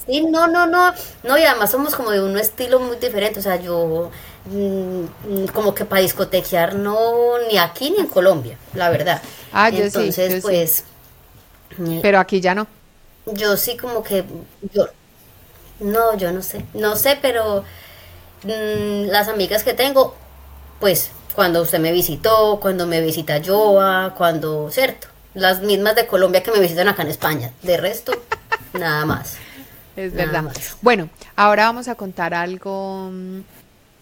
Sí, 0.06 0.24
no, 0.24 0.46
no, 0.46 0.66
no, 0.66 0.92
no, 1.24 1.38
y 1.38 1.42
además 1.42 1.70
somos 1.70 1.96
como 1.96 2.10
de 2.10 2.22
un 2.22 2.36
estilo 2.38 2.78
muy 2.78 2.96
diferente, 2.96 3.40
o 3.40 3.42
sea, 3.42 3.56
yo 3.56 4.10
mm, 4.44 5.46
como 5.52 5.74
que 5.74 5.84
para 5.84 6.00
discotequear 6.00 6.76
no, 6.76 7.38
ni 7.50 7.58
aquí 7.58 7.90
ni 7.90 7.98
en 7.98 8.06
Colombia, 8.06 8.56
la 8.74 8.90
verdad. 8.90 9.20
Ah, 9.52 9.68
yo 9.68 9.84
Entonces, 9.84 10.42
pues... 10.42 10.84
Eh, 11.78 11.98
pero 12.02 12.20
aquí 12.20 12.40
ya 12.40 12.54
no. 12.54 12.68
Yo 13.26 13.56
sí 13.56 13.76
como 13.76 14.04
que, 14.04 14.24
yo, 14.72 14.86
no, 15.80 16.16
yo 16.16 16.32
no 16.32 16.42
sé. 16.42 16.64
No 16.74 16.96
sé, 16.96 17.18
pero 17.20 17.64
mm, 18.44 19.08
las 19.08 19.28
amigas 19.28 19.62
que 19.62 19.74
tengo, 19.74 20.14
pues 20.80 21.10
cuando 21.34 21.62
usted 21.62 21.78
me 21.78 21.92
visitó, 21.92 22.58
cuando 22.60 22.86
me 22.86 23.00
visita 23.00 23.40
Joa, 23.44 24.14
cuando, 24.16 24.70
cierto, 24.70 25.08
las 25.34 25.60
mismas 25.60 25.94
de 25.94 26.06
Colombia 26.06 26.42
que 26.42 26.50
me 26.50 26.60
visitan 26.60 26.88
acá 26.88 27.02
en 27.02 27.08
España. 27.08 27.52
De 27.62 27.76
resto, 27.76 28.12
nada 28.72 29.04
más. 29.04 29.36
Es 29.96 30.12
verdad. 30.12 30.44
Bueno, 30.82 31.08
ahora 31.36 31.64
vamos 31.64 31.88
a 31.88 31.94
contar 31.94 32.34
algo 32.34 33.10
mm, 33.12 33.40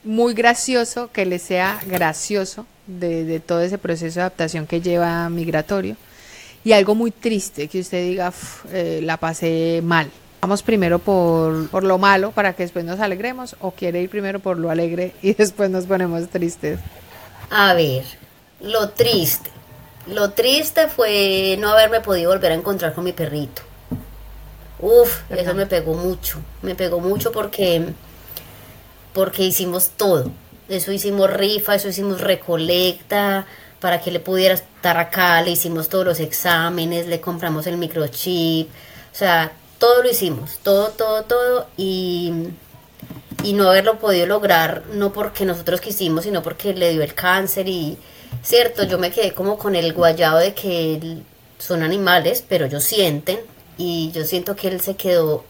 muy 0.05 0.35
gracioso, 0.35 1.11
que 1.13 1.27
le 1.27 1.39
sea 1.39 1.81
gracioso 1.87 2.67
de, 2.87 3.41
todo 3.41 3.61
ese 3.63 3.79
proceso 3.79 4.21
de 4.21 4.23
adaptación 4.23 4.67
que 4.67 4.81
lleva 4.81 5.29
migratorio. 5.29 5.97
Y 6.65 6.73
algo 6.73 6.95
muy 6.95 7.11
triste, 7.11 7.69
que 7.69 7.81
usted 7.81 8.03
diga, 8.03 8.33
eh, 8.73 9.01
la 9.03 9.19
pasé 9.19 9.81
mal. 9.85 10.11
Vamos 10.45 10.63
primero 10.63 10.99
por, 10.99 11.71
por 11.71 11.85
lo 11.85 11.97
malo 11.97 12.31
para 12.31 12.53
que 12.53 12.65
después 12.65 12.85
nos 12.85 13.01
alegremos 13.01 13.57
o 13.61 13.71
quiere 13.71 14.03
ir 14.03 14.11
primero 14.11 14.41
por 14.41 14.59
lo 14.59 14.69
alegre 14.69 15.15
y 15.23 15.33
después 15.43 15.71
nos 15.71 15.87
ponemos 15.87 16.29
tristes. 16.29 16.81
A 17.49 17.73
ver, 17.73 18.05
lo 18.61 18.91
triste. 18.91 19.49
Lo 20.07 20.33
triste 20.33 20.89
fue 20.89 21.57
no 21.59 21.71
haberme 21.71 22.03
podido 22.03 22.31
volver 22.31 22.53
a 22.53 22.57
encontrar 22.57 22.93
con 22.93 23.05
mi 23.05 23.15
perrito. 23.15 23.63
Uf, 24.81 25.23
eso 25.31 25.55
me 25.55 25.65
pegó 25.65 25.95
mucho. 25.95 26.41
Me 26.61 26.75
pegó 26.75 27.01
mucho 27.01 27.33
porque 27.33 27.95
porque 29.15 29.45
hicimos 29.45 29.93
todo. 29.97 30.31
Eso 30.69 30.93
hicimos 30.93 31.33
rifa, 31.33 31.75
eso 31.75 31.89
hicimos 31.89 32.21
recolecta 32.21 33.47
para 33.81 33.99
que 33.99 34.11
le 34.11 34.21
pudiera 34.21 34.53
estar 34.53 34.99
acá, 34.99 35.41
le 35.41 35.53
hicimos 35.53 35.89
todos 35.89 36.05
los 36.05 36.21
exámenes, 36.21 37.07
le 37.07 37.23
compramos 37.23 37.67
el 37.67 37.79
microchip. 37.79 38.69
O 39.11 39.17
sea, 39.17 39.51
todo 39.85 40.03
lo 40.03 40.09
hicimos, 40.09 40.61
todo, 40.63 40.89
todo, 40.89 41.25
todo, 41.25 41.67
y, 41.77 42.33
y 43.43 43.53
no 43.53 43.69
haberlo 43.69 43.99
podido 43.99 44.27
lograr, 44.27 44.83
no 44.95 45.13
porque 45.13 45.45
nosotros 45.45 45.83
quisimos, 45.83 46.25
sino 46.25 46.43
porque 46.43 46.73
le 46.73 46.93
dio 46.93 47.03
el 47.03 47.13
cáncer 47.13 47.69
y, 47.69 47.99
cierto, 48.43 48.85
yo 48.85 48.99
me 48.99 49.11
quedé 49.11 49.35
como 49.35 49.59
con 49.59 49.77
el 49.77 49.93
guayado 49.93 50.39
de 50.39 50.55
que 50.55 51.19
son 51.59 51.83
animales, 51.83 52.43
pero 52.49 52.65
ellos 52.65 52.83
sienten 52.83 53.41
y 53.77 54.11
yo 54.13 54.25
siento 54.25 54.57
que 54.57 54.69
él 54.69 54.81
se 54.81 54.97
quedó 54.97 55.45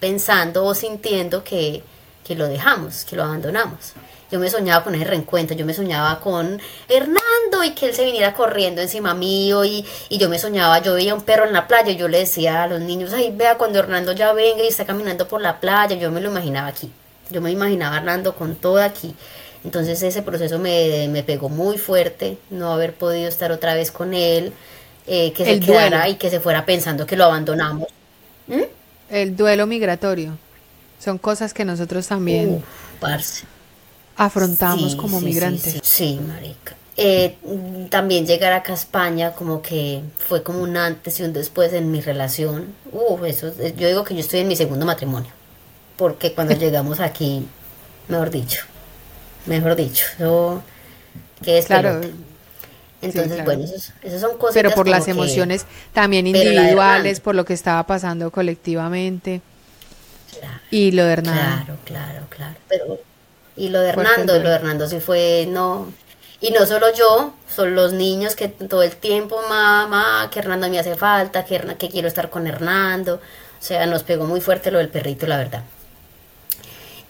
pensando 0.00 0.64
o 0.64 0.74
sintiendo 0.74 1.44
que, 1.44 1.84
que 2.26 2.34
lo 2.34 2.48
dejamos, 2.48 3.04
que 3.04 3.14
lo 3.14 3.22
abandonamos. 3.22 3.92
Yo 4.30 4.40
me 4.40 4.50
soñaba 4.50 4.82
con 4.82 4.94
ese 4.94 5.04
reencuentro, 5.04 5.56
yo 5.56 5.64
me 5.64 5.72
soñaba 5.72 6.18
con 6.18 6.60
Hernando 6.88 7.62
y 7.64 7.70
que 7.74 7.86
él 7.86 7.94
se 7.94 8.04
viniera 8.04 8.34
corriendo 8.34 8.82
encima 8.82 9.14
mío 9.14 9.64
y, 9.64 9.84
y 10.08 10.18
yo 10.18 10.28
me 10.28 10.38
soñaba, 10.38 10.80
yo 10.80 10.94
veía 10.94 11.14
un 11.14 11.22
perro 11.22 11.46
en 11.46 11.52
la 11.52 11.68
playa 11.68 11.92
y 11.92 11.96
yo 11.96 12.08
le 12.08 12.18
decía 12.18 12.64
a 12.64 12.66
los 12.66 12.80
niños, 12.80 13.12
ay, 13.12 13.32
vea 13.36 13.56
cuando 13.56 13.78
Hernando 13.78 14.12
ya 14.12 14.32
venga 14.32 14.64
y 14.64 14.66
está 14.66 14.84
caminando 14.84 15.28
por 15.28 15.40
la 15.40 15.60
playa, 15.60 15.94
yo 15.96 16.10
me 16.10 16.20
lo 16.20 16.30
imaginaba 16.30 16.66
aquí, 16.66 16.90
yo 17.30 17.40
me 17.40 17.52
imaginaba 17.52 17.94
a 17.94 17.98
Hernando 17.98 18.34
con 18.34 18.56
todo 18.56 18.82
aquí. 18.82 19.14
Entonces 19.64 20.02
ese 20.02 20.22
proceso 20.22 20.58
me, 20.58 21.08
me 21.08 21.22
pegó 21.22 21.48
muy 21.48 21.78
fuerte, 21.78 22.38
no 22.50 22.72
haber 22.72 22.94
podido 22.94 23.28
estar 23.28 23.50
otra 23.52 23.74
vez 23.74 23.90
con 23.90 24.14
él, 24.14 24.52
eh, 25.06 25.32
que 25.32 25.44
se 25.44 25.60
quedara 25.60 26.08
y 26.08 26.16
que 26.16 26.30
se 26.30 26.40
fuera 26.40 26.64
pensando 26.64 27.06
que 27.06 27.16
lo 27.16 27.24
abandonamos. 27.24 27.88
¿Mm? 28.48 28.62
El 29.10 29.36
duelo 29.36 29.66
migratorio. 29.66 30.36
Son 30.98 31.18
cosas 31.18 31.52
que 31.52 31.64
nosotros 31.64 32.06
también 32.06 32.62
afrontamos 34.16 34.96
como 34.96 35.20
migrantes. 35.20 35.78
Sí, 35.82 36.20
marica. 36.26 36.76
Eh, 36.98 37.36
también 37.90 38.26
llegar 38.26 38.54
acá 38.54 38.72
a 38.72 38.76
España 38.76 39.32
como 39.32 39.60
que 39.60 40.02
fue 40.16 40.42
como 40.42 40.60
un 40.60 40.78
antes 40.78 41.20
y 41.20 41.24
un 41.24 41.32
después 41.32 41.72
en 41.74 41.90
mi 41.90 42.00
relación. 42.00 42.74
Uf, 42.92 43.22
eso, 43.24 43.52
yo 43.76 43.88
digo 43.88 44.04
que 44.04 44.14
yo 44.14 44.20
estoy 44.20 44.40
en 44.40 44.48
mi 44.48 44.56
segundo 44.56 44.86
matrimonio. 44.86 45.30
Porque 45.96 46.32
cuando 46.32 46.54
llegamos 46.58 47.00
aquí, 47.00 47.46
mejor 48.08 48.30
dicho, 48.30 48.64
mejor 49.44 49.76
dicho, 49.76 50.06
yo, 50.18 50.62
que 51.42 51.58
es 51.58 51.66
claro, 51.66 52.00
entonces, 53.02 53.44
bueno, 53.44 53.64
esas 54.02 54.20
son 54.20 54.38
cosas. 54.38 54.54
Pero 54.54 54.70
por 54.70 54.88
las 54.88 55.06
emociones 55.08 55.66
también 55.92 56.26
individuales, 56.26 57.20
por 57.20 57.34
lo 57.34 57.44
que 57.44 57.52
estaba 57.52 57.86
pasando 57.86 58.30
colectivamente. 58.30 59.42
y 60.70 60.92
lo 60.92 61.04
de 61.04 61.12
Hernando. 61.12 61.40
Claro, 61.40 61.78
claro, 61.84 62.26
claro. 62.30 62.56
Pero, 62.68 62.98
y 63.56 63.70
lo 63.70 63.80
de 63.80 63.88
Hernando, 63.88 64.38
lo 64.38 64.48
de 64.48 64.54
Hernando 64.54 64.88
sí 64.88 65.00
fue, 65.00 65.46
no. 65.48 65.92
Y 66.40 66.50
no 66.50 66.66
solo 66.66 66.92
yo, 66.92 67.32
son 67.48 67.74
los 67.74 67.92
niños 67.92 68.36
que 68.36 68.48
todo 68.48 68.82
el 68.82 68.94
tiempo, 68.96 69.40
mamá, 69.48 70.28
que 70.30 70.40
Hernando 70.40 70.68
me 70.68 70.78
hace 70.78 70.94
falta, 70.94 71.44
que, 71.44 71.58
que 71.78 71.88
quiero 71.88 72.08
estar 72.08 72.28
con 72.28 72.46
Hernando. 72.46 73.14
O 73.14 73.64
sea, 73.64 73.86
nos 73.86 74.02
pegó 74.02 74.26
muy 74.26 74.40
fuerte 74.40 74.70
lo 74.70 74.78
del 74.78 74.90
perrito, 74.90 75.26
la 75.26 75.38
verdad. 75.38 75.62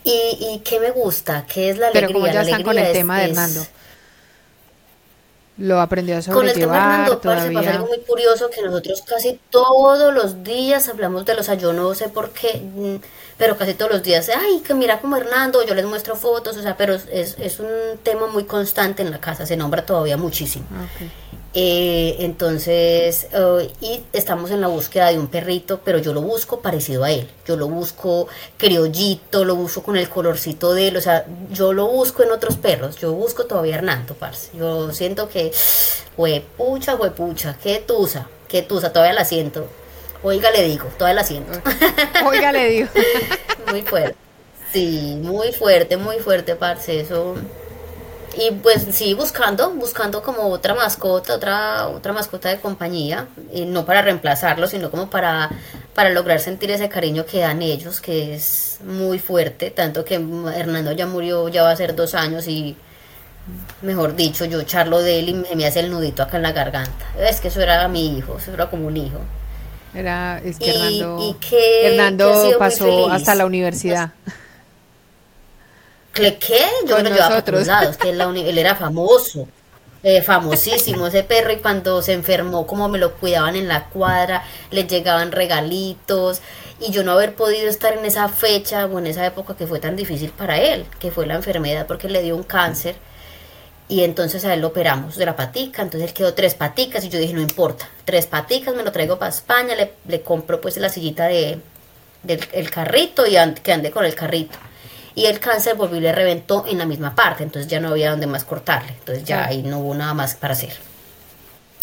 Y, 0.04 0.38
y 0.38 0.60
qué 0.64 0.78
me 0.78 0.92
gusta, 0.92 1.44
qué 1.52 1.70
es 1.70 1.78
la 1.78 1.88
alegría. 1.88 2.06
Pero 2.06 2.20
como 2.20 2.32
ya 2.32 2.42
están 2.42 2.62
con 2.62 2.78
el 2.78 2.92
tema 2.92 3.18
de 3.18 3.24
Hernando. 3.24 3.66
Lo 5.58 5.80
aprendió 5.80 6.18
a 6.18 6.22
sobrellevar 6.22 6.42
Con 6.42 6.48
el 6.48 6.54
tema 6.54 6.76
Hernando, 6.76 7.18
todavía. 7.18 7.60
pasa 7.60 7.72
algo 7.72 7.86
muy 7.86 8.00
curioso 8.00 8.50
que 8.50 8.62
nosotros 8.62 9.02
casi 9.02 9.40
todos 9.50 10.12
los 10.12 10.44
días 10.44 10.88
hablamos 10.88 11.24
de 11.24 11.34
los, 11.34 11.46
yo 11.58 11.72
no 11.72 11.94
sé 11.94 12.10
por 12.10 12.30
qué, 12.30 12.60
mm, 12.62 12.96
pero 13.36 13.56
casi 13.56 13.74
todos 13.74 13.92
los 13.92 14.02
días, 14.02 14.28
ay, 14.28 14.60
que 14.60 14.74
mira 14.74 15.00
como 15.00 15.16
Hernando, 15.16 15.64
yo 15.64 15.74
les 15.74 15.84
muestro 15.84 16.16
fotos, 16.16 16.56
o 16.56 16.62
sea, 16.62 16.76
pero 16.76 16.94
es, 16.94 17.36
es 17.38 17.60
un 17.60 17.98
tema 18.02 18.26
muy 18.26 18.44
constante 18.44 19.02
en 19.02 19.10
la 19.10 19.20
casa, 19.20 19.46
se 19.46 19.56
nombra 19.56 19.84
todavía 19.84 20.16
muchísimo. 20.16 20.64
Okay. 20.94 21.10
Eh, 21.58 22.16
entonces, 22.18 23.28
eh, 23.32 23.70
y 23.80 24.02
estamos 24.12 24.50
en 24.50 24.60
la 24.60 24.66
búsqueda 24.66 25.10
de 25.10 25.18
un 25.18 25.28
perrito, 25.28 25.80
pero 25.82 25.96
yo 25.96 26.12
lo 26.12 26.20
busco 26.20 26.60
parecido 26.60 27.02
a 27.02 27.10
él. 27.10 27.26
Yo 27.46 27.56
lo 27.56 27.66
busco 27.66 28.28
criollito, 28.58 29.42
lo 29.46 29.56
busco 29.56 29.82
con 29.82 29.96
el 29.96 30.10
colorcito 30.10 30.74
de 30.74 30.88
él. 30.88 30.98
O 30.98 31.00
sea, 31.00 31.24
yo 31.50 31.72
lo 31.72 31.88
busco 31.88 32.22
en 32.22 32.30
otros 32.30 32.56
perros. 32.56 32.96
Yo 32.96 33.12
busco 33.12 33.46
todavía 33.46 33.76
Hernando, 33.76 34.12
parce. 34.12 34.50
Yo 34.54 34.92
siento 34.92 35.30
que, 35.30 35.50
huepucha, 36.18 36.94
huepucha, 36.94 37.56
qué 37.62 37.78
tusa, 37.78 38.28
qué 38.48 38.60
tusa, 38.60 38.92
todavía 38.92 39.14
la 39.14 39.24
siento. 39.24 39.66
Oiga, 40.26 40.50
le 40.50 40.64
digo, 40.64 40.86
todavía 40.98 41.20
la 41.20 41.24
siento. 41.24 41.52
Oiga, 42.26 42.50
le 42.50 42.68
digo. 42.68 42.88
muy 43.70 43.82
fuerte. 43.82 44.16
Sí, 44.72 45.16
muy 45.22 45.52
fuerte, 45.52 45.96
muy 45.96 46.18
fuerte, 46.18 46.56
parce. 46.56 46.98
Eso 46.98 47.36
y 48.36 48.50
pues 48.50 48.84
sí, 48.90 49.14
buscando, 49.14 49.70
buscando 49.70 50.24
como 50.24 50.48
otra 50.48 50.74
mascota, 50.74 51.36
otra, 51.36 51.86
otra 51.86 52.12
mascota 52.12 52.48
de 52.48 52.58
compañía, 52.58 53.28
y 53.52 53.66
no 53.66 53.86
para 53.86 54.02
reemplazarlo, 54.02 54.66
sino 54.66 54.90
como 54.90 55.08
para, 55.08 55.48
para 55.94 56.10
lograr 56.10 56.40
sentir 56.40 56.72
ese 56.72 56.88
cariño 56.88 57.24
que 57.24 57.38
dan 57.38 57.62
ellos, 57.62 58.00
que 58.00 58.34
es 58.34 58.78
muy 58.84 59.20
fuerte, 59.20 59.70
tanto 59.70 60.04
que 60.04 60.16
Hernando 60.16 60.90
ya 60.90 61.06
murió, 61.06 61.48
ya 61.48 61.62
va 61.62 61.70
a 61.70 61.76
ser 61.76 61.94
dos 61.94 62.14
años 62.14 62.48
y 62.48 62.76
mejor 63.80 64.16
dicho, 64.16 64.44
yo 64.44 64.60
charlo 64.64 65.00
de 65.02 65.20
él 65.20 65.28
y 65.28 65.54
me 65.54 65.66
hace 65.66 65.80
el 65.80 65.90
nudito 65.90 66.24
acá 66.24 66.36
en 66.36 66.42
la 66.42 66.52
garganta. 66.52 67.06
Es 67.18 67.40
que 67.40 67.48
eso 67.48 67.60
era 67.62 67.86
mi 67.86 68.18
hijo, 68.18 68.38
eso 68.38 68.52
era 68.52 68.68
como 68.68 68.88
un 68.88 68.96
hijo. 68.96 69.20
Era, 69.96 70.42
es 70.44 70.58
que 70.58 70.70
Hernando, 70.70 71.36
Hernando 71.82 72.58
pasó 72.58 73.10
hasta 73.10 73.34
la 73.34 73.46
universidad. 73.46 74.12
¿Qué? 76.12 76.60
Yo 76.86 76.98
lo 76.98 77.10
llevaba 77.10 77.42
por 77.42 77.66
lados, 77.66 77.96
que 77.96 78.10
él, 78.10 78.58
era 78.58 78.74
famoso, 78.74 79.48
eh, 80.02 80.22
famosísimo 80.22 81.06
ese 81.06 81.22
perro 81.22 81.52
y 81.52 81.56
cuando 81.56 82.02
se 82.02 82.12
enfermó 82.12 82.66
como 82.66 82.88
me 82.88 82.98
lo 82.98 83.14
cuidaban 83.14 83.56
en 83.56 83.68
la 83.68 83.86
cuadra, 83.86 84.44
le 84.70 84.86
llegaban 84.86 85.32
regalitos 85.32 86.40
y 86.78 86.90
yo 86.90 87.02
no 87.02 87.12
haber 87.12 87.34
podido 87.34 87.68
estar 87.68 87.94
en 87.94 88.04
esa 88.04 88.28
fecha 88.28 88.86
o 88.86 88.98
en 88.98 89.06
esa 89.06 89.24
época 89.26 89.56
que 89.56 89.66
fue 89.66 89.78
tan 89.78 89.96
difícil 89.96 90.30
para 90.30 90.58
él, 90.58 90.86
que 90.98 91.10
fue 91.10 91.26
la 91.26 91.34
enfermedad 91.34 91.86
porque 91.86 92.08
le 92.08 92.22
dio 92.22 92.36
un 92.36 92.42
cáncer 92.42 92.96
y 93.88 94.02
entonces 94.02 94.44
a 94.44 94.54
él 94.54 94.60
lo 94.60 94.68
operamos 94.68 95.16
de 95.16 95.26
la 95.26 95.36
patica, 95.36 95.82
entonces 95.82 96.10
él 96.10 96.14
quedó 96.14 96.34
tres 96.34 96.54
paticas 96.54 97.04
y 97.04 97.08
yo 97.08 97.18
dije 97.18 97.34
no 97.34 97.40
importa, 97.40 97.88
tres 98.04 98.26
paticas 98.26 98.74
me 98.74 98.82
lo 98.82 98.92
traigo 98.92 99.18
para 99.18 99.30
España, 99.30 99.74
le, 99.74 99.92
le 100.08 100.22
compro 100.22 100.60
pues 100.60 100.76
la 100.78 100.88
sillita 100.88 101.26
de, 101.26 101.60
del 102.22 102.40
el 102.52 102.70
carrito 102.70 103.26
y 103.26 103.36
que 103.62 103.72
ande 103.72 103.90
con 103.90 104.04
el 104.04 104.14
carrito 104.14 104.58
y 105.16 105.24
el 105.24 105.40
cáncer 105.40 105.76
volvió 105.76 105.96
y 105.96 106.02
le 106.02 106.12
reventó 106.12 106.64
en 106.68 106.78
la 106.78 106.84
misma 106.84 107.14
parte, 107.14 107.42
entonces 107.42 107.68
ya 107.70 107.80
no 107.80 107.88
había 107.88 108.10
donde 108.10 108.26
más 108.26 108.44
cortarle, 108.44 108.92
entonces 108.98 109.24
ya 109.24 109.46
ahí 109.46 109.62
no 109.62 109.80
hubo 109.80 109.94
nada 109.94 110.12
más 110.12 110.34
para 110.34 110.52
hacer. 110.52 110.74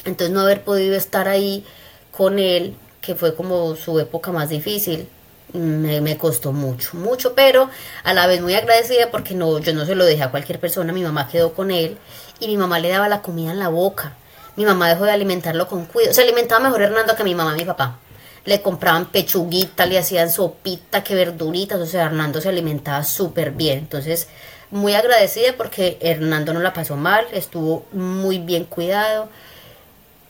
Entonces 0.06 0.34
no 0.34 0.42
haber 0.42 0.62
podido 0.62 0.96
estar 0.96 1.28
ahí 1.28 1.66
con 2.12 2.38
él, 2.38 2.76
que 3.02 3.16
fue 3.16 3.36
como 3.36 3.76
su 3.76 4.00
época 4.00 4.32
más 4.32 4.50
difícil, 4.50 5.10
me, 5.54 6.02
me, 6.02 6.18
costó 6.18 6.52
mucho, 6.52 6.98
mucho, 6.98 7.34
pero 7.34 7.70
a 8.04 8.14
la 8.14 8.28
vez 8.28 8.42
muy 8.42 8.56
agradecida 8.56 9.12
porque 9.12 9.34
no, 9.36 9.60
yo 9.60 9.74
no 9.74 9.86
se 9.86 9.96
lo 9.96 10.06
dejé 10.06 10.24
a 10.24 10.32
cualquier 10.32 10.60
persona, 10.60 10.94
mi 10.94 11.04
mamá 11.04 11.28
quedó 11.28 11.54
con 11.54 11.72
él 11.72 11.98
y 12.40 12.48
mi 12.48 12.58
mamá 12.58 12.80
le 12.80 12.90
daba 12.90 13.08
la 13.08 13.22
comida 13.22 13.52
en 13.52 13.60
la 13.60 13.70
boca. 13.70 14.14
Mi 14.56 14.66
mamá 14.66 14.90
dejó 14.90 15.06
de 15.06 15.12
alimentarlo 15.12 15.68
con 15.68 15.86
cuidado. 15.86 16.14
Se 16.14 16.22
alimentaba 16.22 16.62
mejor 16.62 16.84
Hernando 16.84 17.16
que 17.16 17.24
mi 17.24 17.34
mamá 17.34 17.54
y 17.56 17.62
mi 17.62 17.66
papá 17.66 17.98
le 18.46 18.62
compraban 18.62 19.06
pechuguita, 19.06 19.86
le 19.86 19.98
hacían 19.98 20.30
sopita, 20.30 21.04
que 21.04 21.16
verduritas, 21.16 21.80
o 21.80 21.86
sea, 21.86 22.06
Hernando 22.06 22.42
se 22.42 22.50
alimentaba 22.50 23.04
súper 23.04 23.52
bien. 23.52 23.80
Entonces, 23.80 24.28
muy 24.70 24.96
agradecida 24.96 25.54
porque 25.56 25.98
Hernando 26.02 26.54
no 26.54 26.60
la 26.60 26.74
pasó 26.74 26.96
mal, 26.98 27.26
estuvo 27.32 27.86
muy 27.94 28.40
bien 28.40 28.66
cuidado, 28.66 29.30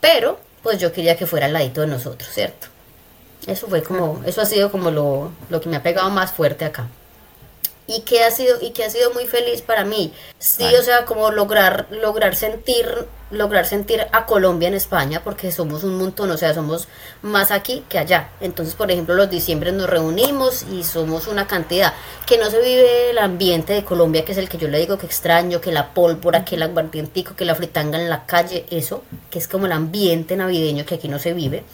pero 0.00 0.38
pues 0.62 0.78
yo 0.78 0.92
quería 0.92 1.16
que 1.16 1.26
fuera 1.26 1.46
al 1.46 1.52
ladito 1.52 1.80
de 1.80 1.88
nosotros, 1.88 2.30
¿cierto? 2.32 2.68
Eso 3.46 3.66
fue 3.66 3.82
como, 3.82 4.22
eso 4.24 4.40
ha 4.40 4.46
sido 4.46 4.70
como 4.70 4.90
lo, 4.90 5.30
lo 5.50 5.60
que 5.60 5.68
me 5.68 5.76
ha 5.76 5.82
pegado 5.82 6.10
más 6.10 6.32
fuerte 6.32 6.64
acá. 6.64 6.88
Y 7.86 8.00
que 8.00 8.24
ha 8.24 8.30
sido 8.30 8.56
y 8.62 8.70
que 8.70 8.82
ha 8.82 8.88
sido 8.88 9.12
muy 9.12 9.26
feliz 9.26 9.60
para 9.60 9.84
mí. 9.84 10.10
Sí 10.38 10.64
o 10.74 10.82
sea 10.82 11.04
como 11.04 11.30
lograr 11.30 11.86
lograr 11.90 12.34
sentir 12.34 12.86
lograr 13.30 13.66
sentir 13.66 14.06
a 14.10 14.24
Colombia 14.24 14.68
en 14.68 14.74
España 14.74 15.20
porque 15.22 15.52
somos 15.52 15.84
un 15.84 15.98
montón 15.98 16.30
o 16.30 16.38
sea 16.38 16.54
somos 16.54 16.88
más 17.20 17.50
aquí 17.50 17.84
que 17.90 17.98
allá. 17.98 18.30
Entonces 18.40 18.74
por 18.74 18.90
ejemplo 18.90 19.14
los 19.14 19.28
diciembre 19.28 19.70
nos 19.70 19.90
reunimos 19.90 20.64
y 20.72 20.82
somos 20.82 21.26
una 21.26 21.46
cantidad. 21.46 21.92
Que 22.24 22.38
no 22.38 22.50
se 22.50 22.62
vive 22.62 23.10
el 23.10 23.18
ambiente 23.18 23.74
de 23.74 23.84
Colombia 23.84 24.24
que 24.24 24.32
es 24.32 24.38
el 24.38 24.48
que 24.48 24.56
yo 24.56 24.68
le 24.68 24.78
digo 24.78 24.96
que 24.96 25.04
extraño 25.04 25.60
que 25.60 25.70
la 25.70 25.92
pólvora 25.92 26.46
que 26.46 26.54
el 26.54 26.62
aguardientico 26.62 27.36
que 27.36 27.44
la 27.44 27.54
fritanga 27.54 28.00
en 28.00 28.08
la 28.08 28.24
calle 28.24 28.64
eso 28.70 29.02
que 29.28 29.38
es 29.38 29.46
como 29.46 29.66
el 29.66 29.72
ambiente 29.72 30.36
navideño 30.36 30.86
que 30.86 30.94
aquí 30.94 31.08
no 31.08 31.18
se 31.18 31.34
vive 31.34 31.64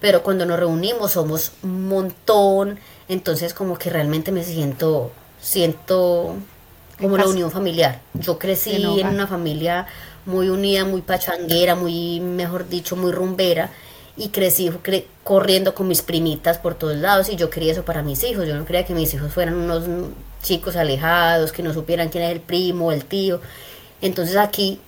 pero 0.00 0.22
cuando 0.22 0.46
nos 0.46 0.58
reunimos 0.58 1.12
somos 1.12 1.52
un 1.62 1.88
montón 1.88 2.78
entonces 3.08 3.54
como 3.54 3.78
que 3.78 3.90
realmente 3.90 4.32
me 4.32 4.44
siento 4.44 5.12
siento 5.40 6.36
como 7.00 7.16
la 7.16 7.26
unión 7.26 7.50
familiar. 7.50 8.00
Yo 8.14 8.38
crecí 8.38 9.00
en 9.00 9.06
una 9.06 9.26
familia 9.26 9.86
muy 10.26 10.48
unida, 10.48 10.84
muy 10.84 11.00
pachanguera, 11.00 11.74
muy, 11.74 12.20
mejor 12.20 12.68
dicho, 12.68 12.94
muy 12.96 13.10
rumbera 13.10 13.70
y 14.16 14.28
crecí 14.28 14.70
corriendo 15.24 15.74
con 15.74 15.88
mis 15.88 16.02
primitas 16.02 16.58
por 16.58 16.74
todos 16.74 16.96
lados 16.96 17.30
y 17.30 17.36
yo 17.36 17.48
quería 17.48 17.72
eso 17.72 17.84
para 17.84 18.02
mis 18.02 18.22
hijos. 18.24 18.46
Yo 18.46 18.54
no 18.54 18.66
quería 18.66 18.84
que 18.84 18.94
mis 18.94 19.12
hijos 19.14 19.32
fueran 19.32 19.54
unos 19.54 19.84
chicos 20.42 20.76
alejados, 20.76 21.52
que 21.52 21.62
no 21.62 21.72
supieran 21.72 22.10
quién 22.10 22.24
es 22.24 22.32
el 22.32 22.40
primo, 22.40 22.92
el 22.92 23.04
tío. 23.04 23.40
Entonces 24.02 24.36
aquí 24.36 24.80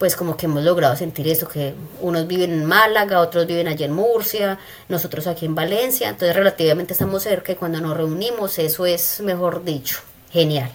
pues 0.00 0.16
como 0.16 0.34
que 0.34 0.46
hemos 0.46 0.64
logrado 0.64 0.96
sentir 0.96 1.28
eso, 1.28 1.46
que 1.46 1.74
unos 2.00 2.26
viven 2.26 2.52
en 2.52 2.64
Málaga, 2.64 3.20
otros 3.20 3.46
viven 3.46 3.68
allá 3.68 3.84
en 3.84 3.92
Murcia, 3.92 4.58
nosotros 4.88 5.26
aquí 5.26 5.44
en 5.44 5.54
Valencia, 5.54 6.08
entonces 6.08 6.34
relativamente 6.34 6.94
estamos 6.94 7.22
cerca 7.22 7.52
y 7.52 7.56
cuando 7.56 7.82
nos 7.82 7.94
reunimos 7.94 8.58
eso 8.58 8.86
es, 8.86 9.20
mejor 9.20 9.62
dicho, 9.62 9.98
genial. 10.32 10.70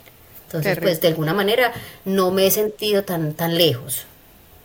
Entonces, 0.46 0.78
pues 0.80 1.02
de 1.02 1.08
alguna 1.08 1.34
manera 1.34 1.74
no 2.06 2.30
me 2.30 2.46
he 2.46 2.52
sentido 2.52 3.02
tan, 3.04 3.34
tan 3.34 3.58
lejos, 3.58 4.06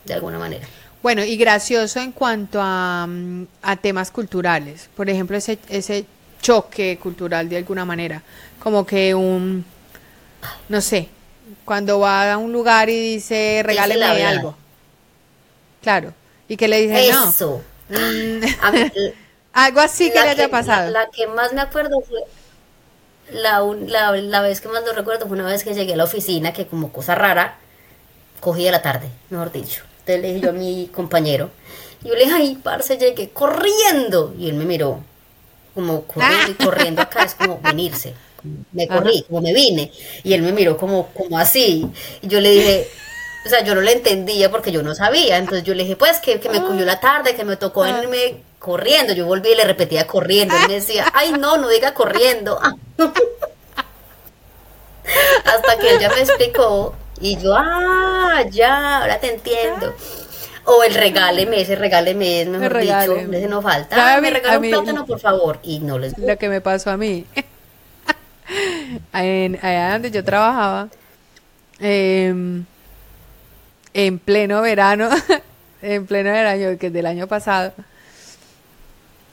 de 0.05 0.13
alguna 0.13 0.37
manera. 0.37 0.67
Bueno, 1.01 1.23
y 1.23 1.37
gracioso 1.37 1.99
en 1.99 2.11
cuanto 2.11 2.59
a, 2.61 3.07
mm, 3.09 3.47
a 3.63 3.77
temas 3.77 4.11
culturales. 4.11 4.91
Por 4.95 5.09
ejemplo, 5.09 5.35
ese, 5.37 5.57
ese 5.69 6.05
choque 6.39 6.99
cultural 7.01 7.49
de 7.49 7.57
alguna 7.57 7.83
manera. 7.83 8.21
Como 8.59 8.85
que 8.85 9.15
un, 9.15 9.65
no 10.69 10.81
sé, 10.81 11.09
cuando 11.65 11.99
va 11.99 12.33
a 12.33 12.37
un 12.37 12.51
lugar 12.51 12.89
y 12.89 13.15
dice, 13.15 13.61
regáleme 13.63 14.25
algo. 14.25 14.55
Claro. 15.81 16.13
Y 16.47 16.57
que 16.57 16.67
le 16.67 16.81
dice, 16.81 17.09
Eso. 17.09 17.61
no. 17.61 17.71
Mm, 17.91 18.39
algo 19.51 19.81
así 19.81 20.11
que 20.13 20.21
le 20.21 20.29
haya 20.29 20.49
pasado. 20.49 20.91
La, 20.91 21.09
que 21.09 21.27
más 21.27 21.51
me 21.51 21.59
acuerdo 21.59 21.99
fue, 21.99 22.21
la, 23.33 23.59
la, 23.59 24.11
la, 24.15 24.41
vez 24.41 24.61
que 24.61 24.69
más 24.69 24.85
lo 24.85 24.93
recuerdo 24.93 25.27
fue 25.27 25.35
una 25.35 25.45
vez 25.45 25.65
que 25.65 25.73
llegué 25.73 25.93
a 25.93 25.97
la 25.97 26.05
oficina, 26.05 26.53
que 26.53 26.67
como 26.67 26.93
cosa 26.93 27.15
rara, 27.15 27.57
cogí 28.39 28.63
de 28.63 28.71
la 28.71 28.81
tarde, 28.81 29.09
mejor 29.29 29.51
dicho. 29.51 29.83
Entonces 29.99 30.21
le 30.21 30.27
dije 30.29 30.39
yo 30.39 30.49
a 30.51 30.53
mi 30.53 30.89
compañero, 30.93 31.51
y 32.03 32.07
yo 32.07 32.15
le 32.15 32.25
dije, 32.25 32.35
ay, 32.35 32.59
parce, 32.63 32.97
llegué 32.97 33.29
corriendo. 33.29 34.33
Y 34.37 34.47
él 34.49 34.55
me 34.55 34.65
miró, 34.65 35.01
como 35.73 36.03
corriendo 36.03 36.51
y 36.51 36.53
corriendo 36.63 37.01
acá 37.01 37.23
es 37.23 37.35
como 37.35 37.59
venirse. 37.59 38.13
Me 38.71 38.87
corrí, 38.87 39.23
como 39.27 39.41
me 39.41 39.53
vine. 39.53 39.91
Y 40.23 40.33
él 40.33 40.41
me 40.41 40.51
miró 40.51 40.77
como, 40.77 41.07
como 41.07 41.37
así. 41.37 41.87
Y 42.21 42.27
yo 42.27 42.39
le 42.39 42.51
dije, 42.51 42.87
o 43.45 43.49
sea, 43.49 43.63
yo 43.63 43.75
no 43.75 43.81
le 43.81 43.93
entendía 43.93 44.49
porque 44.51 44.71
yo 44.71 44.83
no 44.83 44.95
sabía. 44.95 45.37
Entonces 45.37 45.63
yo 45.63 45.73
le 45.73 45.83
dije, 45.83 45.95
pues 45.95 46.19
que, 46.19 46.39
que 46.39 46.49
me 46.49 46.61
cogió 46.61 46.85
la 46.85 46.99
tarde, 46.99 47.35
que 47.35 47.43
me 47.43 47.57
tocó 47.57 47.87
irme 47.87 48.43
corriendo. 48.59 49.13
Yo 49.13 49.25
volví 49.25 49.49
y 49.49 49.55
le 49.55 49.63
repetía 49.63 50.07
corriendo. 50.07 50.55
Él 50.55 50.67
me 50.67 50.73
decía, 50.75 51.05
ay, 51.13 51.33
no, 51.33 51.57
no 51.57 51.67
diga 51.69 51.93
corriendo. 51.93 52.59
Hasta 55.45 55.77
que 55.79 55.91
él 55.91 55.99
ya 55.99 56.09
me 56.09 56.19
explicó 56.21 56.95
y 57.19 57.37
yo, 57.37 57.55
ah, 57.55 58.43
ya, 58.49 58.99
ahora 58.99 59.19
te 59.19 59.33
entiendo. 59.33 59.93
O 60.65 60.83
el 60.83 60.93
regáleme, 60.93 61.61
ese 61.61 61.75
regáleme 61.75 62.41
es 62.41 62.47
mejor 62.47 62.77
dicho, 62.79 63.15
ese 63.15 63.47
no 63.47 63.61
falta. 63.61 64.15
Ah, 64.15 64.21
me 64.21 64.29
regala 64.29 64.59
un 64.59 64.69
plátano, 64.69 65.05
por 65.05 65.19
favor. 65.19 65.59
Y 65.63 65.79
no 65.79 65.97
les 65.97 66.17
Lo 66.17 66.37
que 66.37 66.49
me 66.49 66.61
pasó 66.61 66.91
a 66.91 66.97
mí. 66.97 67.25
En, 69.13 69.59
allá 69.61 69.93
donde 69.93 70.11
yo 70.11 70.23
trabajaba, 70.23 70.89
em, 71.79 72.65
en 73.93 74.19
pleno 74.19 74.61
verano, 74.61 75.09
en 75.81 76.05
pleno 76.05 76.31
verano, 76.31 76.77
que 76.77 76.87
es 76.87 76.93
del 76.93 77.05
año 77.05 77.27
pasado, 77.27 77.73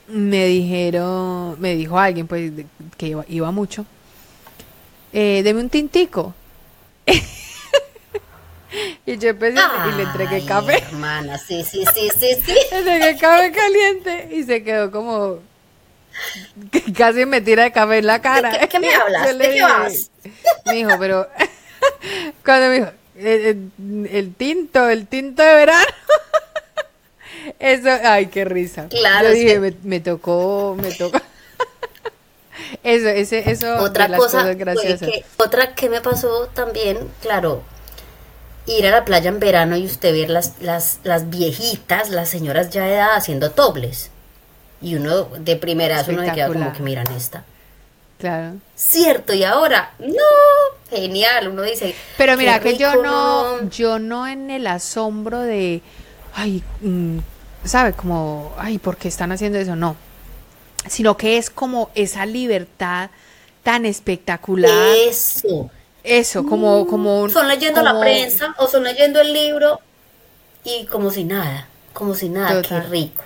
me 0.08 0.46
dijeron, 0.46 1.60
me 1.60 1.74
dijo 1.74 1.98
alguien, 1.98 2.26
pues, 2.26 2.50
que 2.96 3.16
iba, 3.28 3.50
mucho, 3.50 3.84
eh, 5.12 5.42
deme 5.44 5.60
un 5.60 5.70
tintico. 5.70 6.34
Y 9.06 9.16
yo 9.16 9.30
empecé 9.30 9.58
y 9.58 9.96
le 9.96 10.02
entregué 10.02 10.44
café. 10.44 10.82
Hermana, 10.90 11.38
sí, 11.38 11.64
sí, 11.64 11.82
sí, 11.94 12.10
sí, 12.14 12.34
sí. 12.44 12.54
Le 12.70 12.78
entregué 12.78 13.16
café 13.18 13.50
caliente 13.50 14.28
y 14.36 14.44
se 14.44 14.62
quedó 14.62 14.90
como 14.90 15.38
casi 16.96 17.26
me 17.26 17.40
tira 17.40 17.64
de 17.64 17.72
café 17.72 17.98
en 17.98 18.06
la 18.06 18.20
cara. 18.20 18.58
¿De 18.58 18.68
qué, 18.68 18.78
me 18.78 18.94
hablas? 18.94 19.38
¿De 19.38 19.50
qué 19.50 19.62
vas? 19.62 20.10
Me 20.66 20.74
dijo, 20.74 20.90
pero 20.98 21.28
cuando 22.44 22.68
me 22.68 22.74
dijo, 22.74 22.90
el, 23.18 24.34
tinto, 24.36 24.88
el 24.88 25.06
tinto 25.06 25.42
de 25.42 25.54
verano. 25.54 25.86
Eso, 27.58 27.88
ay, 28.04 28.26
qué 28.26 28.44
risa. 28.44 28.88
Claro. 28.88 29.28
Yo 29.28 29.34
dije, 29.34 29.60
me, 29.60 29.74
me, 29.82 30.00
tocó, 30.00 30.76
me 30.80 30.92
tocó. 30.92 31.18
Eso, 32.82 33.08
ese, 33.08 33.50
eso. 33.50 33.76
Otra 33.78 34.14
cosa, 34.14 34.54
que, 34.56 35.24
otra 35.36 35.74
que 35.74 35.88
me 35.88 36.00
pasó 36.00 36.48
también, 36.48 36.98
claro, 37.22 37.62
ir 38.66 38.86
a 38.86 38.90
la 38.90 39.04
playa 39.04 39.28
en 39.28 39.38
verano 39.38 39.76
y 39.76 39.86
usted 39.86 40.12
ver 40.12 40.28
las, 40.28 40.60
las, 40.60 40.98
las 41.02 41.30
viejitas, 41.30 42.10
las 42.10 42.28
señoras 42.28 42.70
ya 42.70 42.84
de 42.84 42.94
edad 42.94 43.14
haciendo 43.14 43.52
tobles. 43.52 44.10
Y 44.80 44.94
uno 44.94 45.24
de 45.24 45.56
primera 45.56 46.04
uno 46.08 46.24
se 46.24 46.32
queda 46.32 46.48
como 46.48 46.72
que 46.72 46.82
miran 46.82 47.06
esta. 47.12 47.44
Claro. 48.18 48.56
Cierto, 48.74 49.32
y 49.32 49.44
ahora, 49.44 49.92
no, 50.00 50.90
genial, 50.90 51.48
uno 51.48 51.62
dice. 51.62 51.94
Pero 52.16 52.36
mira 52.36 52.58
que 52.60 52.76
yo 52.76 53.00
no, 53.02 53.68
yo 53.70 53.98
no 53.98 54.26
en 54.26 54.50
el 54.50 54.66
asombro 54.66 55.40
de, 55.40 55.82
ay, 56.34 56.64
mm, 56.80 57.18
¿sabe? 57.64 57.92
Como, 57.92 58.52
ay, 58.58 58.78
¿por 58.78 58.96
qué 58.96 59.06
están 59.06 59.30
haciendo 59.30 59.58
eso? 59.58 59.76
No. 59.76 59.96
Sino 60.88 61.16
que 61.16 61.38
es 61.38 61.48
como 61.48 61.90
esa 61.94 62.26
libertad 62.26 63.10
tan 63.62 63.86
espectacular. 63.86 64.72
Eso. 64.96 65.70
Eso, 66.02 66.44
como, 66.46 66.86
como 66.86 67.28
Son 67.28 67.46
leyendo 67.46 67.82
la 67.82 68.00
prensa 68.00 68.54
o 68.58 68.66
son 68.66 68.84
leyendo 68.84 69.20
el 69.20 69.32
libro 69.32 69.78
y 70.64 70.86
como 70.86 71.10
si 71.10 71.24
nada, 71.24 71.68
como 71.92 72.14
si 72.14 72.28
nada, 72.28 72.62
qué 72.62 72.80
rico. 72.80 73.22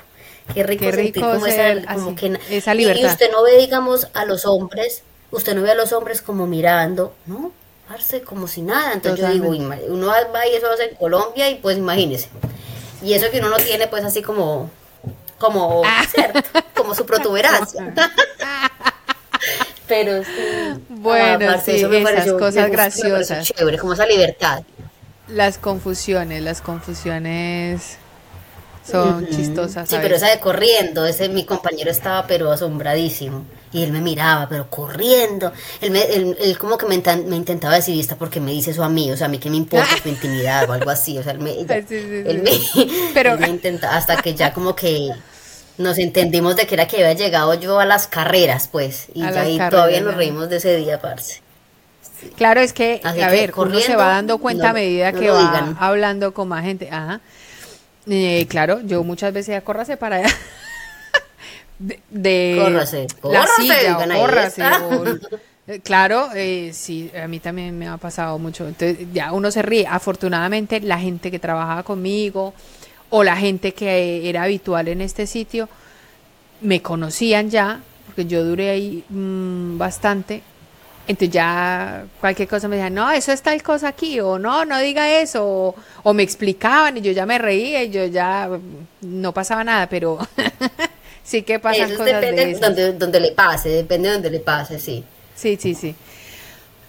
Qué 0.55 0.62
rico, 0.62 0.84
sentir 0.84 1.14
como, 1.14 1.47
esa, 1.47 1.95
como 1.95 2.14
que, 2.14 2.38
esa 2.51 2.74
libertad. 2.74 3.03
Y 3.03 3.07
usted 3.07 3.30
no 3.30 3.43
ve, 3.43 3.59
digamos, 3.59 4.09
a 4.12 4.24
los 4.24 4.45
hombres, 4.45 5.03
usted 5.30 5.55
no 5.55 5.62
ve 5.62 5.70
a 5.70 5.74
los 5.74 5.93
hombres 5.93 6.22
como 6.22 6.47
mirando, 6.47 7.14
¿no? 7.26 7.53
Darse 7.88 8.22
como 8.22 8.49
si 8.49 8.62
nada. 8.62 8.93
Entonces 8.93 9.20
yo 9.20 9.32
digo, 9.32 9.49
uno 9.88 10.07
va 10.07 10.47
y 10.47 10.55
eso 10.55 10.70
hace 10.70 10.90
en 10.90 10.97
Colombia 10.97 11.49
y 11.51 11.57
pues 11.57 11.78
imagínese. 11.78 12.28
Y 13.03 13.14
eso 13.14 13.30
que 13.30 13.38
uno 13.38 13.49
no 13.49 13.57
tiene 13.57 13.88
pues 13.88 14.05
así 14.05 14.22
como, 14.22 14.70
como, 15.38 15.82
ah. 15.84 16.05
¿cierto? 16.09 16.40
Como 16.74 16.95
su 16.95 17.07
protuberancia. 17.07 17.93
Pero 19.88 20.22
sí. 20.24 20.30
Bueno, 20.88 21.61
sí, 21.64 21.72
esas 21.72 22.32
cosas 22.32 22.70
graciosas. 22.70 23.47
Chévere, 23.47 23.78
como 23.78 23.95
esa 23.95 24.07
libertad. 24.07 24.62
Las 25.28 25.59
confusiones, 25.59 26.43
las 26.43 26.61
confusiones 26.61 27.99
son 28.85 29.28
chistosas. 29.28 29.89
Sí, 29.89 29.97
pero 30.01 30.16
esa 30.16 30.28
de 30.28 30.41
corriendo, 30.41 31.07
ese 31.07 31.28
mi 31.28 31.45
compañero 31.45 31.91
estaba 31.91 32.26
pero 32.26 32.51
asombradísimo. 32.51 33.45
Y 33.72 33.83
él 33.83 33.93
me 33.93 34.01
miraba, 34.01 34.49
pero 34.49 34.68
corriendo. 34.68 35.51
Él, 35.80 35.93
me, 35.93 36.03
él, 36.03 36.59
como 36.59 36.76
que 36.76 36.87
me, 36.87 36.95
intentaba 36.95 37.74
decir, 37.74 37.99
¿esta 37.99 38.16
porque 38.16 38.39
me 38.39 38.51
dice 38.51 38.72
eso 38.72 38.85
a 38.85 38.89
mí? 38.89 39.11
O 39.11 39.16
sea, 39.16 39.26
a 39.26 39.30
mí 39.30 39.39
que 39.39 39.49
me 39.49 39.57
importa 39.57 39.97
su 40.03 40.09
intimidad 40.09 40.68
o 40.68 40.72
algo 40.74 40.91
así. 40.91 41.16
O 41.16 41.22
sea, 41.22 41.33
él 41.33 41.39
me, 41.39 41.53
él 41.61 42.43
me, 42.43 42.51
pero... 43.14 43.39
intenta, 43.47 43.97
hasta 43.97 44.16
que 44.16 44.35
ya 44.35 44.53
como 44.53 44.74
que 44.76 45.11
nos 45.78 45.99
entendimos 45.99 46.57
de 46.57 46.66
que 46.66 46.74
era 46.74 46.87
que 46.87 46.97
había 46.97 47.14
llegado 47.14 47.55
yo 47.55 47.80
a 47.80 47.87
las 47.87 48.09
carreras, 48.09 48.68
pues. 48.70 49.07
Y, 49.14 49.22
todavía 49.70 50.01
nos 50.03 50.16
reímos 50.16 50.51
de 50.51 50.57
ese 50.57 50.76
día, 50.76 51.01
parce. 51.01 51.41
Claro, 52.37 52.61
es 52.61 52.72
que, 52.72 53.01
a 53.03 53.12
ver, 53.12 53.53
uno 53.57 53.80
se 53.80 53.97
va 53.97 54.09
dando 54.09 54.39
cuenta 54.39 54.70
a 54.70 54.72
medida 54.72 55.12
que 55.12 55.30
va 55.30 55.74
hablando 55.80 56.35
con 56.35 56.49
más 56.49 56.64
gente. 56.64 56.89
Ajá. 56.91 57.20
Eh, 58.07 58.47
claro, 58.49 58.81
yo 58.81 59.05
muchas 59.05 59.33
veces 59.33 59.53
ya 59.53 59.61
córrase 59.61 59.97
para 59.97 60.17
allá. 60.17 60.29
de, 61.79 62.01
de 62.11 62.59
córrase, 62.61 63.07
córrase, 63.21 64.63
eh, 65.69 65.81
claro, 65.81 66.29
eh, 66.35 66.71
sí, 66.73 67.11
a 67.21 67.29
mí 67.29 67.39
también 67.39 67.79
me 67.79 67.89
ha 67.89 67.97
pasado 67.97 68.39
mucho. 68.39 68.67
Entonces, 68.67 69.07
ya 69.13 69.33
uno 69.33 69.51
se 69.51 69.63
ríe. 69.63 69.87
Afortunadamente, 69.87 70.81
la 70.81 70.99
gente 70.99 71.31
que 71.31 71.39
trabajaba 71.39 71.83
conmigo 71.83 72.55
o 73.11 73.23
la 73.23 73.37
gente 73.37 73.73
que 73.73 74.29
era 74.29 74.45
habitual 74.45 74.89
en 74.89 75.01
este 75.01 75.27
sitio 75.27 75.69
me 76.61 76.81
conocían 76.81 77.51
ya, 77.51 77.81
porque 78.07 78.27
yo 78.27 78.45
duré 78.45 78.71
ahí 78.71 79.05
mm, 79.09 79.79
bastante 79.79 80.43
entonces 81.09 81.31
ya 81.31 82.05
cualquier 82.21 82.49
cosa 82.49 82.69
me 82.69 82.77
decían, 82.77 82.95
no, 82.95 83.11
eso 83.11 83.33
es 83.33 83.43
tal 83.43 83.61
cosa 83.63 83.89
aquí, 83.89 84.21
o 84.21 84.39
no, 84.39 84.65
no 84.65 84.79
diga 84.79 85.21
eso, 85.21 85.75
o, 86.03 86.15
me 86.15 86.23
explicaban 86.23 86.97
y 86.97 87.01
yo 87.01 87.13
ya 87.13 87.27
me 87.27 87.39
reía 87.39 87.83
y 87.83 87.91
yo 87.91 88.07
ya 88.07 88.49
no 89.01 89.35
pasaba 89.35 89.65
nada, 89.65 89.89
pero 89.89 90.19
sí 91.25 91.43
que 91.43 91.59
pasan 91.59 91.91
eso 91.91 91.99
cosas 91.99 92.21
depende 92.21 92.47
de 92.47 92.55
Donde, 92.55 92.93
donde 92.93 93.21
le 93.21 93.33
pase, 93.33 93.69
depende 93.71 94.09
de 94.09 94.15
donde 94.15 94.31
le 94.31 94.41
pase, 94.41 94.79
sí. 94.79 95.05
Sí, 95.35 95.59
sí, 95.61 95.75
sí. 95.75 95.95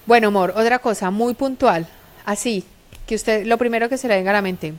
Bueno, 0.05 0.27
amor, 0.27 0.53
otra 0.55 0.79
cosa 0.79 1.09
muy 1.09 1.33
puntual, 1.33 1.87
así, 2.25 2.63
que 3.07 3.15
usted, 3.15 3.45
lo 3.45 3.57
primero 3.57 3.89
que 3.89 3.97
se 3.97 4.07
le 4.07 4.15
venga 4.15 4.29
a 4.29 4.33
la 4.33 4.41
mente, 4.43 4.73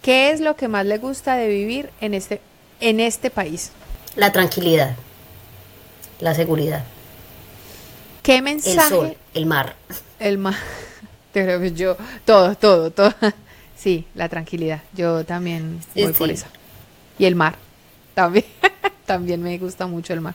¿qué 0.00 0.30
es 0.30 0.40
lo 0.40 0.56
que 0.56 0.68
más 0.68 0.86
le 0.86 0.96
gusta 0.96 1.36
de 1.36 1.48
vivir 1.48 1.90
en 2.00 2.14
este, 2.14 2.40
en 2.80 3.00
este 3.00 3.30
país? 3.30 3.72
La 4.14 4.32
tranquilidad, 4.32 4.96
la 6.20 6.34
seguridad. 6.34 6.84
¿Qué 8.26 8.42
mensaje? 8.42 8.72
El 8.72 8.88
sol, 8.88 9.16
el 9.34 9.46
mar. 9.46 9.76
El 10.18 10.38
mar. 10.38 10.56
Yo, 11.76 11.96
todo, 12.24 12.56
todo, 12.56 12.90
todo. 12.90 13.14
Sí, 13.76 14.04
la 14.14 14.28
tranquilidad. 14.28 14.82
Yo 14.94 15.24
también 15.24 15.78
voy 15.94 16.12
por 16.12 16.30
eso. 16.30 16.46
Y 17.20 17.26
el 17.26 17.36
mar. 17.36 17.54
También, 18.14 18.46
también 19.06 19.40
me 19.40 19.56
gusta 19.58 19.86
mucho 19.86 20.12
el 20.12 20.22
mar. 20.22 20.34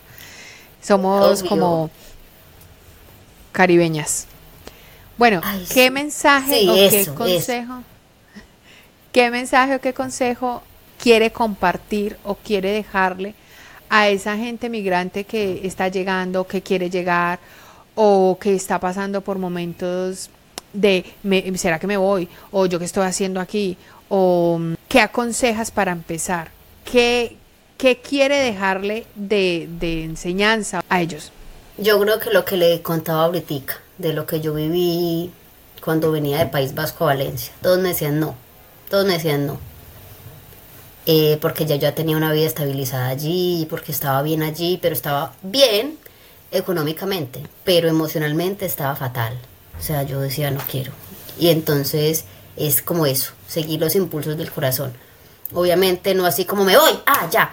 Somos 0.82 1.44
como 1.44 1.90
caribeñas. 3.52 4.28
Bueno, 5.18 5.42
¿qué 5.74 5.92
mensaje 5.92 6.70
o 6.70 6.74
qué 6.74 7.06
consejo? 7.14 7.84
¿Qué 9.12 9.32
mensaje 9.32 9.76
o 9.76 9.82
qué 9.82 9.94
consejo 9.94 10.64
quiere 10.98 11.32
compartir 11.32 12.16
o 12.24 12.36
quiere 12.36 12.72
dejarle 12.72 13.36
a 13.90 14.08
esa 14.08 14.38
gente 14.38 14.70
migrante 14.70 15.26
que 15.26 15.68
está 15.68 15.90
llegando, 15.90 16.48
que 16.48 16.62
quiere 16.62 16.90
llegar 16.90 17.40
o 17.96 18.38
que 18.40 18.56
está 18.56 18.80
pasando 18.80 19.22
por 19.22 19.38
momentos 19.38 20.30
de 20.74 21.06
me, 21.24 21.58
¿será 21.58 21.80
que 21.80 21.88
me 21.88 21.98
voy? 21.98 22.28
o 22.52 22.66
yo 22.66 22.80
qué 22.80 22.86
estoy 22.86 23.06
haciendo 23.06 23.40
aquí 23.40 23.78
o 24.10 24.60
qué 24.88 25.02
aconsejas 25.02 25.72
para 25.72 25.92
empezar, 25.92 26.52
qué, 26.84 27.38
qué 27.78 27.98
quiere 27.98 28.38
dejarle 28.38 29.06
de, 29.16 29.70
de 29.80 30.04
enseñanza 30.04 30.84
a 30.90 31.02
ellos. 31.02 31.32
Yo 31.78 32.00
creo 32.00 32.20
que 32.20 32.30
lo 32.30 32.44
que 32.44 32.58
le 32.58 32.82
contaba 32.82 33.24
ahorita, 33.24 33.80
de 33.98 34.14
lo 34.14 34.26
que 34.26 34.42
yo 34.42 34.54
viví 34.54 35.32
cuando 35.84 36.12
venía 36.12 36.40
de 36.40 36.46
País 36.48 36.76
Vasco 36.76 37.06
a 37.06 37.08
Valencia, 37.08 37.54
todos 37.62 37.80
me 37.80 37.90
decían 37.90 38.20
no, 38.20 38.36
todos 38.90 39.06
me 39.06 39.14
decían 39.14 39.48
no. 39.48 39.60
Eh, 41.06 41.40
porque 41.42 41.66
ya 41.66 41.78
yo 41.78 41.92
tenía 41.94 42.16
una 42.16 42.32
vida 42.32 42.46
estabilizada 42.46 43.08
allí, 43.08 43.66
porque 43.70 43.92
estaba 43.92 44.22
bien 44.22 44.44
allí, 44.44 44.78
pero 44.82 44.94
estaba 44.94 45.34
bien 45.42 45.98
económicamente, 46.52 47.42
pero 47.64 47.90
emocionalmente 47.90 48.66
estaba 48.66 48.96
fatal. 48.96 49.38
O 49.80 49.82
sea, 49.82 50.04
yo 50.04 50.20
decía, 50.20 50.52
no 50.52 50.62
quiero. 50.70 50.92
Y 51.40 51.50
entonces 51.50 52.26
es 52.58 52.82
como 52.82 53.06
eso, 53.06 53.34
seguir 53.48 53.80
los 53.80 53.96
impulsos 53.96 54.38
del 54.38 54.52
corazón. 54.52 54.94
Obviamente 55.54 56.14
no 56.14 56.26
así 56.26 56.46
como 56.46 56.64
me 56.64 56.78
voy, 56.78 56.92
ah, 57.06 57.28
ya, 57.32 57.52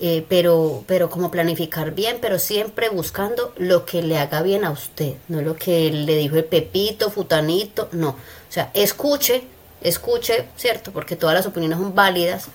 eh, 0.00 0.24
pero, 0.28 0.84
pero 0.86 1.10
como 1.10 1.30
planificar 1.30 1.92
bien, 1.92 2.18
pero 2.20 2.38
siempre 2.38 2.88
buscando 2.88 3.52
lo 3.56 3.84
que 3.84 4.00
le 4.00 4.18
haga 4.18 4.42
bien 4.42 4.64
a 4.64 4.70
usted, 4.70 5.14
no 5.26 5.42
lo 5.42 5.56
que 5.56 5.90
le 5.90 6.16
dijo 6.16 6.36
el 6.36 6.44
Pepito, 6.44 7.10
Futanito, 7.10 7.88
no. 7.90 8.10
O 8.10 8.16
sea, 8.52 8.70
escuche, 8.74 9.42
escuche, 9.80 10.46
¿cierto? 10.56 10.92
Porque 10.92 11.16
todas 11.16 11.34
las 11.34 11.46
opiniones 11.46 11.78
son 11.78 11.96
válidas, 11.96 12.46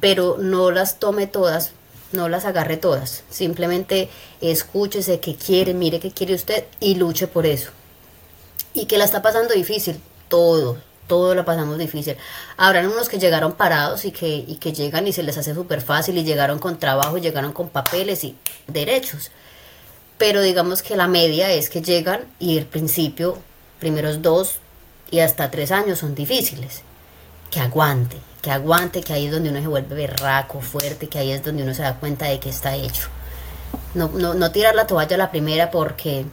pero 0.00 0.38
no 0.38 0.72
las 0.72 0.98
tome 0.98 1.28
todas, 1.28 1.72
no 2.16 2.28
las 2.28 2.44
agarre 2.44 2.76
todas. 2.76 3.22
Simplemente 3.30 4.08
escúchese 4.40 5.20
qué 5.20 5.36
quiere, 5.36 5.74
mire 5.74 6.00
qué 6.00 6.10
quiere 6.10 6.34
usted 6.34 6.64
y 6.80 6.96
luche 6.96 7.26
por 7.26 7.46
eso. 7.46 7.70
Y 8.74 8.86
que 8.86 8.98
la 8.98 9.04
está 9.04 9.22
pasando 9.22 9.54
difícil, 9.54 10.00
todo, 10.28 10.78
todo 11.06 11.34
lo 11.34 11.44
pasamos 11.44 11.78
difícil. 11.78 12.16
Habrán 12.56 12.86
unos 12.86 13.08
que 13.08 13.18
llegaron 13.18 13.52
parados 13.52 14.04
y 14.04 14.10
que, 14.10 14.28
y 14.28 14.56
que 14.56 14.72
llegan 14.72 15.06
y 15.06 15.12
se 15.12 15.22
les 15.22 15.38
hace 15.38 15.54
súper 15.54 15.80
fácil 15.80 16.18
y 16.18 16.24
llegaron 16.24 16.58
con 16.58 16.78
trabajo, 16.78 17.18
llegaron 17.18 17.52
con 17.52 17.68
papeles 17.68 18.24
y 18.24 18.36
derechos. 18.66 19.30
Pero 20.18 20.42
digamos 20.42 20.82
que 20.82 20.96
la 20.96 21.08
media 21.08 21.52
es 21.52 21.70
que 21.70 21.82
llegan 21.82 22.26
y 22.38 22.58
el 22.58 22.66
principio, 22.66 23.38
primeros 23.78 24.22
dos 24.22 24.56
y 25.10 25.20
hasta 25.20 25.50
tres 25.50 25.70
años 25.70 25.98
son 25.98 26.14
difíciles. 26.14 26.82
Que 27.50 27.60
aguante, 27.60 28.16
que 28.42 28.50
aguante, 28.50 29.02
que 29.02 29.12
ahí 29.12 29.26
es 29.26 29.32
donde 29.32 29.50
uno 29.50 29.60
se 29.60 29.66
vuelve 29.66 29.94
berraco, 29.94 30.60
fuerte, 30.60 31.08
que 31.08 31.18
ahí 31.18 31.32
es 31.32 31.44
donde 31.44 31.62
uno 31.62 31.74
se 31.74 31.82
da 31.82 31.96
cuenta 31.96 32.26
de 32.26 32.40
que 32.40 32.50
está 32.50 32.74
hecho. 32.74 33.08
No, 33.94 34.08
no, 34.08 34.34
no 34.34 34.50
tirar 34.50 34.74
la 34.74 34.86
toalla 34.86 35.16
a 35.16 35.18
la 35.18 35.30
primera 35.30 35.70
porque 35.70 36.24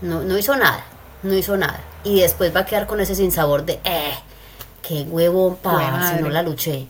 no, 0.00 0.22
no 0.22 0.36
hizo 0.36 0.56
nada, 0.56 0.84
no 1.22 1.34
hizo 1.34 1.56
nada 1.56 1.80
y 2.04 2.20
después 2.20 2.54
va 2.54 2.60
a 2.60 2.64
quedar 2.64 2.86
con 2.86 3.00
ese 3.00 3.14
sinsabor 3.14 3.64
de, 3.64 3.80
eh, 3.84 4.14
qué 4.82 5.02
huevo 5.02 5.56
pa, 5.56 6.14
si 6.14 6.22
no 6.22 6.30
la 6.30 6.42
luché. 6.42 6.86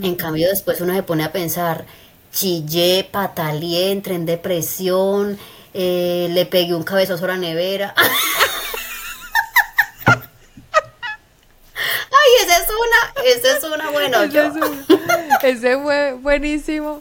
En 0.00 0.14
cambio, 0.14 0.48
después 0.48 0.80
uno 0.80 0.94
se 0.94 1.02
pone 1.02 1.24
a 1.24 1.32
pensar, 1.32 1.84
chillé, 2.32 3.08
pataleé, 3.10 3.90
entré 3.90 4.14
en 4.14 4.26
depresión, 4.26 5.36
eh, 5.74 6.28
le 6.30 6.46
pegué 6.46 6.74
un 6.74 6.84
cabezazo 6.84 7.24
a 7.24 7.28
la 7.28 7.36
nevera. 7.36 7.94
Ay, 10.06 10.16
esa 12.44 12.58
es 12.58 12.68
esa 13.36 13.56
es 13.56 13.64
una, 13.64 13.90
bueno, 13.90 14.18
ese 15.42 15.78
fue 15.78 16.12
buenísimo 16.12 17.00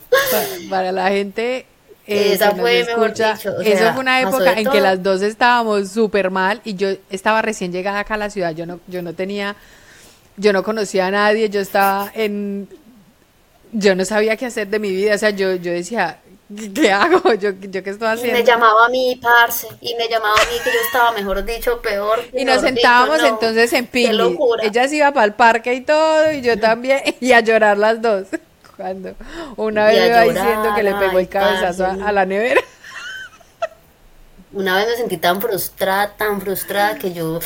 para 0.69 0.91
la 0.91 1.09
gente 1.09 1.65
eh, 2.07 2.33
esa 2.33 2.51
fue, 2.51 2.85
mejor 2.85 3.09
dicho, 3.09 3.25
eso 3.33 3.91
fue 3.91 3.99
una 3.99 4.21
época 4.21 4.53
en 4.53 4.69
que 4.69 4.79
las 4.79 5.03
dos 5.03 5.21
estábamos 5.21 5.89
súper 5.89 6.31
mal 6.31 6.61
y 6.63 6.75
yo 6.75 6.89
estaba 7.09 7.41
recién 7.41 7.73
llegada 7.73 7.99
acá 7.99 8.13
a 8.13 8.17
la 8.17 8.29
ciudad, 8.29 8.55
yo 8.55 8.65
no, 8.65 8.79
yo 8.87 9.01
no 9.01 9.13
tenía, 9.13 9.57
yo 10.37 10.53
no 10.53 10.63
conocía 10.63 11.07
a 11.07 11.11
nadie, 11.11 11.49
yo 11.49 11.59
estaba 11.59 12.09
en, 12.15 12.69
yo 13.73 13.93
no 13.93 14.05
sabía 14.05 14.37
qué 14.37 14.45
hacer 14.45 14.69
de 14.69 14.79
mi 14.79 14.89
vida, 14.91 15.15
o 15.15 15.17
sea, 15.17 15.31
yo, 15.31 15.55
yo 15.55 15.73
decía, 15.73 16.19
¿qué 16.73 16.91
hago? 16.91 17.33
¿Yo, 17.39 17.51
yo 17.51 17.83
qué 17.83 17.89
estoy 17.89 18.07
haciendo? 18.07 18.37
Y 18.37 18.41
me 18.41 18.47
llamaba 18.47 18.85
a 18.85 18.89
mí, 18.89 19.19
parce, 19.21 19.67
y 19.81 19.95
me 19.95 20.07
llamaba 20.07 20.35
a 20.35 20.45
mí 20.45 20.59
que 20.63 20.71
yo 20.71 20.79
estaba, 20.85 21.11
mejor 21.11 21.43
dicho, 21.45 21.81
peor. 21.81 22.19
Y 22.33 22.45
nos 22.45 22.61
sentábamos 22.61 23.23
entonces 23.23 23.71
en 23.73 23.87
Pili. 23.87 24.37
Ella 24.63 24.87
se 24.87 24.97
iba 24.97 25.11
para 25.11 25.25
el 25.25 25.33
parque 25.33 25.73
y 25.73 25.81
todo, 25.81 26.31
y 26.31 26.41
yo 26.41 26.59
también, 26.59 27.01
y 27.19 27.31
a 27.31 27.39
llorar 27.41 27.77
las 27.77 28.01
dos 28.01 28.27
cuando 28.77 29.15
una 29.57 29.87
vez 29.87 29.99
me 29.99 30.07
iba 30.07 30.21
diciendo 30.21 30.73
que 30.75 30.83
le 30.83 30.93
pegó 30.93 31.19
el 31.19 31.27
cabezazo 31.27 31.85
a, 31.85 32.11
la 32.11 32.25
nevera. 32.25 32.61
Una 34.53 34.77
vez 34.77 34.87
me 34.87 34.95
sentí 34.95 35.17
tan 35.17 35.41
frustrada, 35.41 36.13
tan 36.15 36.39
frustrada 36.39 36.97
que 36.97 37.13
yo 37.13 37.39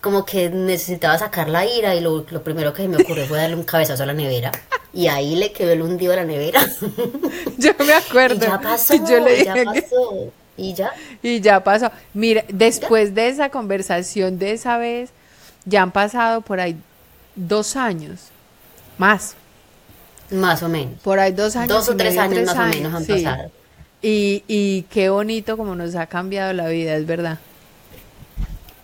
como 0.00 0.24
que 0.24 0.48
necesitaba 0.48 1.18
sacar 1.18 1.48
la 1.48 1.66
ira 1.66 1.94
y 1.94 2.00
lo, 2.00 2.24
primero 2.24 2.72
que 2.72 2.88
me 2.88 2.96
ocurrió 2.96 3.26
fue 3.26 3.38
darle 3.38 3.56
un 3.56 3.64
cabezazo 3.64 4.02
a 4.02 4.06
la 4.06 4.14
nevera. 4.14 4.52
Y 4.92 5.08
ahí 5.08 5.36
le 5.36 5.52
quedó 5.52 5.72
el 5.72 5.82
hundido 5.82 6.14
a 6.14 6.16
la 6.16 6.24
nevera. 6.24 6.60
Yo 7.58 7.72
me 7.78 7.92
acuerdo. 7.92 8.46
Y 8.46 8.48
ya 8.48 8.60
pasó, 8.60 8.94
y 8.94 8.98
yo 9.00 9.20
le 9.20 9.44
ya 9.44 9.54
pasó. 9.64 10.32
Y 10.56 10.72
ya. 10.72 10.92
Y 11.22 11.40
ya 11.42 11.62
pasó. 11.62 11.90
Mira, 12.14 12.44
después 12.48 13.14
de 13.14 13.28
esa 13.28 13.50
conversación 13.50 14.38
de 14.38 14.52
esa 14.52 14.78
vez, 14.78 15.10
ya 15.66 15.82
han 15.82 15.90
pasado 15.90 16.40
por 16.40 16.60
ahí 16.60 16.76
dos 17.34 17.76
años. 17.76 18.28
Más. 18.96 19.34
Más 20.30 20.62
o 20.62 20.68
menos. 20.70 20.98
Por 21.02 21.18
ahí 21.18 21.32
dos 21.32 21.56
años. 21.56 21.68
Dos 21.68 21.88
o 21.90 21.96
tres 21.96 22.16
años 22.16 22.46
más 22.46 22.56
o 22.56 22.74
menos 22.74 22.94
han 22.94 23.04
pasado. 23.04 23.50
Y, 24.08 24.44
y 24.46 24.82
qué 24.82 25.08
bonito 25.08 25.56
como 25.56 25.74
nos 25.74 25.96
ha 25.96 26.06
cambiado 26.06 26.52
la 26.52 26.68
vida, 26.68 26.94
es 26.94 27.06
verdad. 27.06 27.40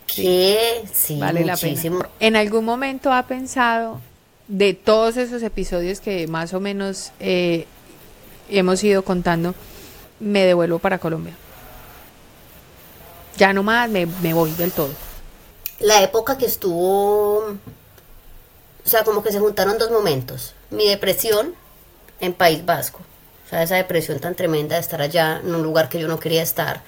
Que 0.09 0.83
sí, 0.93 1.17
vale 1.21 1.45
muchísimo. 1.45 1.99
la 1.99 2.03
pena. 2.03 2.15
¿En 2.19 2.35
algún 2.35 2.65
momento 2.65 3.13
ha 3.13 3.23
pensado 3.29 4.01
de 4.49 4.75
todos 4.75 5.17
esos 5.17 5.45
episodios 5.45 6.01
que 6.01 6.27
más 6.27 6.53
o 6.55 6.59
menos 6.59 7.13
eh, 7.21 7.69
hemos 8.49 8.83
ido 8.83 9.05
contando, 9.05 9.55
me 10.19 10.45
devuelvo 10.45 10.81
para 10.81 10.99
Colombia? 10.99 11.35
Ya 13.37 13.53
nomás 13.53 13.89
me, 13.89 14.07
me 14.07 14.35
voy 14.35 14.51
del 14.51 14.73
todo. 14.73 14.91
La 15.79 16.03
época 16.03 16.37
que 16.37 16.47
estuvo, 16.47 17.37
o 17.45 17.59
sea, 18.83 19.05
como 19.05 19.23
que 19.23 19.31
se 19.31 19.39
juntaron 19.39 19.79
dos 19.79 19.93
momentos 19.93 20.55
mi 20.71 20.89
depresión 20.89 21.55
en 22.19 22.33
País 22.33 22.65
Vasco. 22.65 23.03
Esa 23.53 23.77
depresión 23.77 24.19
tan 24.19 24.35
tremenda 24.35 24.77
de 24.77 24.81
estar 24.81 25.03
allá 25.03 25.41
en 25.45 25.55
un 25.55 25.63
lugar 25.63 25.89
que 25.89 26.01
yo 26.01 26.09
no 26.09 26.19
quería 26.19 26.43
estar. 26.43 26.83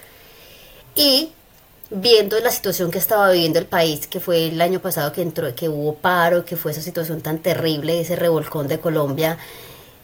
Y 0.96 1.30
viendo 1.90 2.38
la 2.40 2.50
situación 2.50 2.90
que 2.90 2.98
estaba 2.98 3.30
viviendo 3.30 3.58
el 3.58 3.66
país, 3.66 4.06
que 4.06 4.20
fue 4.20 4.48
el 4.48 4.60
año 4.60 4.80
pasado 4.80 5.12
que 5.12 5.22
entró, 5.22 5.54
que 5.54 5.68
hubo 5.68 5.94
paro, 5.94 6.44
que 6.44 6.56
fue 6.56 6.72
esa 6.72 6.80
situación 6.80 7.20
tan 7.20 7.38
terrible, 7.38 8.00
ese 8.00 8.16
revolcón 8.16 8.66
de 8.68 8.80
Colombia, 8.80 9.38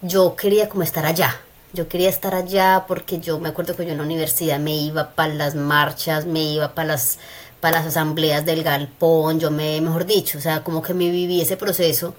yo 0.03 0.37
quería 0.37 0.69
como 0.69 0.83
estar 0.83 1.07
allá. 1.07 1.41
Yo 1.73 1.89
quería 1.89 2.09
estar 2.09 2.35
allá 2.35 2.85
porque 2.89 3.21
yo 3.21 3.39
me 3.39 3.49
acuerdo 3.49 3.77
que 3.77 3.87
yo 3.87 3.93
en 3.93 3.99
la 3.99 4.05
universidad 4.05 4.59
me 4.59 4.77
iba 4.77 5.11
para 5.11 5.35
las 5.35 5.55
marchas, 5.55 6.27
me 6.27 6.43
iba 6.43 6.75
para 6.75 6.89
las 6.89 7.19
para 7.61 7.79
las 7.79 7.89
asambleas 7.89 8.45
del 8.45 8.63
galpón, 8.63 9.39
yo 9.39 9.51
me, 9.51 9.81
mejor 9.83 10.07
dicho, 10.07 10.39
o 10.39 10.41
sea, 10.41 10.65
como 10.65 10.83
que 10.83 10.95
me 10.95 11.11
viví 11.11 11.41
ese 11.41 11.59
proceso 11.59 12.15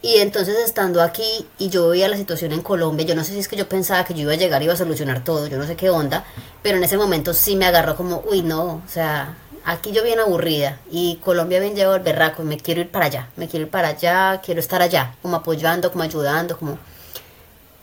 y 0.00 0.18
entonces 0.18 0.56
estando 0.58 1.02
aquí 1.02 1.46
y 1.58 1.70
yo 1.70 1.88
veía 1.88 2.08
la 2.08 2.16
situación 2.16 2.52
en 2.52 2.62
Colombia, 2.62 3.04
yo 3.04 3.16
no 3.16 3.24
sé 3.24 3.32
si 3.32 3.40
es 3.40 3.48
que 3.48 3.56
yo 3.56 3.68
pensaba 3.68 4.04
que 4.04 4.14
yo 4.14 4.22
iba 4.22 4.32
a 4.32 4.36
llegar 4.36 4.62
y 4.62 4.66
iba 4.66 4.74
a 4.74 4.76
solucionar 4.76 5.24
todo, 5.24 5.48
yo 5.48 5.58
no 5.58 5.66
sé 5.66 5.74
qué 5.74 5.90
onda, 5.90 6.24
pero 6.62 6.76
en 6.78 6.84
ese 6.84 6.96
momento 6.96 7.34
sí 7.34 7.56
me 7.56 7.66
agarró 7.66 7.96
como, 7.96 8.22
uy, 8.30 8.42
no, 8.42 8.82
o 8.86 8.88
sea, 8.88 9.36
aquí 9.64 9.90
yo 9.90 10.04
bien 10.04 10.20
aburrida 10.20 10.78
y 10.90 11.16
Colombia 11.16 11.58
bien 11.58 11.74
llevo 11.74 11.96
el 11.96 12.02
berraco, 12.02 12.44
me 12.44 12.58
quiero 12.58 12.80
ir 12.80 12.90
para 12.90 13.06
allá, 13.06 13.28
me 13.36 13.48
quiero 13.48 13.66
ir 13.66 13.70
para 13.72 13.88
allá, 13.88 14.40
quiero 14.44 14.60
estar 14.60 14.82
allá, 14.82 15.16
como 15.20 15.36
apoyando, 15.36 15.90
como 15.90 16.04
ayudando, 16.04 16.56
como... 16.56 16.78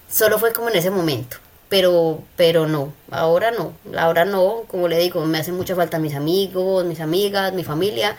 Solo 0.10 0.40
fue 0.40 0.54
como 0.54 0.70
en 0.70 0.78
ese 0.78 0.92
momento, 0.92 1.38
pero, 1.68 2.20
pero 2.38 2.68
no, 2.68 2.94
ahora 3.12 3.52
no, 3.52 3.74
ahora 3.98 4.24
no, 4.24 4.64
como 4.68 4.88
le 4.88 5.00
digo, 5.00 5.26
me 5.26 5.40
hacen 5.40 5.58
mucha 5.58 5.76
falta 5.76 6.00
mis 6.00 6.16
amigos, 6.16 6.86
mis 6.86 7.02
amigas, 7.02 7.52
mi 7.52 7.66
familia 7.66 8.16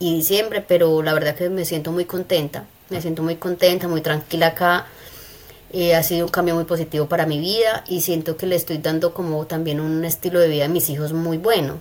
y 0.00 0.16
diciembre, 0.16 0.64
pero 0.66 1.02
la 1.02 1.14
verdad 1.14 1.36
que 1.36 1.48
me 1.48 1.64
siento 1.64 1.92
muy 1.92 2.06
contenta 2.06 2.64
me 2.90 3.00
siento 3.00 3.22
muy 3.22 3.36
contenta, 3.36 3.88
muy 3.88 4.00
tranquila 4.00 4.48
acá. 4.48 4.86
Eh, 5.72 5.94
ha 5.94 6.02
sido 6.02 6.26
un 6.26 6.32
cambio 6.32 6.54
muy 6.54 6.64
positivo 6.64 7.06
para 7.06 7.26
mi 7.26 7.38
vida 7.38 7.84
y 7.88 8.00
siento 8.00 8.36
que 8.36 8.46
le 8.46 8.56
estoy 8.56 8.78
dando 8.78 9.12
como 9.12 9.46
también 9.46 9.80
un 9.80 10.04
estilo 10.04 10.38
de 10.38 10.48
vida 10.48 10.66
a 10.66 10.68
mis 10.68 10.88
hijos 10.90 11.12
muy 11.12 11.38
bueno, 11.38 11.80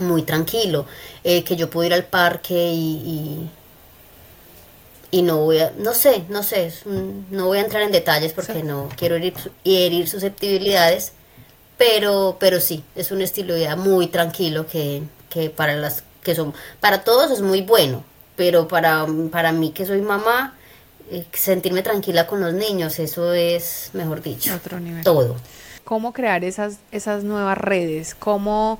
muy 0.00 0.22
tranquilo, 0.22 0.86
eh, 1.22 1.44
que 1.44 1.56
yo 1.56 1.70
puedo 1.70 1.86
ir 1.86 1.94
al 1.94 2.04
parque 2.04 2.72
y, 2.72 3.48
y, 5.12 5.22
no 5.22 5.38
voy 5.38 5.60
a, 5.60 5.72
no 5.78 5.94
sé, 5.94 6.24
no 6.28 6.42
sé, 6.42 6.72
no 7.30 7.46
voy 7.46 7.58
a 7.58 7.62
entrar 7.62 7.82
en 7.82 7.92
detalles 7.92 8.32
porque 8.32 8.62
no 8.62 8.88
quiero 8.96 9.14
herir, 9.14 9.34
herir 9.64 10.08
susceptibilidades, 10.08 11.12
pero, 11.78 12.36
pero 12.40 12.60
sí, 12.60 12.84
es 12.96 13.12
un 13.12 13.22
estilo 13.22 13.54
de 13.54 13.60
vida 13.60 13.76
muy 13.76 14.08
tranquilo 14.08 14.66
que, 14.66 15.02
que 15.30 15.48
para 15.48 15.76
las 15.76 16.02
que 16.22 16.34
son, 16.34 16.54
para 16.80 17.04
todos 17.04 17.30
es 17.30 17.40
muy 17.40 17.62
bueno, 17.62 18.04
pero 18.36 18.68
para, 18.68 19.06
para 19.30 19.52
mí 19.52 19.72
que 19.72 19.86
soy 19.86 20.02
mamá, 20.02 20.54
eh, 21.10 21.24
sentirme 21.32 21.82
tranquila 21.82 22.26
con 22.26 22.40
los 22.40 22.52
niños, 22.52 22.98
eso 22.98 23.32
es, 23.32 23.90
mejor 23.92 24.22
dicho, 24.22 24.58
todo. 25.02 25.36
cómo 25.84 26.12
crear 26.12 26.44
esas, 26.44 26.78
esas 26.92 27.24
nuevas 27.24 27.56
redes, 27.58 28.14
cómo 28.14 28.78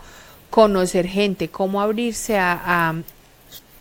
conocer 0.50 1.06
gente, 1.06 1.48
cómo 1.48 1.80
abrirse 1.80 2.38
a, 2.38 2.94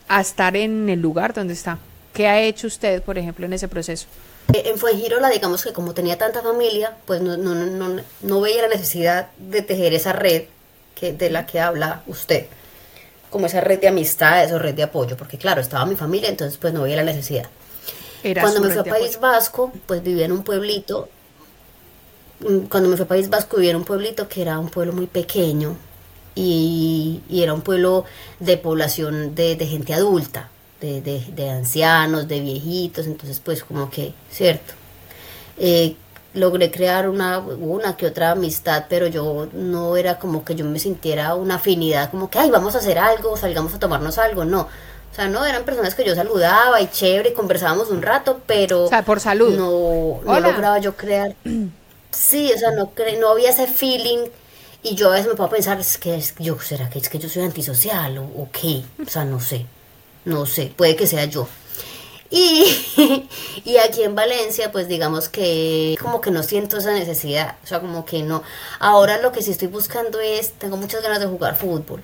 a, 0.07 0.21
estar 0.21 0.55
en 0.55 0.89
el 0.89 1.01
lugar 1.01 1.33
donde 1.33 1.53
está. 1.53 1.79
¿Qué 2.13 2.27
ha 2.27 2.39
hecho 2.41 2.67
usted, 2.67 3.01
por 3.03 3.17
ejemplo, 3.17 3.45
en 3.45 3.53
ese 3.53 3.67
proceso? 3.67 4.07
Eh, 4.53 4.63
en 4.65 4.77
Fuengirola, 4.77 5.29
digamos 5.29 5.63
que 5.63 5.73
como 5.73 5.93
tenía 5.93 6.17
tanta 6.17 6.41
familia, 6.41 6.95
pues 7.05 7.21
no, 7.21 7.35
no, 7.37 7.55
no, 7.55 8.01
no 8.21 8.41
veía 8.41 8.61
la 8.61 8.67
necesidad 8.67 9.29
de 9.37 9.61
tejer 9.61 9.93
esa 9.93 10.13
red 10.13 10.43
que, 10.93 11.13
de 11.13 11.29
la 11.29 11.45
que 11.45 11.59
habla 11.59 12.03
usted, 12.07 12.45
como 13.35 13.47
esa 13.47 13.59
red 13.59 13.81
de 13.81 13.89
amistades 13.89 14.53
o 14.53 14.59
red 14.59 14.73
de 14.75 14.83
apoyo, 14.83 15.17
porque 15.17 15.37
claro, 15.37 15.59
estaba 15.59 15.85
mi 15.85 15.97
familia, 15.97 16.29
entonces 16.29 16.57
pues 16.57 16.73
no 16.73 16.83
veía 16.83 16.95
la 16.95 17.03
necesidad. 17.03 17.43
Cuando 18.39 18.61
me 18.61 18.69
fui 18.69 18.79
a 18.79 18.83
País 18.85 19.19
Vasco, 19.19 19.73
pues 19.85 20.01
vivía 20.01 20.23
en 20.23 20.31
un 20.31 20.41
pueblito, 20.41 21.09
mm, 22.39 22.59
cuando 22.69 22.87
me 22.87 22.95
fui 22.95 23.03
a 23.03 23.07
País 23.09 23.29
Vasco 23.29 23.57
vivía 23.57 23.71
en 23.71 23.75
un 23.75 23.83
pueblito 23.83 24.29
que 24.29 24.41
era 24.41 24.57
un 24.57 24.69
pueblo 24.69 24.93
muy 24.93 25.07
pequeño 25.07 25.75
y, 26.33 27.23
era 27.29 27.53
un 27.53 27.59
pueblo 27.59 28.05
de 28.39 28.55
población 28.55 29.35
de, 29.35 29.57
de 29.57 29.67
gente 29.67 29.93
adulta, 29.93 30.49
de, 30.79 31.01
de, 31.01 31.49
ancianos, 31.49 32.29
de 32.29 32.39
viejitos, 32.39 33.05
entonces 33.05 33.41
pues 33.43 33.65
como 33.65 33.89
que, 33.89 34.13
cierto. 34.31 34.75
Eh, 35.57 35.97
logré 36.35 36.69
crear 36.69 37.09
una, 37.09 37.39
una 37.39 37.97
que 37.97 38.05
otra 38.05 38.31
amistad, 38.31 38.85
pero 38.87 39.07
yo 39.07 39.47
no 39.53 39.97
era 39.97 40.19
como 40.19 40.45
que 40.45 40.53
yo 40.53 40.65
me 40.65 40.79
sintiera 40.79 41.33
una 41.33 41.55
afinidad, 41.55 42.11
como 42.11 42.29
que, 42.29 42.37
ay, 42.37 42.51
vamos 42.51 42.75
a 42.75 42.79
hacer 42.79 42.99
algo, 42.99 43.35
salgamos 43.37 43.73
a 43.73 43.79
tomarnos 43.79 44.17
algo, 44.17 44.45
no. 44.45 44.61
O 44.61 45.15
sea, 45.15 45.29
no, 45.29 45.45
eran 45.45 45.63
personas 45.63 45.95
que 45.95 46.05
yo 46.05 46.13
saludaba 46.13 46.81
y 46.81 46.87
chévere, 46.87 47.33
conversábamos 47.33 47.89
un 47.89 48.01
rato, 48.01 48.41
pero... 48.45 48.83
O 48.83 48.89
sea, 48.89 49.03
por 49.03 49.21
salud. 49.21 49.55
No, 49.55 50.21
no 50.23 50.39
lograba 50.39 50.77
yo 50.79 50.95
crear... 50.95 51.35
Sí, 52.11 52.51
o 52.53 52.57
sea, 52.57 52.71
no, 52.71 52.91
no 53.19 53.29
había 53.29 53.49
ese 53.49 53.67
feeling 53.67 54.29
y 54.83 54.95
yo 54.95 55.09
a 55.09 55.13
veces 55.13 55.27
me 55.27 55.35
puedo 55.35 55.49
pensar, 55.49 55.79
es 55.79 55.97
que 55.97 56.15
es, 56.15 56.33
yo, 56.39 56.57
¿será 56.59 56.89
que 56.89 56.99
es 56.99 57.09
que 57.09 57.19
yo 57.19 57.27
soy 57.27 57.43
antisocial 57.43 58.17
o, 58.17 58.23
o 58.23 58.49
qué? 58.51 58.83
O 59.05 59.09
sea, 59.09 59.25
no 59.25 59.39
sé, 59.39 59.65
no 60.23 60.45
sé, 60.45 60.71
puede 60.75 60.95
que 60.95 61.07
sea 61.07 61.25
yo. 61.25 61.47
Y, 62.37 63.29
y 63.63 63.77
aquí 63.77 64.03
en 64.03 64.13
Valencia, 64.13 64.69
pues 64.69 64.89
digamos 64.89 65.29
que 65.29 65.95
como 66.01 66.19
que 66.19 66.31
no 66.31 66.43
siento 66.43 66.75
esa 66.75 66.91
necesidad, 66.91 67.55
o 67.63 67.67
sea, 67.67 67.79
como 67.79 68.03
que 68.03 68.23
no. 68.23 68.43
Ahora 68.79 69.19
lo 69.19 69.31
que 69.31 69.41
sí 69.41 69.51
estoy 69.51 69.69
buscando 69.69 70.19
es, 70.19 70.51
tengo 70.51 70.75
muchas 70.75 71.01
ganas 71.01 71.21
de 71.21 71.27
jugar 71.27 71.57
fútbol, 71.57 72.03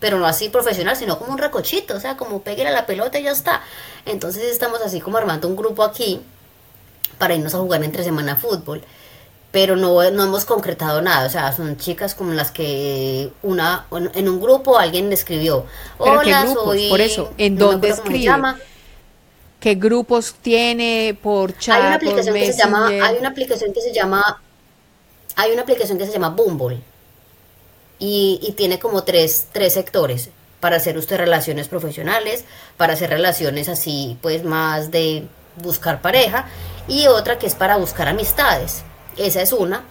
pero 0.00 0.18
no 0.18 0.24
así 0.26 0.48
profesional, 0.48 0.96
sino 0.96 1.18
como 1.18 1.32
un 1.32 1.36
recochito, 1.36 1.94
o 1.94 2.00
sea, 2.00 2.16
como 2.16 2.40
peguer 2.40 2.68
a 2.68 2.70
la 2.70 2.86
pelota 2.86 3.18
y 3.18 3.24
ya 3.24 3.32
está. 3.32 3.60
Entonces 4.06 4.44
estamos 4.44 4.80
así 4.80 5.02
como 5.02 5.18
armando 5.18 5.46
un 5.46 5.56
grupo 5.56 5.84
aquí 5.84 6.22
para 7.18 7.34
irnos 7.34 7.54
a 7.54 7.58
jugar 7.58 7.84
entre 7.84 8.02
semana 8.02 8.36
fútbol 8.36 8.82
pero 9.52 9.74
no, 9.74 10.10
no 10.10 10.24
hemos 10.24 10.44
concretado 10.44 11.00
nada, 11.00 11.26
o 11.26 11.30
sea, 11.30 11.50
son 11.50 11.78
chicas 11.78 12.14
como 12.14 12.34
las 12.34 12.50
que 12.50 13.30
una 13.42 13.86
en 14.12 14.28
un 14.28 14.38
grupo 14.38 14.76
alguien 14.78 15.10
escribió, 15.14 15.64
hola, 15.96 16.46
soy... 16.52 16.90
Por 16.90 17.00
eso, 17.00 17.32
¿en 17.38 17.56
dónde 17.56 17.88
escribe? 17.88 18.30
¿Qué 19.60 19.74
grupos 19.74 20.34
tiene 20.42 21.18
por 21.22 21.56
chat? 21.58 21.76
Hay 21.76 21.86
una 21.86 21.96
aplicación 21.96 22.34
que 22.34 22.52
se 22.52 22.58
llama, 22.58 22.88
hay 22.88 23.16
una 23.18 23.28
aplicación 23.28 23.72
que 23.72 23.80
se 23.80 23.92
llama, 23.92 24.42
hay 25.34 25.52
una 25.52 25.62
aplicación 25.62 25.98
que 25.98 26.06
se 26.06 26.12
llama 26.12 26.28
Bumble 26.28 26.80
y, 27.98 28.38
y 28.42 28.52
tiene 28.52 28.78
como 28.78 29.02
tres, 29.04 29.48
tres 29.52 29.72
sectores 29.74 30.30
para 30.60 30.76
hacer 30.76 30.98
usted 30.98 31.16
relaciones 31.16 31.68
profesionales, 31.68 32.44
para 32.76 32.94
hacer 32.94 33.10
relaciones 33.10 33.68
así, 33.68 34.18
pues 34.20 34.44
más 34.44 34.90
de 34.90 35.26
buscar 35.56 36.02
pareja 36.02 36.46
y 36.88 37.06
otra 37.06 37.38
que 37.38 37.46
es 37.46 37.54
para 37.54 37.76
buscar 37.76 38.08
amistades. 38.08 38.82
Esa 39.16 39.42
es 39.42 39.52
una. 39.52 39.84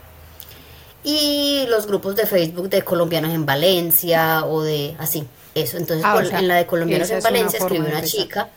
Y 1.04 1.66
los 1.70 1.86
grupos 1.86 2.16
de 2.16 2.26
Facebook 2.26 2.70
de 2.70 2.82
colombianos 2.82 3.34
en 3.34 3.46
Valencia 3.46 4.44
o 4.46 4.64
de 4.64 4.96
así, 4.98 5.28
eso. 5.54 5.78
Entonces, 5.78 6.06
ah, 6.06 6.22
en 6.32 6.48
la 6.48 6.56
de 6.56 6.66
colombianos 6.66 7.10
en 7.12 7.22
Valencia 7.22 7.60
escribió 7.60 7.88
una 7.88 8.02
chica 8.02 8.50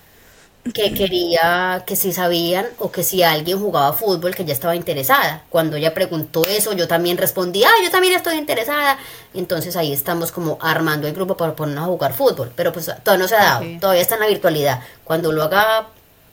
que 0.73 0.93
quería 0.93 1.85
que 1.87 1.97
si 1.97 2.13
sabían 2.13 2.67
o 2.79 2.91
que 2.91 3.03
si 3.03 3.23
alguien 3.23 3.59
jugaba 3.59 3.93
fútbol 3.93 4.35
que 4.35 4.45
ya 4.45 4.53
estaba 4.53 4.77
interesada. 4.77 5.45
Cuando 5.49 5.77
ella 5.77 5.95
preguntó 5.95 6.45
eso, 6.47 6.73
yo 6.75 6.87
también 6.89 7.17
respondí, 7.17 7.65
ah, 7.65 7.73
yo 7.83 7.91
también 7.91 8.15
estoy 8.15 8.37
interesada. 8.37 8.99
Entonces 9.35 9.77
ahí 9.77 9.93
estamos 9.93 10.33
como 10.33 10.59
armando 10.61 11.07
el 11.07 11.15
grupo 11.15 11.37
para 11.37 11.55
ponernos 11.55 11.85
a 11.85 11.87
jugar 11.87 12.13
fútbol. 12.13 12.53
Pero 12.55 12.73
pues 12.73 12.87
todavía 13.03 13.23
no 13.23 13.29
se 13.29 13.37
ha 13.37 13.45
dado, 13.45 13.65
todavía 13.81 14.03
está 14.03 14.17
en 14.17 14.21
la 14.21 14.29
virtualidad. 14.29 14.81
Cuando 15.05 15.33
lo 15.33 15.43
haga 15.43 15.89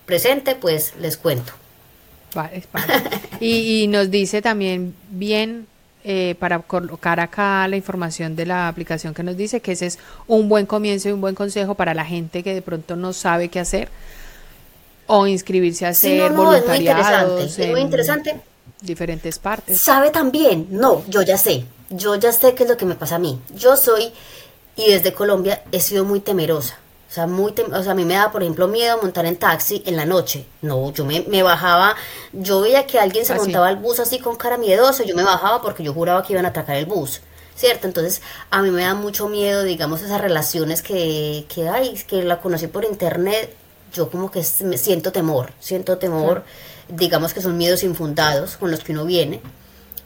presente, 0.05 0.55
pues 0.55 0.93
les 0.99 1.17
cuento. 1.17 1.53
Vale, 2.33 2.65
y, 3.39 3.83
y, 3.83 3.87
nos 3.87 4.11
dice 4.11 4.41
también 4.41 4.93
bien 5.09 5.67
eh, 6.07 6.35
para 6.37 6.59
colocar 6.59 7.19
acá 7.19 7.67
la 7.67 7.77
información 7.77 8.35
de 8.35 8.45
la 8.45 8.67
aplicación 8.67 9.15
que 9.15 9.23
nos 9.23 9.35
dice 9.35 9.59
que 9.59 9.71
ese 9.71 9.87
es 9.87 9.97
un 10.27 10.47
buen 10.47 10.67
comienzo 10.67 11.09
y 11.09 11.13
un 11.13 11.19
buen 11.19 11.33
consejo 11.33 11.73
para 11.73 11.95
la 11.95 12.05
gente 12.05 12.43
que 12.43 12.53
de 12.53 12.61
pronto 12.61 12.95
no 12.95 13.11
sabe 13.11 13.49
qué 13.49 13.59
hacer 13.59 13.89
o 15.07 15.25
inscribirse 15.25 15.87
a 15.87 15.89
hacer 15.89 16.31
voluntariados. 16.31 17.57
Es 17.57 17.71
muy 17.71 17.81
interesante. 17.81 18.39
Diferentes 18.81 19.39
partes. 19.39 19.81
¿Sabe 19.81 20.11
también? 20.11 20.67
No, 20.69 21.03
yo 21.07 21.23
ya 21.23 21.39
sé. 21.39 21.65
Yo 21.89 22.13
ya 22.13 22.31
sé 22.31 22.53
qué 22.53 22.65
es 22.65 22.69
lo 22.69 22.77
que 22.77 22.85
me 22.85 22.93
pasa 22.93 23.15
a 23.15 23.19
mí. 23.19 23.41
Yo 23.55 23.75
soy, 23.75 24.11
y 24.75 24.91
desde 24.91 25.11
Colombia 25.11 25.63
he 25.71 25.79
sido 25.79 26.05
muy 26.05 26.19
temerosa. 26.19 26.77
O 27.15 27.17
sea, 27.17 27.27
muy 27.27 27.53
o 27.71 27.81
sea, 27.81 27.93
a 27.93 27.95
mí 27.95 28.03
me 28.03 28.15
da, 28.15 28.29
por 28.29 28.43
ejemplo, 28.43 28.67
miedo 28.67 28.99
montar 29.01 29.25
en 29.25 29.37
taxi 29.37 29.81
en 29.85 29.95
la 29.95 30.05
noche. 30.05 30.45
No, 30.61 30.91
yo 30.91 31.05
me, 31.05 31.21
me 31.29 31.43
bajaba, 31.43 31.95
yo 32.33 32.59
veía 32.59 32.85
que 32.85 32.99
alguien 32.99 33.23
se 33.23 33.31
ah, 33.31 33.37
montaba 33.37 33.69
al 33.69 33.77
bus 33.77 34.01
así 34.01 34.19
con 34.19 34.35
cara 34.35 34.57
miedosa, 34.57 35.05
yo 35.05 35.15
me 35.15 35.23
bajaba 35.23 35.61
porque 35.61 35.81
yo 35.81 35.93
juraba 35.93 36.23
que 36.23 36.33
iban 36.33 36.45
a 36.45 36.49
atacar 36.49 36.75
el 36.75 36.85
bus. 36.85 37.21
¿cierto? 37.55 37.87
Entonces, 37.87 38.21
a 38.51 38.61
mí 38.61 38.69
me 38.69 38.81
da 38.81 38.95
mucho 38.95 39.29
miedo, 39.29 39.63
digamos, 39.63 40.01
esas 40.01 40.19
relaciones 40.19 40.81
que, 40.81 41.45
que 41.47 41.69
hay, 41.69 41.93
que 42.05 42.21
la 42.21 42.41
conocí 42.41 42.67
por 42.67 42.83
internet, 42.83 43.55
yo 43.93 44.09
como 44.09 44.29
que 44.29 44.43
me 44.65 44.77
siento 44.77 45.13
temor, 45.13 45.53
siento 45.61 45.97
temor, 45.97 46.43
digamos 46.89 47.33
que 47.33 47.41
son 47.41 47.55
miedos 47.55 47.83
infundados 47.83 48.57
con 48.57 48.71
los 48.71 48.81
que 48.81 48.91
uno 48.91 49.05
viene, 49.05 49.39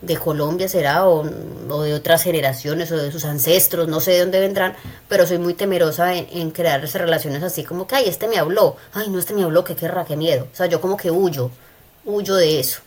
de 0.01 0.17
Colombia 0.17 0.69
será, 0.69 1.07
o, 1.07 1.23
de 1.23 1.93
otras 1.93 2.23
generaciones, 2.23 2.91
o 2.91 2.97
de 2.97 3.11
sus 3.11 3.25
ancestros, 3.25 3.87
no 3.87 3.99
sé 3.99 4.11
de 4.11 4.19
dónde 4.21 4.39
vendrán, 4.39 4.75
pero 5.07 5.27
soy 5.27 5.39
muy 5.39 5.53
temerosa 5.53 6.15
en, 6.15 6.51
crear 6.51 6.83
esas 6.83 7.01
relaciones 7.01 7.43
así 7.43 7.63
como 7.63 7.85
que, 7.85 7.95
ay, 7.95 8.05
este 8.07 8.27
me 8.27 8.37
habló, 8.37 8.77
ay, 8.93 9.09
no, 9.09 9.19
este 9.19 9.33
me 9.33 9.43
habló, 9.43 9.63
qué 9.63 9.75
querrá, 9.75 10.05
qué 10.05 10.15
miedo, 10.15 10.47
o 10.51 10.55
sea, 10.55 10.67
yo 10.67 10.79
como 10.79 10.95
que 10.95 11.11
huyo, 11.11 11.51
huyo 12.05 12.35
de 12.35 12.59
eso. 12.59 12.81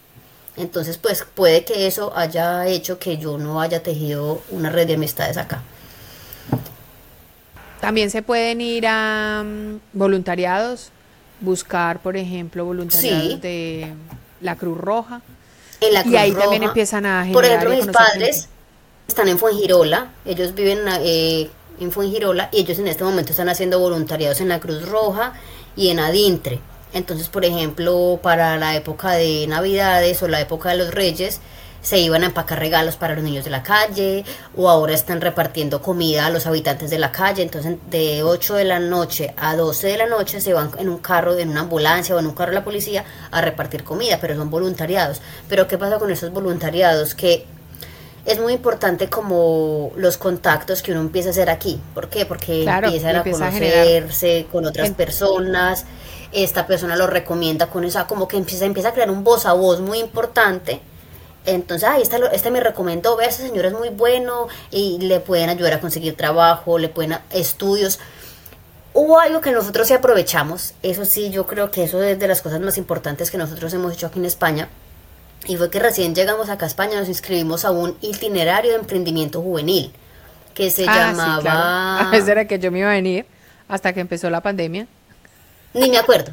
Entonces, 0.57 0.99
pues 0.99 1.25
puede 1.35 1.65
que 1.65 1.87
eso 1.87 2.13
haya 2.15 2.67
hecho 2.67 2.99
que 2.99 3.17
yo 3.17 3.39
no 3.39 3.61
haya 3.61 3.83
tejido 3.83 4.43
una 4.51 4.69
red 4.69 4.87
de 4.87 4.95
amistades 4.95 5.39
acá. 5.39 5.63
También 7.81 8.11
se 8.11 8.23
pueden 8.23 8.61
ir 8.61 8.87
a 8.87 9.43
mm, 9.45 9.81
voluntariados, 9.93 10.91
buscar, 11.41 12.01
por 12.01 12.17
ejemplo, 12.17 12.65
voluntariados 12.65 13.41
de 13.41 13.93
la 14.41 14.57
Cruz 14.57 14.79
Roja. 14.79 15.23
Y 16.05 16.17
ahí 16.17 16.33
también 16.33 16.63
empiezan 16.63 17.07
a 17.07 17.25
generar 17.25 17.33
Por 17.33 17.45
ejemplo, 17.45 17.71
mis 17.71 17.87
padres 17.87 18.49
están 19.07 19.29
en 19.29 19.39
Fuengirola, 19.39 20.13
ellos 20.25 20.55
viven 20.55 20.81
eh, 21.01 21.51
en 21.81 21.93
Fuengirola 21.93 22.49
y 22.53 22.61
ellos 22.61 22.79
en 22.79 22.89
este 22.89 23.05
momento 23.05 23.33
están 23.33 23.49
haciendo 23.49 23.79
voluntariados 23.79 24.41
en 24.41 24.49
la 24.49 24.61
Cruz 24.61 24.89
Roja 24.89 25.35
y 25.77 25.89
en 25.89 26.01
Adintre. 26.01 26.61
Entonces, 26.93 27.29
por 27.29 27.45
ejemplo, 27.45 28.21
para 28.23 28.57
la 28.59 28.77
época 28.77 29.13
de 29.13 29.47
Navidades 29.47 30.23
o 30.23 30.29
la 30.29 30.41
época 30.41 30.71
de 30.71 30.77
los 30.77 30.93
Reyes, 30.93 31.41
se 31.83 31.99
iban 31.99 32.23
a 32.23 32.27
empacar 32.27 32.59
regalos 32.61 32.97
para 32.97 33.15
los 33.15 33.25
niños 33.25 33.45
de 33.45 33.51
la 33.51 33.63
calle 33.63 34.25
o 34.57 34.71
ahora 34.71 34.95
están 34.95 35.21
repartiendo 35.21 35.83
comida 35.83 36.27
a 36.27 36.31
los 36.31 36.47
habitantes 36.47 36.91
de 36.91 36.99
la 36.99 37.11
calle. 37.11 37.43
Entonces 37.43 37.77
de 37.91 38.23
8 38.23 38.55
de 38.55 38.65
la 38.65 38.79
noche 38.79 39.35
a 39.37 39.57
12 39.57 39.89
de 39.89 39.97
la 39.99 40.07
noche 40.07 40.41
se 40.41 40.53
van 40.53 40.71
en 40.79 40.89
un 40.89 40.99
carro, 40.99 41.37
en 41.37 41.51
una 41.51 41.61
ambulancia 41.61 42.15
o 42.15 42.21
en 42.21 42.27
un 42.27 42.35
carro 42.35 42.53
de 42.53 42.57
la 42.59 42.65
policía 42.65 43.05
a 43.31 43.41
repartir 43.41 43.83
comida, 43.83 44.19
pero 44.21 44.37
son 44.37 44.49
voluntariados. 44.49 45.21
Pero 45.49 45.67
¿qué 45.67 45.77
pasa 45.77 45.99
con 45.99 46.11
esos 46.11 46.31
voluntariados? 46.31 47.15
Que 47.15 47.45
es 48.25 48.39
muy 48.39 48.53
importante 48.53 49.09
como 49.09 49.91
los 49.97 50.17
contactos 50.17 50.83
que 50.83 50.93
uno 50.93 51.01
empieza 51.01 51.31
a 51.31 51.33
hacer 51.33 51.51
aquí. 51.51 51.81
¿Por 51.93 52.09
qué? 52.09 52.25
Porque 52.25 52.63
empiezan 52.63 53.17
a 53.17 53.25
conocerse 53.25 54.47
con 54.53 54.65
otras 54.65 54.91
personas. 54.91 55.85
Esta 56.31 56.65
persona 56.67 56.95
lo 56.97 57.09
recomienda 57.09 57.67
con 57.67 57.85
esa, 57.85 58.07
como 58.07 58.29
que 58.29 58.37
empieza, 58.37 58.65
empieza 58.65 58.91
a 58.91 58.93
crear 58.93 59.11
un 59.11 59.25
voz 59.25 59.45
a 59.45 59.53
voz 59.53 59.81
muy 59.81 59.99
importante 59.99 60.81
entonces, 61.45 61.89
ahí 61.89 62.03
está, 62.03 62.19
este 62.33 62.51
me 62.51 62.61
recomendó, 62.61 63.17
ve, 63.17 63.27
ese 63.27 63.47
señor 63.47 63.67
es 63.67 63.73
muy 63.73 63.89
bueno 63.89 64.49
y 64.71 64.99
le 64.99 65.21
pueden 65.21 65.51
ayudar 65.51 65.75
a 65.75 65.81
conseguir 65.81 66.17
trabajo, 66.17 66.79
le 66.79 66.89
pueden 66.89 67.19
estudios. 67.31 67.99
Hubo 68.95 69.19
algo 69.19 69.41
que 69.41 69.53
nosotros 69.53 69.89
sí 69.89 69.95
aprovechamos, 69.95 70.75
eso 70.83 71.05
sí, 71.05 71.31
yo 71.31 71.47
creo 71.47 71.71
que 71.71 71.85
eso 71.85 72.03
es 72.03 72.19
de 72.19 72.29
las 72.29 72.43
cosas 72.43 72.61
más 72.61 72.77
importantes 72.77 73.31
que 73.31 73.39
nosotros 73.39 73.73
hemos 73.75 73.95
hecho 73.95 74.07
aquí 74.07 74.19
en 74.19 74.27
España, 74.27 74.69
y 75.47 75.57
fue 75.57 75.71
que 75.71 75.81
recién 75.81 76.15
llegamos 76.15 76.49
acá 76.51 76.67
a 76.67 76.69
España, 76.69 76.99
nos 76.99 77.09
inscribimos 77.09 77.65
a 77.65 77.71
un 77.71 77.97
itinerario 78.01 78.73
de 78.73 78.79
emprendimiento 78.79 79.43
juvenil, 79.43 79.93
que 80.55 80.71
se 80.71 80.85
ah, 80.87 81.13
llamaba... 81.13 82.11
Sí, 82.13 82.23
era 82.31 82.47
que 82.47 82.59
yo 82.59 82.71
me 82.71 82.81
iba 82.81 82.91
a 82.91 82.95
venir 82.95 83.27
hasta 83.67 83.93
que 83.93 84.01
empezó 84.01 84.29
la 84.31 84.43
pandemia. 84.43 84.87
Ni 85.75 85.91
me 85.91 85.97
acuerdo. 85.97 86.33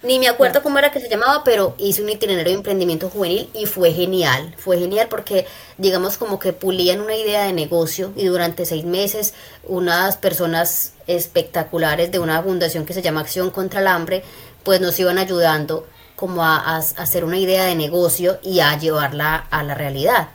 Ni 0.00 0.20
me 0.20 0.28
acuerdo 0.28 0.62
cómo 0.62 0.78
era 0.78 0.92
que 0.92 1.00
se 1.00 1.08
llamaba, 1.08 1.42
pero 1.42 1.74
hice 1.76 2.02
un 2.02 2.08
itinerario 2.08 2.52
de 2.52 2.58
emprendimiento 2.58 3.10
juvenil 3.10 3.50
y 3.52 3.66
fue 3.66 3.92
genial. 3.92 4.54
Fue 4.56 4.78
genial 4.78 5.08
porque, 5.10 5.44
digamos, 5.76 6.18
como 6.18 6.38
que 6.38 6.52
pulían 6.52 7.00
una 7.00 7.16
idea 7.16 7.44
de 7.44 7.52
negocio 7.52 8.12
y 8.14 8.26
durante 8.26 8.64
seis 8.64 8.84
meses 8.84 9.34
unas 9.64 10.16
personas 10.16 10.92
espectaculares 11.08 12.12
de 12.12 12.20
una 12.20 12.40
fundación 12.40 12.86
que 12.86 12.94
se 12.94 13.02
llama 13.02 13.22
Acción 13.22 13.50
contra 13.50 13.80
el 13.80 13.88
Hambre, 13.88 14.22
pues 14.62 14.80
nos 14.80 14.96
iban 15.00 15.18
ayudando 15.18 15.84
como 16.14 16.44
a, 16.44 16.76
hacer 16.76 17.24
una 17.24 17.38
idea 17.38 17.64
de 17.64 17.74
negocio 17.74 18.38
y 18.42 18.60
a 18.60 18.78
llevarla 18.78 19.46
a 19.50 19.64
la 19.64 19.74
realidad. 19.74 20.28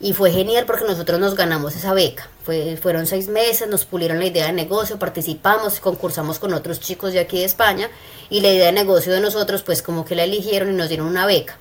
Y 0.00 0.12
fue 0.12 0.30
genial 0.30 0.64
porque 0.66 0.84
nosotros 0.84 1.20
nos 1.20 1.34
ganamos 1.34 1.76
esa 1.76 1.92
beca. 1.92 2.28
Fue, 2.42 2.76
fueron 2.76 3.06
seis 3.06 3.28
meses, 3.28 3.68
nos 3.68 3.84
pulieron 3.84 4.18
la 4.18 4.26
idea 4.26 4.46
de 4.46 4.52
negocio, 4.52 4.98
participamos, 4.98 5.80
concursamos 5.80 6.38
con 6.38 6.54
otros 6.54 6.80
chicos 6.80 7.12
de 7.12 7.20
aquí 7.20 7.38
de 7.38 7.44
España 7.44 7.90
y 8.30 8.40
la 8.40 8.48
idea 8.48 8.66
de 8.66 8.72
negocio 8.72 9.12
de 9.12 9.20
nosotros 9.20 9.62
pues 9.62 9.82
como 9.82 10.04
que 10.04 10.14
la 10.14 10.24
eligieron 10.24 10.70
y 10.70 10.76
nos 10.76 10.88
dieron 10.88 11.06
una 11.06 11.26
beca. 11.26 11.58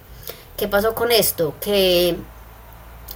¿Qué 0.57 0.67
pasó 0.67 0.95
con 0.95 1.11
esto? 1.11 1.53
Que 1.61 2.15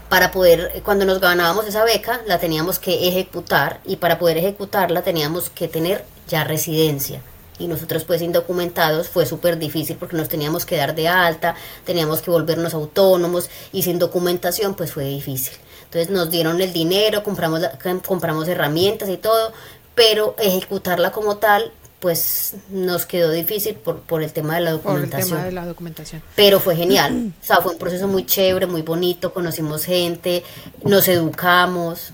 para 0.09 0.31
poder, 0.31 0.81
cuando 0.83 1.05
nos 1.05 1.19
ganábamos 1.19 1.65
esa 1.67 1.83
beca, 1.83 2.21
la 2.27 2.39
teníamos 2.39 2.79
que 2.79 3.07
ejecutar 3.07 3.79
y 3.85 3.95
para 3.97 4.19
poder 4.19 4.37
ejecutarla 4.37 5.01
teníamos 5.01 5.49
que 5.49 5.67
tener 5.67 6.05
ya 6.27 6.43
residencia 6.43 7.21
y 7.59 7.67
nosotros 7.67 8.03
pues 8.03 8.21
indocumentados 8.21 9.09
fue 9.09 9.25
súper 9.25 9.57
difícil 9.57 9.97
porque 9.97 10.17
nos 10.17 10.29
teníamos 10.29 10.65
que 10.65 10.77
dar 10.77 10.95
de 10.95 11.07
alta, 11.07 11.55
teníamos 11.85 12.21
que 12.21 12.31
volvernos 12.31 12.73
autónomos 12.73 13.49
y 13.71 13.83
sin 13.83 13.99
documentación 13.99 14.75
pues 14.75 14.93
fue 14.93 15.05
difícil. 15.05 15.53
Entonces 15.85 16.09
nos 16.09 16.29
dieron 16.29 16.59
el 16.61 16.73
dinero, 16.73 17.23
compramos, 17.23 17.61
compramos 18.05 18.47
herramientas 18.47 19.09
y 19.09 19.17
todo, 19.17 19.53
pero 19.95 20.35
ejecutarla 20.39 21.11
como 21.11 21.37
tal 21.37 21.71
pues 21.99 22.55
nos 22.69 23.05
quedó 23.05 23.31
difícil 23.31 23.75
por, 23.75 24.01
por 24.01 24.23
el 24.23 24.33
tema 24.33 24.55
de 24.55 24.61
la 24.61 24.71
documentación. 24.71 25.29
Por 25.29 25.37
el 25.37 25.43
tema 25.43 25.45
de 25.45 25.51
la 25.53 25.65
documentación. 25.65 26.21
Pero 26.35 26.59
fue 26.59 26.75
genial. 26.75 27.31
o 27.41 27.45
sea, 27.45 27.61
fue 27.61 27.71
un 27.71 27.77
proceso 27.77 28.09
muy 28.09 28.25
chévere, 28.25 28.65
muy 28.65 28.81
bonito, 28.81 29.33
conocimos 29.33 29.85
gente, 29.85 30.43
nos 30.83 31.07
educamos 31.07 32.11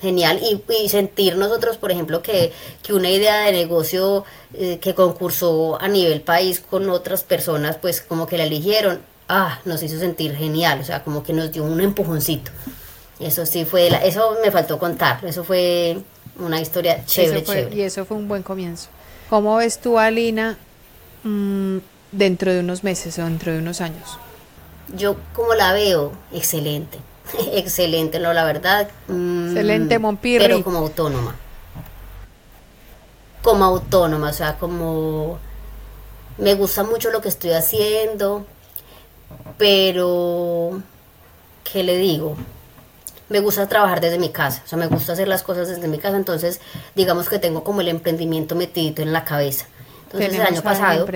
genial 0.00 0.40
y, 0.42 0.88
sentir 0.88 1.36
nosotros, 1.36 1.76
por 1.76 1.92
ejemplo, 1.92 2.22
que, 2.22 2.52
una 2.90 3.08
idea 3.08 3.40
de 3.42 3.52
negocio 3.52 4.24
eh, 4.54 4.78
que 4.80 4.94
concursó 4.94 5.80
a 5.80 5.88
nivel 5.88 6.20
país 6.20 6.60
con 6.60 6.90
otras 6.90 7.22
personas, 7.22 7.76
pues 7.76 8.02
como 8.02 8.26
que 8.26 8.36
la 8.36 8.44
eligieron, 8.44 9.00
ah, 9.28 9.60
nos 9.64 9.82
hizo 9.82 9.98
sentir 9.98 10.34
genial, 10.34 10.80
o 10.80 10.84
sea, 10.84 11.04
como 11.04 11.22
que 11.22 11.32
nos 11.32 11.52
dio 11.52 11.64
un 11.64 11.80
empujoncito. 11.80 12.50
Eso 13.20 13.46
sí 13.46 13.64
fue, 13.64 13.88
eso 14.06 14.36
me 14.44 14.50
faltó 14.50 14.78
contar, 14.78 15.24
eso 15.24 15.44
fue 15.44 15.98
una 16.38 16.60
historia 16.60 17.04
chévere, 17.06 17.44
chévere. 17.44 17.76
Y 17.76 17.82
eso 17.82 18.04
fue 18.04 18.16
un 18.16 18.26
buen 18.26 18.42
comienzo. 18.42 18.88
¿Cómo 19.30 19.56
ves 19.56 19.78
tú, 19.78 19.98
Alina, 19.98 20.58
mm, 21.22 21.78
dentro 22.10 22.52
de 22.52 22.60
unos 22.60 22.82
meses 22.82 23.18
o 23.20 23.24
dentro 23.24 23.52
de 23.52 23.60
unos 23.60 23.80
años? 23.80 24.18
Yo 24.96 25.16
como 25.32 25.54
la 25.54 25.72
veo, 25.72 26.12
excelente 26.32 26.98
excelente, 27.52 28.18
no, 28.18 28.32
la 28.32 28.44
verdad. 28.44 28.88
Mm, 29.08 29.48
excelente, 29.48 29.98
Monpirri. 29.98 30.44
Pero 30.44 30.62
como 30.62 30.78
autónoma. 30.78 31.36
Como 33.42 33.64
autónoma, 33.64 34.30
o 34.30 34.32
sea, 34.32 34.56
como 34.56 35.38
me 36.38 36.54
gusta 36.54 36.84
mucho 36.84 37.10
lo 37.10 37.20
que 37.20 37.28
estoy 37.28 37.52
haciendo, 37.52 38.46
pero 39.58 40.82
¿qué 41.70 41.82
le 41.82 41.96
digo? 41.96 42.36
Me 43.28 43.40
gusta 43.40 43.66
trabajar 43.68 44.00
desde 44.00 44.18
mi 44.18 44.30
casa, 44.30 44.62
o 44.64 44.68
sea, 44.68 44.78
me 44.78 44.86
gusta 44.86 45.14
hacer 45.14 45.26
las 45.26 45.42
cosas 45.42 45.68
desde 45.68 45.88
mi 45.88 45.98
casa, 45.98 46.16
entonces 46.16 46.60
digamos 46.94 47.28
que 47.28 47.38
tengo 47.38 47.64
como 47.64 47.80
el 47.80 47.88
emprendimiento 47.88 48.54
metido 48.54 49.02
en 49.02 49.12
la 49.12 49.24
cabeza. 49.24 49.66
Entonces 50.04 50.34
el 50.34 50.42
año 50.42 50.62
pasado 50.62 51.06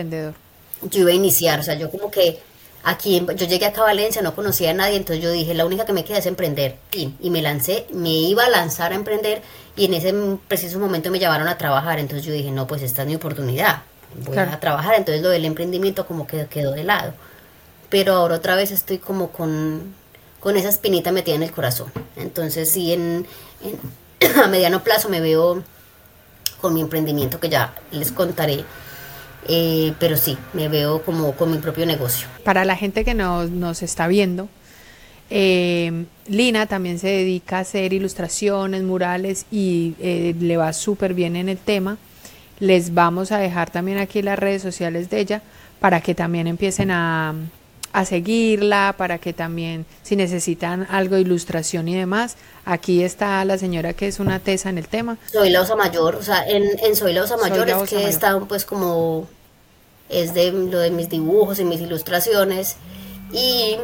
yo 0.82 1.00
iba 1.00 1.10
a 1.10 1.14
iniciar, 1.14 1.60
o 1.60 1.62
sea, 1.62 1.74
yo 1.74 1.90
como 1.90 2.10
que 2.10 2.40
Aquí, 2.88 3.20
yo 3.34 3.46
llegué 3.48 3.66
acá 3.66 3.80
a 3.80 3.86
Valencia, 3.86 4.22
no 4.22 4.36
conocía 4.36 4.70
a 4.70 4.72
nadie, 4.72 4.94
entonces 4.94 5.20
yo 5.20 5.32
dije, 5.32 5.54
la 5.54 5.66
única 5.66 5.84
que 5.84 5.92
me 5.92 6.04
queda 6.04 6.18
es 6.18 6.26
emprender. 6.26 6.76
Y, 6.92 7.12
y 7.20 7.30
me 7.30 7.42
lancé, 7.42 7.84
me 7.92 8.10
iba 8.10 8.44
a 8.44 8.48
lanzar 8.48 8.92
a 8.92 8.94
emprender 8.94 9.42
y 9.74 9.86
en 9.86 9.94
ese 9.94 10.14
preciso 10.46 10.78
momento 10.78 11.10
me 11.10 11.18
llamaron 11.18 11.48
a 11.48 11.58
trabajar. 11.58 11.98
Entonces 11.98 12.24
yo 12.24 12.32
dije, 12.32 12.52
no, 12.52 12.68
pues 12.68 12.82
esta 12.82 13.02
es 13.02 13.08
mi 13.08 13.16
oportunidad, 13.16 13.82
voy 14.24 14.38
a 14.38 14.60
trabajar. 14.60 14.94
Entonces 14.94 15.20
lo 15.20 15.30
del 15.30 15.46
emprendimiento 15.46 16.06
como 16.06 16.28
que 16.28 16.46
quedó 16.46 16.70
de 16.74 16.84
lado. 16.84 17.12
Pero 17.90 18.14
ahora 18.14 18.36
otra 18.36 18.54
vez 18.54 18.70
estoy 18.70 18.98
como 18.98 19.32
con, 19.32 19.92
con 20.38 20.56
esa 20.56 20.68
espinita 20.68 21.10
metida 21.10 21.34
en 21.34 21.42
el 21.42 21.50
corazón. 21.50 21.90
Entonces 22.14 22.70
sí, 22.70 22.92
en, 22.92 23.26
a 24.44 24.46
mediano 24.46 24.84
plazo 24.84 25.08
me 25.08 25.20
veo 25.20 25.60
con 26.60 26.72
mi 26.72 26.82
emprendimiento 26.82 27.40
que 27.40 27.48
ya 27.48 27.74
les 27.90 28.12
contaré 28.12 28.64
eh, 29.48 29.92
pero 29.98 30.16
sí, 30.16 30.36
me 30.52 30.68
veo 30.68 31.02
como 31.02 31.32
con 31.32 31.50
mi 31.50 31.58
propio 31.58 31.86
negocio. 31.86 32.26
Para 32.44 32.64
la 32.64 32.76
gente 32.76 33.04
que 33.04 33.14
nos, 33.14 33.50
nos 33.50 33.82
está 33.82 34.08
viendo, 34.08 34.48
eh, 35.30 36.04
Lina 36.28 36.66
también 36.66 36.98
se 36.98 37.08
dedica 37.08 37.58
a 37.58 37.60
hacer 37.60 37.92
ilustraciones, 37.92 38.82
murales 38.82 39.46
y 39.50 39.94
eh, 40.00 40.34
le 40.38 40.56
va 40.56 40.72
súper 40.72 41.14
bien 41.14 41.36
en 41.36 41.48
el 41.48 41.58
tema. 41.58 41.98
Les 42.60 42.94
vamos 42.94 43.32
a 43.32 43.38
dejar 43.38 43.70
también 43.70 43.98
aquí 43.98 44.22
las 44.22 44.38
redes 44.38 44.62
sociales 44.62 45.10
de 45.10 45.20
ella 45.20 45.42
para 45.80 46.00
que 46.00 46.14
también 46.14 46.46
empiecen 46.46 46.90
a, 46.90 47.34
a 47.92 48.04
seguirla, 48.04 48.94
para 48.96 49.18
que 49.18 49.32
también 49.32 49.86
si 50.02 50.16
necesitan 50.16 50.86
algo 50.90 51.16
de 51.16 51.22
ilustración 51.22 51.88
y 51.88 51.94
demás, 51.94 52.36
aquí 52.64 53.02
está 53.02 53.44
la 53.44 53.58
señora 53.58 53.92
que 53.92 54.06
es 54.06 54.20
una 54.20 54.38
tesa 54.38 54.70
en 54.70 54.78
el 54.78 54.88
tema. 54.88 55.18
Soy 55.32 55.50
la 55.50 55.62
osa 55.62 55.76
mayor, 55.76 56.14
o 56.16 56.22
sea, 56.22 56.46
en, 56.48 56.64
en 56.82 56.96
Soy 56.96 57.12
la 57.12 57.22
osa 57.24 57.36
mayor 57.36 57.68
es 57.68 57.90
que 57.90 58.08
está 58.08 58.38
pues 58.40 58.64
como 58.64 59.28
es 60.08 60.34
de 60.34 60.52
lo 60.52 60.78
de 60.78 60.90
mis 60.90 61.08
dibujos 61.08 61.58
y 61.58 61.64
mis 61.64 61.80
ilustraciones 61.80 62.76
y, 63.32 63.76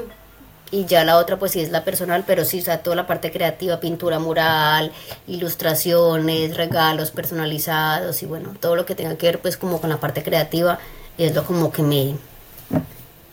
ya 0.86 1.04
la 1.04 1.18
otra 1.18 1.38
pues 1.38 1.52
sí 1.52 1.60
es 1.60 1.70
la 1.70 1.84
personal, 1.84 2.24
pero 2.26 2.46
sí, 2.46 2.60
o 2.60 2.62
sea, 2.62 2.82
toda 2.82 2.96
la 2.96 3.06
parte 3.06 3.30
creativa, 3.30 3.78
pintura 3.78 4.18
mural, 4.18 4.90
ilustraciones, 5.26 6.56
regalos 6.56 7.10
personalizados 7.10 8.22
y 8.22 8.26
bueno, 8.26 8.54
todo 8.58 8.74
lo 8.74 8.86
que 8.86 8.94
tenga 8.94 9.16
que 9.16 9.26
ver 9.26 9.38
pues 9.40 9.58
como 9.58 9.80
con 9.82 9.90
la 9.90 9.98
parte 9.98 10.22
creativa 10.22 10.78
es 11.18 11.34
lo 11.34 11.44
como 11.44 11.70
que 11.70 11.82
me, 11.82 12.14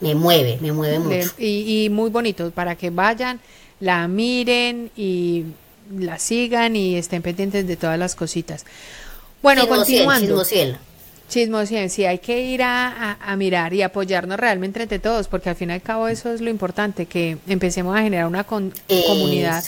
me 0.02 0.16
mueve, 0.16 0.58
me 0.60 0.74
mueve 0.74 1.00
mucho. 1.00 1.32
Y, 1.38 1.86
y 1.86 1.90
muy 1.90 2.10
bonito, 2.10 2.52
para 2.52 2.76
que 2.76 2.90
vayan, 2.90 3.40
la 3.80 4.06
miren 4.10 4.92
y 4.98 5.46
la 5.98 6.20
sigan 6.20 6.76
y 6.76 6.98
estén 6.98 7.22
pendientes 7.22 7.68
de 7.68 7.78
todas 7.78 7.98
las 7.98 8.16
cositas. 8.16 8.66
Bueno, 9.42 9.68
continuando. 9.68 10.44
Chismosien, 11.30 11.92
sí, 11.92 12.06
hay 12.06 12.18
que 12.18 12.42
ir 12.42 12.64
a, 12.64 13.18
mirar 13.38 13.74
y 13.74 13.84
apoyarnos 13.84 14.40
realmente 14.40 14.82
entre 14.82 14.98
todos, 14.98 15.28
porque 15.28 15.50
al 15.50 15.56
fin 15.56 15.70
y 15.70 15.74
al 15.74 15.82
cabo 15.82 16.08
eso 16.08 16.34
es 16.34 16.42
lo 16.42 16.50
importante, 16.50 17.06
que 17.06 17.38
empecemos 17.48 17.96
a 17.96 18.02
generar 18.02 18.26
una 18.26 18.44
comunidad 18.44 19.64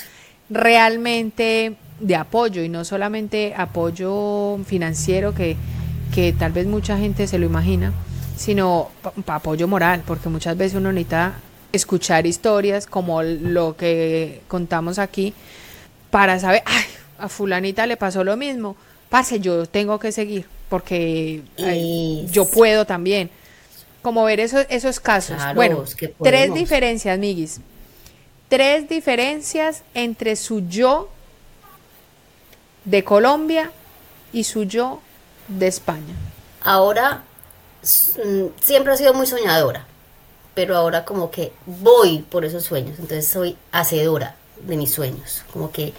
realmente 0.50 1.76
de 2.00 2.16
apoyo 2.16 2.64
y 2.64 2.70
no 2.70 2.84
solamente 2.84 3.54
apoyo 3.56 4.58
financiero 4.66 5.36
que, 5.36 5.56
que 6.14 6.34
tal 6.34 6.52
vez 6.52 6.66
mucha 6.66 6.98
gente 6.98 7.28
se 7.28 7.38
lo 7.38 7.46
imagina, 7.46 7.94
sino 8.36 8.90
apoyo 9.28 9.68
moral, 9.68 10.02
porque 10.06 10.30
muchas 10.30 10.58
veces 10.58 10.80
uno 10.80 10.92
necesita 10.92 11.36
escuchar 11.72 12.26
historias 12.26 12.88
como 12.88 13.22
lo 13.22 13.78
que 13.78 14.42
contamos 14.48 14.98
aquí 14.98 15.36
para 16.10 16.40
saber, 16.40 16.64
ay, 16.66 16.84
a 17.20 17.30
fulanita 17.30 17.86
le 17.86 17.98
pasó 17.98 18.24
lo 18.24 18.36
mismo, 18.36 18.76
pase, 19.10 19.40
yo 19.40 19.68
tengo 19.68 20.00
que 20.00 20.12
seguir 20.12 20.48
porque 20.72 21.42
yo 22.32 22.48
puedo 22.48 22.86
también. 22.86 23.30
Como 24.02 24.24
ver 24.24 24.40
esos, 24.40 24.66
esos 24.70 25.02
casos. 25.02 25.38
bueno, 25.54 25.84
tres 26.24 26.54
diferencias, 26.54 27.20
Miguis. 27.20 27.60
Tres 28.48 28.88
diferencias 28.88 29.84
entre 29.94 30.38
su 30.38 30.62
yo 30.70 31.10
de 32.86 33.04
Colombia 33.04 33.70
y 34.32 34.46
su 34.46 34.64
yo 34.64 35.02
de 35.50 35.68
España. 35.68 36.16
Ahora 36.62 37.24
mm, 37.84 38.46
siempre 38.62 38.94
ha 38.94 38.98
sido 38.98 39.14
muy 39.14 39.28
soñadora, 39.28 39.86
pero 40.56 40.78
ahora 40.78 41.04
como 41.04 41.32
que 41.32 41.52
voy 41.66 42.20
por 42.20 42.46
esos 42.46 42.64
sueños, 42.64 42.98
entonces 42.98 43.28
soy 43.28 43.58
hacedora 43.74 44.36
de 44.66 44.78
mis 44.78 44.94
sueños, 44.94 45.44
como 45.52 45.70
que 45.70 45.94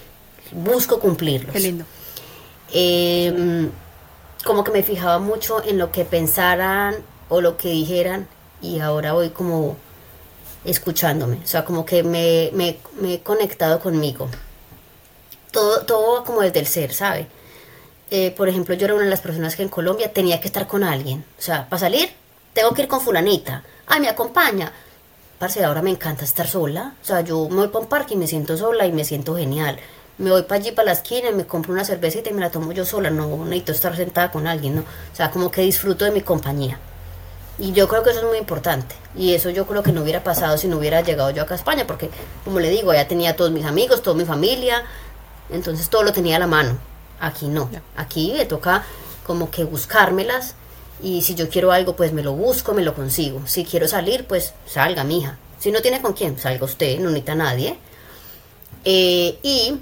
busco 0.50 0.98
cumplirlos. 0.98 1.52
Qué 1.52 1.60
lindo. 1.60 1.84
Eh, 2.72 3.70
como 4.44 4.64
que 4.64 4.72
me 4.72 4.82
fijaba 4.82 5.18
mucho 5.18 5.62
en 5.64 5.78
lo 5.78 5.90
que 5.92 6.04
pensaran 6.04 6.96
o 7.28 7.40
lo 7.40 7.56
que 7.56 7.68
dijeran 7.68 8.28
y 8.60 8.80
ahora 8.80 9.12
voy 9.12 9.30
como 9.30 9.76
escuchándome, 10.64 11.38
o 11.42 11.46
sea, 11.46 11.64
como 11.64 11.84
que 11.84 12.02
me, 12.02 12.50
me, 12.52 12.78
he 13.14 13.20
conectado 13.20 13.80
conmigo. 13.80 14.28
Todo, 15.50 15.84
todo 15.84 16.20
va 16.20 16.24
como 16.24 16.40
desde 16.40 16.60
el 16.60 16.66
ser, 16.66 16.94
¿sabe? 16.94 17.26
Eh, 18.10 18.30
por 18.36 18.48
ejemplo, 18.48 18.74
yo 18.74 18.84
era 18.84 18.94
una 18.94 19.04
de 19.04 19.10
las 19.10 19.20
personas 19.20 19.56
que 19.56 19.62
en 19.62 19.68
Colombia 19.68 20.12
tenía 20.12 20.40
que 20.40 20.46
estar 20.46 20.66
con 20.66 20.84
alguien. 20.84 21.24
O 21.38 21.42
sea, 21.42 21.68
para 21.68 21.80
salir, 21.80 22.10
tengo 22.52 22.72
que 22.72 22.82
ir 22.82 22.88
con 22.88 23.00
fulanita. 23.00 23.64
Ay, 23.86 24.00
me 24.00 24.08
acompaña. 24.08 24.72
Parce, 25.38 25.64
ahora 25.64 25.82
me 25.82 25.90
encanta 25.90 26.24
estar 26.24 26.46
sola. 26.46 26.94
O 27.02 27.04
sea, 27.04 27.22
yo 27.22 27.48
me 27.48 27.56
voy 27.56 27.68
para 27.68 27.80
un 27.80 27.88
parque 27.88 28.14
y 28.14 28.16
me 28.16 28.26
siento 28.26 28.56
sola 28.56 28.86
y 28.86 28.92
me 28.92 29.04
siento 29.04 29.36
genial 29.36 29.78
me 30.18 30.30
voy 30.30 30.42
para 30.42 30.60
allí, 30.60 30.72
para 30.72 30.86
la 30.86 30.92
esquina, 30.92 31.30
y 31.30 31.34
me 31.34 31.46
compro 31.46 31.72
una 31.72 31.84
cervecita 31.84 32.30
y 32.30 32.32
me 32.32 32.40
la 32.40 32.50
tomo 32.50 32.72
yo 32.72 32.84
sola, 32.84 33.10
no 33.10 33.44
necesito 33.44 33.72
estar 33.72 33.96
sentada 33.96 34.30
con 34.30 34.46
alguien, 34.46 34.76
¿no? 34.76 34.80
O 34.82 35.16
sea, 35.16 35.30
como 35.30 35.50
que 35.50 35.62
disfruto 35.62 36.04
de 36.04 36.10
mi 36.10 36.20
compañía. 36.20 36.78
Y 37.58 37.72
yo 37.72 37.86
creo 37.88 38.02
que 38.02 38.10
eso 38.10 38.20
es 38.20 38.26
muy 38.26 38.38
importante. 38.38 38.94
Y 39.14 39.34
eso 39.34 39.50
yo 39.50 39.66
creo 39.66 39.82
que 39.82 39.92
no 39.92 40.02
hubiera 40.02 40.24
pasado 40.24 40.56
si 40.58 40.68
no 40.68 40.78
hubiera 40.78 41.00
llegado 41.02 41.30
yo 41.30 41.42
acá 41.42 41.54
a 41.54 41.56
España, 41.56 41.86
porque 41.86 42.10
como 42.44 42.60
le 42.60 42.70
digo, 42.70 42.90
allá 42.90 43.06
tenía 43.06 43.36
todos 43.36 43.50
mis 43.50 43.64
amigos, 43.64 44.02
toda 44.02 44.16
mi 44.16 44.24
familia, 44.24 44.84
entonces 45.50 45.88
todo 45.88 46.02
lo 46.02 46.12
tenía 46.12 46.36
a 46.36 46.40
la 46.40 46.46
mano. 46.46 46.78
Aquí 47.20 47.46
no. 47.46 47.70
Aquí 47.96 48.32
me 48.36 48.46
toca 48.46 48.84
como 49.24 49.50
que 49.50 49.64
buscármelas 49.64 50.54
y 51.02 51.22
si 51.22 51.34
yo 51.34 51.48
quiero 51.48 51.72
algo, 51.72 51.94
pues 51.96 52.12
me 52.12 52.22
lo 52.22 52.32
busco, 52.32 52.74
me 52.74 52.82
lo 52.82 52.94
consigo. 52.94 53.42
Si 53.46 53.64
quiero 53.64 53.88
salir, 53.88 54.26
pues 54.26 54.54
salga, 54.66 55.04
mija. 55.04 55.38
Si 55.58 55.70
no 55.70 55.82
tiene 55.82 56.00
con 56.00 56.12
quién, 56.12 56.38
salga 56.38 56.64
usted, 56.64 56.98
no 56.98 57.10
necesita 57.10 57.32
a 57.32 57.36
nadie. 57.36 57.78
Eh, 58.84 59.38
y, 59.42 59.78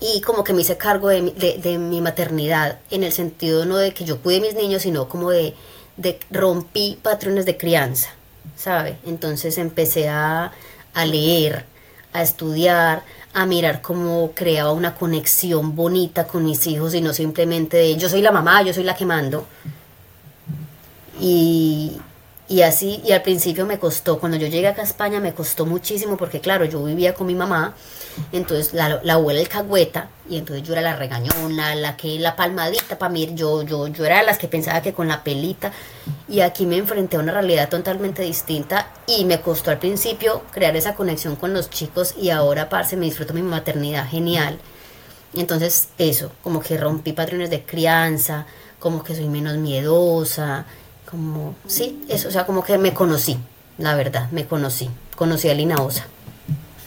y 0.00 0.20
como 0.20 0.44
que 0.44 0.52
me 0.52 0.62
hice 0.62 0.76
cargo 0.76 1.08
de, 1.08 1.22
de, 1.62 1.78
mi 1.78 2.00
maternidad, 2.00 2.78
en 2.90 3.04
el 3.04 3.12
sentido 3.12 3.64
no 3.64 3.76
de 3.76 3.94
que 3.94 4.04
yo 4.04 4.20
cuide 4.20 4.38
a 4.38 4.42
mis 4.42 4.54
niños, 4.54 4.82
sino 4.82 5.08
como 5.08 5.30
de, 5.30 5.54
de 5.96 6.18
rompí 6.30 6.98
patrones 7.02 7.46
de 7.46 7.56
crianza, 7.56 8.10
¿sabe? 8.56 8.98
Entonces 9.06 9.56
empecé 9.58 10.08
a, 10.08 10.52
a 10.94 11.06
leer, 11.06 11.64
a 12.12 12.22
estudiar, 12.22 13.02
a 13.32 13.46
mirar 13.46 13.82
cómo 13.82 14.30
creaba 14.34 14.72
una 14.72 14.94
conexión 14.94 15.74
bonita 15.74 16.26
con 16.26 16.44
mis 16.44 16.66
hijos 16.66 16.94
y 16.94 17.00
no 17.00 17.12
simplemente 17.12 17.76
de 17.76 17.96
yo 17.96 18.08
soy 18.08 18.22
la 18.22 18.30
mamá, 18.30 18.62
yo 18.62 18.72
soy 18.72 18.84
la 18.84 18.94
que 18.94 19.04
mando. 19.04 19.46
Y, 21.20 21.98
y 22.48 22.62
así, 22.62 23.00
y 23.04 23.12
al 23.12 23.22
principio 23.22 23.66
me 23.66 23.78
costó, 23.78 24.20
cuando 24.20 24.38
yo 24.38 24.46
llegué 24.46 24.68
acá 24.68 24.82
a 24.82 24.84
España 24.84 25.18
me 25.18 25.34
costó 25.34 25.66
muchísimo 25.66 26.16
porque 26.16 26.40
claro, 26.40 26.64
yo 26.64 26.84
vivía 26.84 27.14
con 27.14 27.26
mi 27.26 27.34
mamá, 27.34 27.74
entonces 28.32 28.74
la, 28.74 29.00
la 29.02 29.14
abuela 29.14 29.40
el 29.40 29.48
cagüeta, 29.48 30.08
y 30.28 30.38
entonces 30.38 30.66
yo 30.66 30.72
era 30.72 30.82
la 30.82 30.96
regañona, 30.96 31.74
la 31.74 31.96
que 31.96 32.18
la 32.18 32.36
palmadita 32.36 32.98
para 32.98 33.12
mí, 33.12 33.30
yo, 33.34 33.62
yo, 33.62 33.88
yo 33.88 34.04
era 34.04 34.22
las 34.22 34.38
que 34.38 34.48
pensaba 34.48 34.80
que 34.80 34.92
con 34.92 35.08
la 35.08 35.22
pelita, 35.22 35.72
y 36.28 36.40
aquí 36.40 36.66
me 36.66 36.76
enfrenté 36.76 37.16
a 37.16 37.20
una 37.20 37.32
realidad 37.32 37.68
totalmente 37.68 38.22
distinta 38.22 38.88
y 39.06 39.24
me 39.24 39.40
costó 39.40 39.70
al 39.70 39.78
principio 39.78 40.42
crear 40.50 40.76
esa 40.76 40.94
conexión 40.94 41.36
con 41.36 41.52
los 41.52 41.70
chicos 41.70 42.14
y 42.18 42.30
ahora, 42.30 42.68
parce, 42.68 42.96
me 42.96 43.06
disfruto 43.06 43.34
mi 43.34 43.42
maternidad 43.42 44.08
genial. 44.08 44.58
Entonces 45.34 45.88
eso, 45.98 46.30
como 46.42 46.60
que 46.60 46.78
rompí 46.78 47.12
patrones 47.12 47.50
de 47.50 47.64
crianza, 47.64 48.46
como 48.78 49.02
que 49.02 49.14
soy 49.14 49.28
menos 49.28 49.56
miedosa, 49.56 50.64
como, 51.10 51.54
sí, 51.66 52.04
eso, 52.08 52.28
o 52.28 52.30
sea, 52.30 52.46
como 52.46 52.62
que 52.64 52.78
me 52.78 52.94
conocí, 52.94 53.38
la 53.78 53.94
verdad, 53.94 54.30
me 54.30 54.46
conocí, 54.46 54.90
conocí 55.16 55.48
a 55.48 55.54
Lina 55.54 55.76
Osa. 55.82 56.06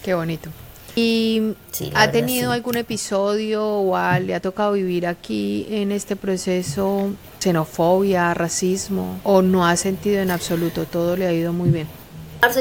Qué 0.04 0.14
bonito. 0.14 0.50
¿Y 1.00 1.54
ha 1.94 2.12
tenido 2.12 2.52
algún 2.52 2.76
episodio 2.76 3.64
o 3.64 3.96
le 4.20 4.34
ha 4.34 4.40
tocado 4.40 4.72
vivir 4.72 5.06
aquí 5.06 5.68
en 5.70 5.92
este 5.92 6.16
proceso 6.16 7.12
xenofobia, 7.40 8.34
racismo 8.34 9.20
o 9.24 9.44
no 9.44 9.68
ha 9.68 9.76
sentido 9.76 10.22
en 10.22 10.32
absoluto? 10.32 10.86
Todo 10.86 11.16
le 11.16 11.28
ha 11.28 11.34
ido 11.34 11.54
muy 11.54 11.70
bien. 11.70 11.88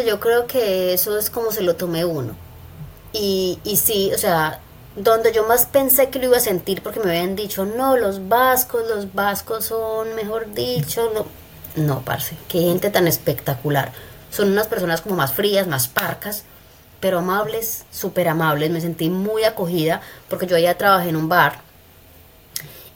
Yo 0.06 0.20
creo 0.20 0.46
que 0.46 0.92
eso 0.92 1.18
es 1.18 1.30
como 1.30 1.50
se 1.50 1.62
lo 1.62 1.76
tomé 1.76 2.04
uno. 2.04 2.34
Y, 3.14 3.58
y 3.64 3.76
sí, 3.76 4.10
o 4.14 4.18
sea, 4.18 4.60
donde 4.96 5.32
yo 5.32 5.46
más 5.48 5.64
pensé 5.64 6.10
que 6.10 6.18
lo 6.18 6.26
iba 6.26 6.36
a 6.36 6.40
sentir 6.40 6.82
porque 6.82 7.00
me 7.00 7.10
habían 7.16 7.36
dicho, 7.36 7.64
no, 7.64 7.96
los 7.96 8.28
vascos, 8.28 8.82
los 8.86 9.14
vascos 9.14 9.64
son, 9.64 10.14
mejor 10.14 10.52
dicho, 10.52 11.10
no 11.14 11.24
no, 11.76 12.00
parce, 12.00 12.36
qué 12.48 12.60
gente 12.60 12.90
tan 12.90 13.06
espectacular. 13.06 13.92
Son 14.30 14.50
unas 14.50 14.66
personas 14.66 15.02
como 15.02 15.14
más 15.16 15.34
frías, 15.34 15.66
más 15.66 15.88
parcas, 15.88 16.44
pero 17.00 17.18
amables, 17.18 17.84
súper 17.90 18.28
amables. 18.28 18.70
Me 18.70 18.80
sentí 18.80 19.10
muy 19.10 19.44
acogida 19.44 20.00
porque 20.28 20.46
yo 20.46 20.56
allá 20.56 20.76
trabajé 20.76 21.10
en 21.10 21.16
un 21.16 21.28
bar. 21.28 21.60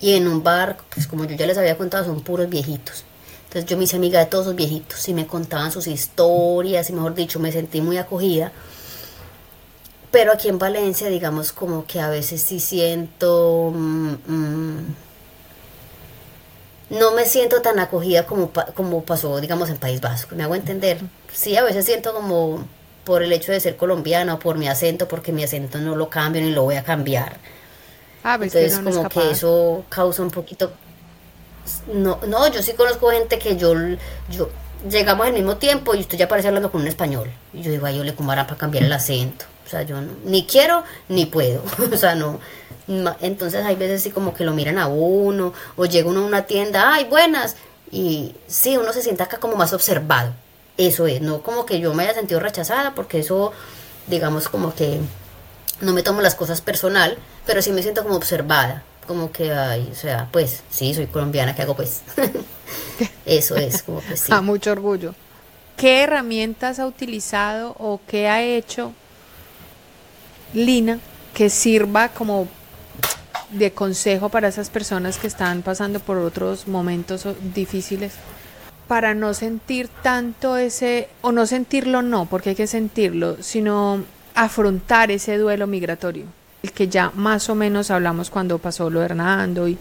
Y 0.01 0.14
en 0.14 0.28
un 0.28 0.42
bar, 0.42 0.78
pues 0.94 1.07
como 1.07 1.24
yo 1.24 1.36
ya 1.36 1.46
les 1.46 1.59
había 1.59 1.76
contado, 1.76 2.05
son 2.05 2.22
puros 2.22 2.48
viejitos. 2.48 3.05
Entonces 3.44 3.68
yo 3.68 3.76
me 3.76 3.84
hice 3.84 3.96
amiga 3.96 4.20
de 4.20 4.26
todos 4.26 4.46
esos 4.46 4.57
viejitos 4.57 5.09
y 5.09 5.14
me 5.14 5.26
contaban 5.26 5.72
sus 5.72 5.86
historias 5.86 6.88
y 6.88 6.92
mejor 6.92 7.14
dicho, 7.14 7.40
me 7.40 7.53
sentí 7.53 7.80
muy 7.80 7.98
acogida. 7.98 8.53
Pero 10.11 10.32
aquí 10.32 10.48
en 10.48 10.59
Valencia, 10.59 11.09
digamos, 11.09 11.53
como 11.53 11.84
que 11.86 12.01
a 12.01 12.09
veces 12.09 12.42
sí 12.42 12.61
siento... 12.61 13.72
Mm, 13.74 14.16
mm, 14.26 14.94
no 16.90 17.12
me 17.12 17.24
siento 17.24 17.62
tan 17.62 17.78
acogida 17.78 18.26
como, 18.26 18.51
como 18.74 19.05
pasó, 19.05 19.40
digamos, 19.40 19.70
en 19.70 19.76
País 19.76 20.01
Vasco. 20.01 20.34
¿Me 20.34 20.42
hago 20.42 20.57
entender? 20.57 21.01
Sí, 21.32 21.57
a 21.57 21.62
veces 21.62 21.84
siento 21.84 22.12
como 22.12 22.64
por 23.05 23.22
el 23.22 23.32
hecho 23.32 23.53
de 23.53 23.61
ser 23.61 23.76
colombiana 23.76 24.34
o 24.34 24.38
por 24.38 24.59
mi 24.59 24.68
acento, 24.68 25.09
porque 25.09 25.32
mi 25.32 25.44
acento 25.44 25.78
no 25.78 25.96
lo 25.96 26.09
cambio 26.09 26.42
ni 26.42 26.51
lo 26.51 26.62
voy 26.62 26.76
a 26.76 26.84
cambiar. 26.84 27.38
Ah, 28.22 28.36
pues 28.38 28.55
Entonces, 28.55 28.78
como 28.78 29.09
que 29.09 29.30
eso 29.30 29.84
causa 29.88 30.22
un 30.22 30.30
poquito. 30.30 30.72
No, 31.92 32.18
no, 32.26 32.48
yo 32.48 32.62
sí 32.62 32.72
conozco 32.72 33.11
gente 33.11 33.38
que 33.38 33.57
yo, 33.57 33.74
yo 34.30 34.51
llegamos 34.88 35.26
al 35.26 35.32
mismo 35.32 35.57
tiempo 35.57 35.94
y 35.94 36.01
usted 36.01 36.18
ya 36.18 36.28
parece 36.28 36.48
hablando 36.48 36.70
con 36.70 36.82
un 36.82 36.88
español. 36.88 37.30
Y 37.53 37.62
yo 37.62 37.70
digo, 37.70 37.86
ay, 37.86 37.96
yo 37.96 38.05
le 38.05 38.14
comarán 38.14 38.46
para 38.46 38.59
cambiar 38.59 38.84
el 38.84 38.92
acento. 38.92 39.44
O 39.66 39.70
sea, 39.70 39.82
yo 39.82 39.96
ni 40.24 40.46
quiero 40.46 40.84
ni 41.09 41.26
puedo. 41.26 41.62
o 41.92 41.96
sea, 41.96 42.14
no, 42.14 42.40
entonces 43.20 43.64
hay 43.64 43.76
veces 43.76 44.03
sí 44.03 44.11
como 44.11 44.34
que 44.34 44.44
lo 44.44 44.53
miran 44.53 44.78
a 44.78 44.88
uno, 44.88 45.53
o 45.76 45.84
llega 45.86 46.09
uno 46.09 46.20
a 46.20 46.26
una 46.26 46.42
tienda, 46.42 46.92
ay, 46.92 47.05
buenas, 47.05 47.57
y 47.90 48.34
sí, 48.46 48.76
uno 48.76 48.92
se 48.92 49.03
siente 49.03 49.22
acá 49.22 49.38
como 49.38 49.57
más 49.57 49.72
observado. 49.72 50.32
Eso 50.80 51.06
es, 51.06 51.20
no 51.20 51.42
como 51.42 51.66
que 51.66 51.78
yo 51.78 51.92
me 51.92 52.04
haya 52.04 52.14
sentido 52.14 52.40
rechazada, 52.40 52.94
porque 52.94 53.18
eso, 53.18 53.52
digamos, 54.06 54.48
como 54.48 54.74
que 54.74 54.98
no 55.82 55.92
me 55.92 56.02
tomo 56.02 56.22
las 56.22 56.34
cosas 56.34 56.62
personal, 56.62 57.18
pero 57.44 57.60
sí 57.60 57.70
me 57.70 57.82
siento 57.82 58.02
como 58.02 58.16
observada, 58.16 58.82
como 59.06 59.30
que, 59.30 59.52
ay, 59.52 59.90
o 59.92 59.94
sea, 59.94 60.28
pues, 60.32 60.62
sí, 60.70 60.94
soy 60.94 61.06
colombiana, 61.06 61.54
¿qué 61.54 61.60
hago 61.60 61.76
pues? 61.76 62.00
eso 63.26 63.56
es, 63.56 63.82
como 63.82 64.00
que 64.00 64.16
sí. 64.16 64.32
A 64.32 64.40
mucho 64.40 64.72
orgullo. 64.72 65.14
¿Qué 65.76 66.00
herramientas 66.04 66.78
ha 66.78 66.86
utilizado 66.86 67.76
o 67.78 68.00
qué 68.06 68.28
ha 68.28 68.42
hecho 68.42 68.94
Lina 70.54 70.98
que 71.34 71.50
sirva 71.50 72.08
como 72.08 72.48
de 73.50 73.70
consejo 73.72 74.30
para 74.30 74.48
esas 74.48 74.70
personas 74.70 75.18
que 75.18 75.26
están 75.26 75.60
pasando 75.60 76.00
por 76.00 76.16
otros 76.16 76.66
momentos 76.66 77.26
difíciles 77.54 78.14
para 78.91 79.14
no 79.14 79.34
sentir 79.34 79.88
tanto 80.03 80.57
ese, 80.57 81.09
o 81.20 81.30
no 81.30 81.47
sentirlo 81.47 82.03
no, 82.03 82.26
porque 82.26 82.51
hay 82.51 82.57
que 82.57 82.66
sentirlo, 82.66 83.41
sino 83.41 84.03
afrontar 84.34 85.12
ese 85.12 85.38
duelo 85.38 85.68
migratorio, 85.68 86.24
el 86.64 86.72
que 86.72 86.88
ya 86.88 87.12
más 87.14 87.49
o 87.49 87.55
menos 87.55 87.93
hablamos 87.93 88.30
cuando 88.30 88.59
pasó 88.59 88.91
lo 88.91 88.99
de 88.99 89.05
Hernando 89.05 89.68
y 89.68 89.78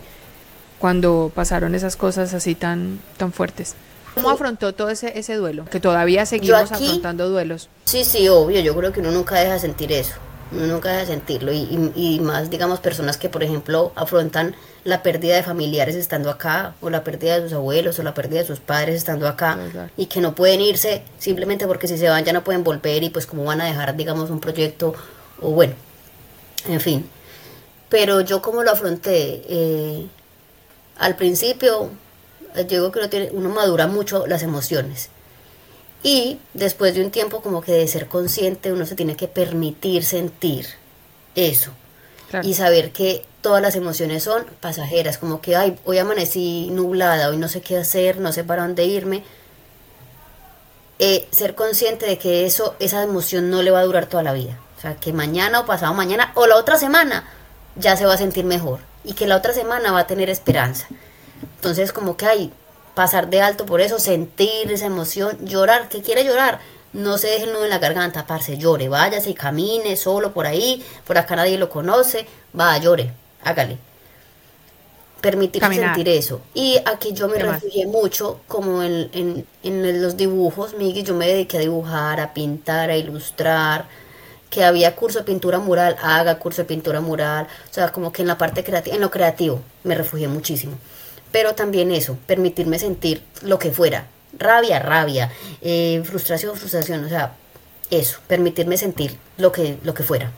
cuando 0.77 1.31
pasaron 1.33 1.73
esas 1.73 1.95
cosas 1.95 2.35
así 2.35 2.53
tan, 2.53 2.99
tan 3.17 3.33
fuertes. 3.33 3.73
¿Cómo 4.13 4.29
afrontó 4.29 4.75
todo 4.75 4.89
ese, 4.89 5.17
ese 5.17 5.33
duelo? 5.33 5.65
Que 5.65 5.79
todavía 5.79 6.27
seguimos 6.27 6.71
afrontando 6.71 7.29
duelos. 7.29 7.67
Sí, 7.85 8.05
sí, 8.05 8.29
obvio, 8.29 8.59
yo 8.59 8.75
creo 8.75 8.91
que 8.93 8.99
uno 8.99 9.09
nunca 9.09 9.39
deja 9.39 9.53
de 9.53 9.59
sentir 9.59 9.91
eso 9.91 10.13
uno 10.51 10.65
nunca 10.67 10.91
debe 10.91 11.05
sentirlo. 11.05 11.51
Y, 11.53 11.91
y, 11.95 12.19
más 12.19 12.49
digamos 12.49 12.79
personas 12.79 13.17
que 13.17 13.29
por 13.29 13.43
ejemplo 13.43 13.91
afrontan 13.95 14.55
la 14.83 15.03
pérdida 15.03 15.35
de 15.35 15.43
familiares 15.43 15.95
estando 15.95 16.29
acá 16.29 16.75
o 16.81 16.89
la 16.89 17.03
pérdida 17.03 17.35
de 17.35 17.43
sus 17.43 17.53
abuelos 17.53 17.99
o 17.99 18.03
la 18.03 18.13
pérdida 18.13 18.39
de 18.39 18.47
sus 18.47 18.59
padres 18.59 18.95
estando 18.95 19.27
acá 19.27 19.57
y 19.97 20.05
que 20.05 20.21
no 20.21 20.35
pueden 20.35 20.61
irse 20.61 21.03
simplemente 21.17 21.67
porque 21.67 21.87
si 21.87 21.97
se 21.97 22.09
van 22.09 22.23
ya 22.23 22.33
no 22.33 22.43
pueden 22.43 22.63
volver 22.63 23.03
y 23.03 23.09
pues 23.09 23.25
cómo 23.25 23.43
van 23.43 23.61
a 23.61 23.65
dejar 23.65 23.95
digamos 23.95 24.29
un 24.29 24.39
proyecto 24.39 24.93
o 25.41 25.51
bueno 25.51 25.73
en 26.67 26.79
fin. 26.79 27.09
Pero 27.89 28.21
yo 28.21 28.41
como 28.41 28.63
lo 28.63 28.71
afronté 28.71 29.43
eh, 29.49 30.07
al 30.97 31.15
principio 31.15 31.89
yo 32.67 32.91
creo 32.91 33.09
que 33.09 33.29
uno 33.33 33.49
madura 33.49 33.87
mucho 33.87 34.25
las 34.27 34.43
emociones 34.43 35.09
y 36.03 36.39
después 36.53 36.95
de 36.95 37.03
un 37.03 37.11
tiempo 37.11 37.41
como 37.41 37.61
que 37.61 37.73
de 37.73 37.87
ser 37.87 38.07
consciente 38.07 38.71
uno 38.71 38.85
se 38.85 38.95
tiene 38.95 39.15
que 39.15 39.27
permitir 39.27 40.03
sentir 40.03 40.67
eso. 41.35 41.71
Y 42.43 42.53
saber 42.53 42.91
que 42.91 43.25
todas 43.41 43.59
las 43.59 43.75
emociones 43.75 44.23
son 44.23 44.45
pasajeras, 44.61 45.17
como 45.17 45.41
que, 45.41 45.55
ay, 45.55 45.79
hoy 45.83 45.97
amanecí 45.97 46.69
nublada, 46.71 47.29
hoy 47.29 47.37
no 47.37 47.47
sé 47.47 47.61
qué 47.61 47.77
hacer, 47.77 48.19
no 48.19 48.31
sé 48.31 48.43
para 48.43 48.61
dónde 48.61 48.85
irme. 48.85 49.23
Eh, 50.99 51.27
ser 51.31 51.55
consciente 51.55 52.05
de 52.05 52.19
que 52.19 52.45
eso, 52.45 52.75
esa 52.79 53.01
emoción 53.01 53.49
no 53.49 53.63
le 53.63 53.71
va 53.71 53.79
a 53.79 53.83
durar 53.83 54.05
toda 54.05 54.21
la 54.21 54.33
vida. 54.33 54.59
O 54.77 54.81
sea, 54.81 54.95
que 54.95 55.11
mañana 55.11 55.61
o 55.61 55.65
pasado 55.65 55.93
mañana 55.95 56.31
o 56.35 56.45
la 56.45 56.57
otra 56.57 56.77
semana 56.77 57.27
ya 57.75 57.97
se 57.97 58.05
va 58.05 58.13
a 58.13 58.17
sentir 58.17 58.45
mejor 58.45 58.79
y 59.03 59.13
que 59.13 59.25
la 59.25 59.37
otra 59.37 59.53
semana 59.53 59.91
va 59.91 60.01
a 60.01 60.07
tener 60.07 60.29
esperanza. 60.29 60.87
Entonces, 61.55 61.91
como 61.91 62.15
que, 62.15 62.25
hay 62.25 62.53
pasar 62.99 63.29
de 63.29 63.39
alto 63.39 63.65
por 63.65 63.79
eso, 63.79 63.97
sentir 63.97 64.69
esa 64.69 64.87
emoción, 64.87 65.37
llorar, 65.45 65.87
que 65.87 66.01
quiere 66.01 66.25
llorar, 66.25 66.59
no 66.91 67.17
se 67.17 67.27
deje 67.27 67.45
el 67.45 67.53
nudo 67.53 67.63
en 67.63 67.69
la 67.69 67.79
garganta, 67.79 68.27
parce, 68.27 68.57
llore, 68.57 68.89
váyase, 68.89 69.33
camine 69.33 69.95
solo 69.95 70.33
por 70.33 70.45
ahí, 70.45 70.83
por 71.07 71.17
acá 71.17 71.37
nadie 71.37 71.57
lo 71.57 71.69
conoce, 71.69 72.27
va, 72.59 72.77
llore, 72.77 73.13
hágale. 73.41 73.77
Permitirse 75.21 75.73
sentir 75.75 76.09
eso. 76.09 76.41
Y 76.53 76.77
aquí 76.83 77.13
yo 77.13 77.29
me 77.29 77.37
refugié 77.37 77.87
mucho, 77.87 78.41
como 78.49 78.83
en, 78.83 79.45
en, 79.63 80.01
los 80.01 80.17
dibujos, 80.17 80.73
Miguel, 80.73 81.05
yo 81.05 81.15
me 81.15 81.25
dediqué 81.25 81.55
a 81.55 81.61
dibujar, 81.61 82.19
a 82.19 82.33
pintar, 82.33 82.89
a 82.89 82.97
ilustrar, 82.97 83.85
que 84.49 84.65
había 84.65 84.93
curso 84.93 85.19
de 85.19 85.23
pintura 85.23 85.59
mural, 85.59 85.95
haga 86.03 86.37
curso 86.37 86.63
de 86.63 86.65
pintura 86.67 86.99
mural, 86.99 87.47
o 87.69 87.73
sea, 87.73 87.93
como 87.93 88.11
que 88.11 88.23
en 88.23 88.27
la 88.27 88.37
parte 88.37 88.61
creativa, 88.65 88.93
en 88.93 89.01
lo 89.01 89.09
creativo, 89.09 89.61
me 89.85 89.95
refugié 89.95 90.27
muchísimo 90.27 90.73
pero 91.31 91.55
también 91.55 91.91
eso, 91.91 92.17
permitirme 92.25 92.79
sentir 92.79 93.23
lo 93.41 93.59
que 93.59 93.71
fuera, 93.71 94.07
rabia, 94.37 94.79
rabia, 94.79 95.31
eh, 95.61 96.01
frustración, 96.05 96.55
frustración, 96.55 97.05
o 97.05 97.09
sea, 97.09 97.33
eso, 97.91 98.19
permitirme 98.27 98.77
sentir 98.77 99.17
lo 99.37 99.51
que, 99.51 99.77
lo 99.83 99.93
que 99.93 100.03
fuera. 100.03 100.31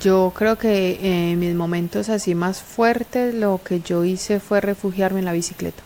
Yo 0.00 0.32
creo 0.34 0.56
que 0.56 0.98
en 1.02 1.38
mis 1.38 1.54
momentos 1.54 2.08
así 2.08 2.34
más 2.34 2.60
fuertes 2.60 3.34
lo 3.34 3.60
que 3.62 3.80
yo 3.80 4.04
hice 4.04 4.40
fue 4.40 4.60
refugiarme 4.60 5.20
en 5.20 5.26
la 5.26 5.32
bicicleta. 5.32 5.82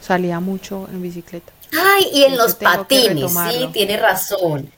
Salía 0.00 0.40
mucho 0.40 0.88
en 0.92 1.00
bicicleta. 1.00 1.52
Ay, 1.72 2.08
y 2.12 2.24
en 2.24 2.36
los 2.36 2.54
patines, 2.54 3.32
sí, 3.32 3.68
tiene 3.72 3.96
razón. 3.96 4.70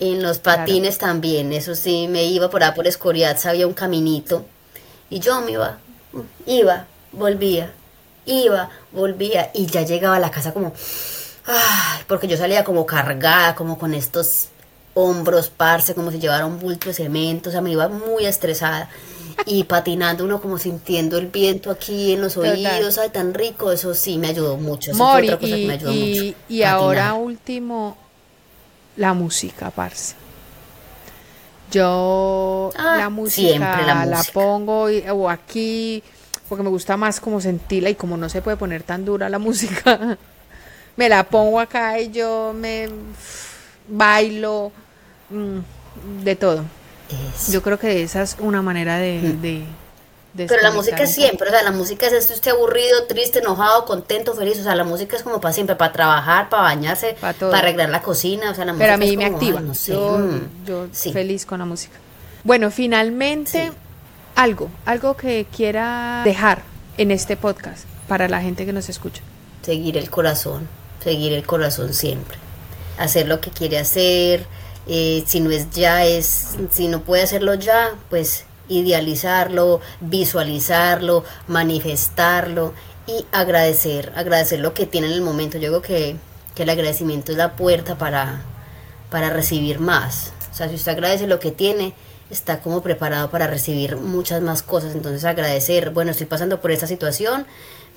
En 0.00 0.22
los 0.22 0.40
patines 0.40 0.98
también, 0.98 1.52
eso 1.52 1.76
sí, 1.76 2.08
me 2.08 2.24
iba 2.24 2.50
por 2.50 2.64
ahí 2.64 2.72
por 2.74 2.86
Escoriat, 2.86 3.44
había 3.46 3.66
un 3.66 3.74
caminito. 3.74 4.44
Y 5.08 5.20
yo 5.20 5.40
me 5.42 5.52
iba, 5.52 5.78
iba, 6.46 6.86
volvía, 7.12 7.72
iba, 8.26 8.70
volvía. 8.92 9.50
Y 9.54 9.66
ya 9.66 9.82
llegaba 9.82 10.16
a 10.16 10.20
la 10.20 10.30
casa 10.30 10.52
como, 10.52 10.72
ay, 11.46 12.02
porque 12.06 12.28
yo 12.28 12.36
salía 12.36 12.64
como 12.64 12.86
cargada, 12.86 13.54
como 13.54 13.78
con 13.78 13.94
estos 13.94 14.48
hombros, 14.94 15.48
parce, 15.48 15.94
como 15.94 16.10
si 16.10 16.18
llevara 16.18 16.46
un 16.46 16.58
bulto 16.58 16.88
de 16.88 16.94
cemento, 16.94 17.48
o 17.48 17.52
sea, 17.52 17.60
me 17.60 17.72
iba 17.72 17.88
muy 17.88 18.26
estresada. 18.26 18.88
Y 19.46 19.64
patinando 19.68 20.24
uno 20.24 20.40
como 20.40 20.58
sintiendo 20.58 21.18
el 21.18 21.28
viento 21.28 21.70
aquí 21.70 22.12
en 22.12 22.20
los 22.20 22.36
oídos, 22.36 22.98
ay, 22.98 23.10
tan 23.10 23.34
rico, 23.34 23.72
eso 23.72 23.94
sí 23.94 24.18
me 24.18 24.28
ayudó 24.28 24.56
mucho. 24.56 24.92
Mori, 24.94 25.28
otra 25.28 25.38
cosa 25.38 25.56
y, 25.56 25.60
que 25.62 25.66
me 25.66 25.74
ayudó 25.74 25.92
mucho. 25.92 26.38
Y 26.48 26.62
ahora 26.62 27.14
último, 27.14 27.96
la 28.96 29.14
música, 29.14 29.70
parce. 29.70 30.21
Yo 31.72 32.70
ah, 32.76 32.96
la, 32.98 33.08
música, 33.08 34.04
la, 34.04 34.22
pongo 34.32 34.88
o 35.10 35.30
aquí 35.30 36.02
porque 36.48 36.62
me 36.62 36.68
gusta 36.68 36.98
más 36.98 37.18
como 37.18 37.40
sentirla 37.40 37.88
y 37.88 37.94
como 37.94 38.18
no 38.18 38.28
se 38.28 38.42
puede 38.42 38.58
poner 38.58 38.82
tan 38.82 39.06
dura 39.06 39.30
la 39.30 39.38
música, 39.40 40.18
me 40.96 41.08
la 41.08 41.24
pongo 41.24 41.58
acá 41.58 41.98
y 41.98 42.10
yo 42.10 42.52
me 42.54 42.88
bailo, 43.88 44.70
mm, 45.30 46.24
de 46.24 46.36
todo. 46.36 46.64
Yo 47.50 47.62
creo 47.62 47.78
que 47.78 48.02
esa 48.02 48.22
es 48.22 48.36
una 48.38 48.62
manera 48.62 48.98
de... 48.98 49.20
Mm. 49.22 49.81
Pero 50.34 50.62
la 50.62 50.70
música 50.70 51.02
es 51.02 51.14
siempre, 51.14 51.48
o 51.48 51.50
sea, 51.50 51.62
la 51.62 51.72
música 51.72 52.06
es 52.06 52.14
esto, 52.14 52.32
usted 52.32 52.52
aburrido, 52.52 53.04
triste, 53.04 53.40
enojado, 53.40 53.84
contento, 53.84 54.32
feliz, 54.34 54.58
o 54.60 54.62
sea, 54.62 54.74
la 54.74 54.84
música 54.84 55.14
es 55.14 55.22
como 55.22 55.40
para 55.40 55.52
siempre, 55.52 55.76
para 55.76 55.92
trabajar, 55.92 56.48
para 56.48 56.62
bañarse, 56.62 57.16
para, 57.20 57.58
arreglar 57.58 57.90
la 57.90 58.00
cocina, 58.00 58.50
o 58.50 58.54
sea, 58.54 58.64
la 58.64 58.72
Pero 58.72 58.92
música 58.92 58.94
a 58.94 58.96
mí 58.96 59.16
me 59.16 59.26
activa, 59.26 59.60
yo, 59.86 60.18
mm, 60.18 60.64
yo 60.66 60.86
feliz 61.12 61.44
con 61.44 61.58
la 61.58 61.66
música. 61.66 61.98
Bueno, 62.44 62.70
finalmente, 62.70 63.72
algo, 64.34 64.70
algo 64.86 65.16
que 65.16 65.46
quiera 65.54 66.22
dejar 66.24 66.62
en 66.96 67.10
este 67.10 67.36
podcast 67.36 67.84
para 68.08 68.28
la 68.28 68.40
gente 68.40 68.64
que 68.64 68.72
nos 68.72 68.88
escucha. 68.88 69.22
Seguir 69.62 69.98
el 69.98 70.08
corazón, 70.10 70.66
seguir 71.04 71.34
el 71.34 71.44
corazón 71.44 71.92
siempre. 71.92 72.38
Hacer 72.98 73.28
lo 73.28 73.40
que 73.40 73.50
quiere 73.50 73.78
hacer, 73.78 74.46
eh, 74.86 75.22
si 75.26 75.40
no 75.40 75.50
es 75.50 75.70
ya, 75.70 76.04
es, 76.04 76.56
si 76.70 76.88
no 76.88 77.02
puede 77.02 77.22
hacerlo 77.22 77.54
ya, 77.54 77.90
pues 78.10 78.44
idealizarlo, 78.68 79.80
visualizarlo, 80.00 81.24
manifestarlo 81.48 82.72
y 83.06 83.26
agradecer, 83.32 84.12
agradecer 84.16 84.60
lo 84.60 84.74
que 84.74 84.86
tiene 84.86 85.08
en 85.08 85.14
el 85.14 85.22
momento. 85.22 85.58
Yo 85.58 85.68
creo 85.68 85.82
que, 85.82 86.16
que 86.54 86.62
el 86.62 86.70
agradecimiento 86.70 87.32
es 87.32 87.38
la 87.38 87.56
puerta 87.56 87.96
para, 87.96 88.42
para 89.10 89.30
recibir 89.30 89.80
más. 89.80 90.32
O 90.50 90.54
sea, 90.54 90.68
si 90.68 90.74
usted 90.74 90.92
agradece 90.92 91.26
lo 91.26 91.38
que 91.40 91.50
tiene, 91.50 91.94
está 92.32 92.60
como 92.60 92.82
preparado 92.82 93.30
para 93.30 93.46
recibir 93.46 93.96
muchas 93.96 94.40
más 94.42 94.62
cosas. 94.62 94.94
Entonces 94.94 95.24
agradecer, 95.24 95.90
bueno, 95.90 96.10
estoy 96.10 96.26
pasando 96.26 96.60
por 96.60 96.70
esta 96.72 96.86
situación, 96.86 97.46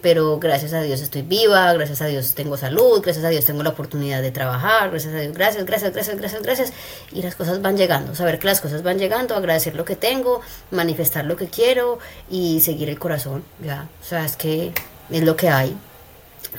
pero 0.01 0.37
gracias 0.37 0.73
a 0.73 0.81
Dios 0.81 1.01
estoy 1.01 1.23
viva, 1.23 1.71
gracias 1.73 2.01
a 2.01 2.05
Dios 2.05 2.35
tengo 2.35 2.57
salud, 2.57 3.01
gracias 3.01 3.25
a 3.25 3.29
Dios 3.29 3.45
tengo 3.45 3.63
la 3.63 3.69
oportunidad 3.69 4.21
de 4.21 4.31
trabajar, 4.31 4.91
gracias 4.91 5.13
a 5.13 5.19
Dios, 5.19 5.33
gracias, 5.33 5.65
gracias, 5.65 5.93
gracias, 5.93 6.17
gracias, 6.17 6.43
gracias. 6.43 6.73
Y 7.11 7.21
las 7.21 7.35
cosas 7.35 7.61
van 7.61 7.77
llegando, 7.77 8.13
saber 8.13 8.37
que 8.37 8.47
las 8.47 8.61
cosas 8.61 8.83
van 8.83 8.99
llegando, 8.99 9.35
agradecer 9.35 9.75
lo 9.75 9.85
que 9.85 9.95
tengo, 9.95 10.41
manifestar 10.69 11.25
lo 11.25 11.37
que 11.37 11.47
quiero 11.47 11.97
y 12.29 12.59
seguir 12.59 12.89
el 12.89 12.99
corazón, 12.99 13.43
ya. 13.63 13.87
O 14.01 14.05
sea, 14.05 14.25
es 14.25 14.35
que 14.35 14.73
es 15.09 15.23
lo 15.23 15.35
que 15.35 15.49
hay. 15.49 15.75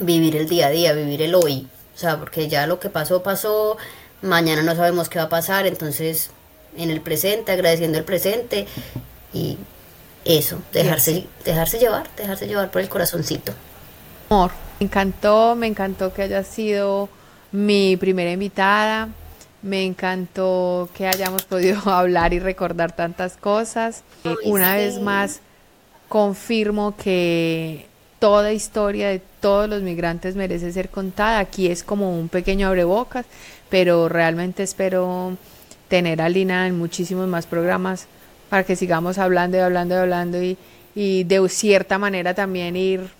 Vivir 0.00 0.36
el 0.36 0.48
día 0.48 0.66
a 0.66 0.70
día, 0.70 0.92
vivir 0.92 1.22
el 1.22 1.34
hoy. 1.34 1.68
O 1.94 1.98
sea, 1.98 2.18
porque 2.18 2.48
ya 2.48 2.66
lo 2.66 2.80
que 2.80 2.90
pasó, 2.90 3.22
pasó, 3.22 3.76
mañana 4.22 4.62
no 4.62 4.74
sabemos 4.74 5.08
qué 5.08 5.18
va 5.18 5.26
a 5.26 5.28
pasar, 5.28 5.66
entonces 5.66 6.30
en 6.76 6.90
el 6.90 7.00
presente, 7.00 7.52
agradeciendo 7.52 7.98
el 7.98 8.04
presente 8.04 8.66
y 9.32 9.56
eso, 10.24 10.60
dejarse, 10.72 11.26
dejarse 11.44 11.78
llevar, 11.78 12.08
dejarse 12.16 12.46
llevar 12.46 12.70
por 12.70 12.82
el 12.82 12.88
corazoncito. 12.88 13.52
Amor, 14.28 14.50
me 14.80 14.86
encantó, 14.86 15.54
me 15.54 15.66
encantó 15.66 16.12
que 16.12 16.22
haya 16.22 16.42
sido 16.42 17.08
mi 17.52 17.96
primera 17.96 18.32
invitada, 18.32 19.08
me 19.62 19.84
encantó 19.84 20.88
que 20.94 21.06
hayamos 21.06 21.44
podido 21.44 21.80
hablar 21.90 22.32
y 22.32 22.40
recordar 22.40 22.92
tantas 22.92 23.36
cosas. 23.36 24.02
Una 24.44 24.76
vez 24.76 25.00
más, 25.00 25.40
confirmo 26.08 26.96
que 26.96 27.86
toda 28.18 28.52
historia 28.52 29.08
de 29.08 29.20
todos 29.40 29.68
los 29.68 29.82
migrantes 29.82 30.34
merece 30.36 30.72
ser 30.72 30.88
contada. 30.88 31.38
Aquí 31.38 31.68
es 31.68 31.82
como 31.82 32.18
un 32.18 32.28
pequeño 32.28 32.68
abrebocas, 32.68 33.26
pero 33.68 34.08
realmente 34.08 34.62
espero 34.62 35.36
tener 35.88 36.20
a 36.20 36.28
Lina 36.28 36.66
en 36.66 36.78
muchísimos 36.78 37.28
más 37.28 37.46
programas 37.46 38.06
para 38.48 38.64
que 38.64 38.76
sigamos 38.76 39.18
hablando 39.18 39.56
y 39.56 39.60
hablando 39.60 39.94
y 39.94 39.98
hablando 39.98 40.42
y, 40.42 40.56
y 40.94 41.24
de 41.24 41.48
cierta 41.48 41.98
manera 41.98 42.34
también 42.34 42.76
ir 42.76 43.10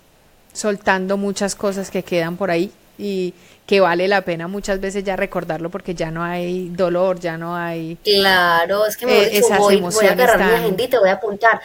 soltando 0.52 1.16
muchas 1.16 1.54
cosas 1.54 1.90
que 1.90 2.02
quedan 2.02 2.36
por 2.36 2.50
ahí 2.50 2.72
y 2.98 3.34
que 3.66 3.80
vale 3.80 4.08
la 4.08 4.22
pena 4.22 4.48
muchas 4.48 4.80
veces 4.80 5.04
ya 5.04 5.16
recordarlo 5.16 5.70
porque 5.70 5.94
ya 5.94 6.10
no 6.10 6.22
hay 6.22 6.68
dolor, 6.70 7.18
ya 7.18 7.36
no 7.36 7.56
hay 7.56 7.98
claro, 8.02 8.86
es 8.86 8.96
que 8.96 9.06
me 9.06 9.18
eh, 9.18 9.38
esas 9.38 9.58
voy, 9.58 9.80
voy 9.80 10.06
a 10.06 10.12
agarrar 10.12 10.38
mi 10.38 10.54
agendita, 10.54 11.00
voy 11.00 11.10
a 11.10 11.14
apuntar. 11.14 11.60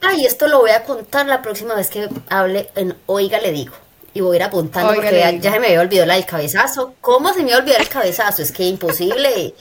Ay, 0.00 0.24
esto 0.24 0.48
lo 0.48 0.60
voy 0.60 0.70
a 0.70 0.82
contar 0.82 1.26
la 1.26 1.42
próxima 1.42 1.74
vez 1.74 1.88
que 1.88 2.08
hable 2.28 2.68
en 2.74 2.96
Oiga 3.06 3.40
le 3.40 3.52
digo. 3.52 3.74
Y 4.14 4.20
voy 4.20 4.34
a 4.34 4.40
ir 4.40 4.42
apuntando 4.42 4.92
porque 4.94 5.18
ya, 5.18 5.30
ya, 5.30 5.52
se 5.52 5.60
me 5.60 5.68
había 5.68 5.80
olvidado 5.80 6.06
la 6.06 6.14
del 6.14 6.26
cabezazo. 6.26 6.94
¿Cómo 7.00 7.32
se 7.32 7.42
me 7.42 7.54
olvidó 7.56 7.78
el 7.78 7.88
cabezazo? 7.88 8.42
Es 8.42 8.52
que 8.52 8.64
imposible. 8.64 9.54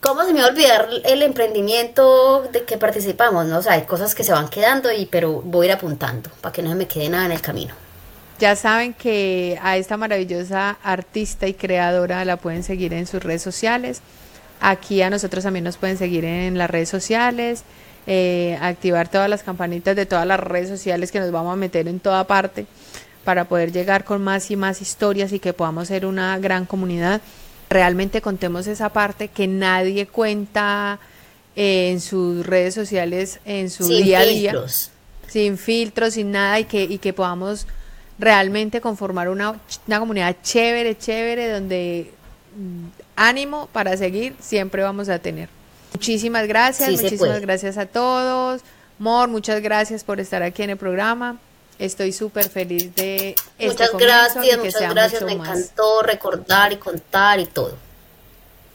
¿Cómo 0.00 0.24
se 0.24 0.32
me 0.32 0.40
va 0.40 0.46
a 0.46 0.50
olvidar 0.50 0.88
el 1.04 1.22
emprendimiento 1.22 2.48
de 2.50 2.64
que 2.64 2.78
participamos? 2.78 3.46
¿no? 3.46 3.58
O 3.58 3.62
sea, 3.62 3.74
hay 3.74 3.82
cosas 3.82 4.14
que 4.14 4.24
se 4.24 4.32
van 4.32 4.48
quedando, 4.48 4.90
y, 4.90 5.04
pero 5.04 5.42
voy 5.42 5.66
a 5.66 5.70
ir 5.70 5.72
apuntando 5.76 6.30
para 6.40 6.52
que 6.52 6.62
no 6.62 6.70
se 6.70 6.74
me 6.74 6.86
quede 6.86 7.10
nada 7.10 7.26
en 7.26 7.32
el 7.32 7.42
camino. 7.42 7.74
Ya 8.38 8.56
saben 8.56 8.94
que 8.94 9.58
a 9.62 9.76
esta 9.76 9.98
maravillosa 9.98 10.78
artista 10.82 11.46
y 11.46 11.52
creadora 11.52 12.24
la 12.24 12.38
pueden 12.38 12.62
seguir 12.62 12.94
en 12.94 13.06
sus 13.06 13.22
redes 13.22 13.42
sociales. 13.42 14.00
Aquí 14.62 15.02
a 15.02 15.10
nosotros 15.10 15.44
también 15.44 15.64
nos 15.64 15.76
pueden 15.76 15.98
seguir 15.98 16.24
en 16.24 16.56
las 16.56 16.70
redes 16.70 16.88
sociales, 16.88 17.64
eh, 18.06 18.58
activar 18.62 19.08
todas 19.08 19.28
las 19.28 19.42
campanitas 19.42 19.94
de 19.94 20.06
todas 20.06 20.26
las 20.26 20.40
redes 20.40 20.70
sociales 20.70 21.12
que 21.12 21.20
nos 21.20 21.30
vamos 21.30 21.52
a 21.52 21.56
meter 21.56 21.86
en 21.86 22.00
toda 22.00 22.26
parte 22.26 22.64
para 23.24 23.44
poder 23.44 23.72
llegar 23.72 24.04
con 24.04 24.22
más 24.22 24.50
y 24.50 24.56
más 24.56 24.80
historias 24.80 25.32
y 25.32 25.38
que 25.38 25.52
podamos 25.52 25.88
ser 25.88 26.06
una 26.06 26.38
gran 26.38 26.64
comunidad 26.64 27.20
realmente 27.70 28.20
contemos 28.20 28.66
esa 28.66 28.90
parte 28.90 29.28
que 29.28 29.46
nadie 29.46 30.06
cuenta 30.06 30.98
eh, 31.56 31.90
en 31.92 32.00
sus 32.00 32.44
redes 32.44 32.74
sociales, 32.74 33.38
en 33.44 33.70
su 33.70 33.86
día 33.86 34.20
a 34.20 34.24
día. 34.24 34.54
Sin 35.28 35.56
filtros, 35.56 36.14
sin 36.14 36.32
nada, 36.32 36.58
y 36.58 36.64
que, 36.64 36.82
y 36.82 36.98
que 36.98 37.12
podamos 37.12 37.68
realmente 38.18 38.80
conformar 38.80 39.28
una, 39.28 39.60
una 39.86 40.00
comunidad 40.00 40.36
chévere, 40.42 40.98
chévere, 40.98 41.48
donde 41.48 42.10
mm, 42.56 42.86
ánimo 43.14 43.68
para 43.72 43.96
seguir 43.96 44.34
siempre 44.40 44.82
vamos 44.82 45.08
a 45.08 45.20
tener. 45.20 45.48
Muchísimas 45.92 46.48
gracias, 46.48 46.90
muchísimas 46.90 47.40
gracias 47.40 47.78
a 47.78 47.86
todos. 47.86 48.62
Mor, 48.98 49.28
muchas 49.28 49.62
gracias 49.62 50.02
por 50.02 50.18
estar 50.18 50.42
aquí 50.42 50.62
en 50.64 50.70
el 50.70 50.76
programa. 50.76 51.38
Estoy 51.80 52.12
súper 52.12 52.50
feliz 52.50 52.94
de 52.94 53.34
este 53.58 53.66
Muchas 53.66 53.96
gracias, 53.96 54.58
muchas 54.58 54.90
gracias. 54.90 55.22
Me 55.22 55.32
encantó 55.32 56.02
recordar 56.02 56.74
y 56.74 56.76
contar 56.76 57.40
y 57.40 57.46
todo. 57.46 57.74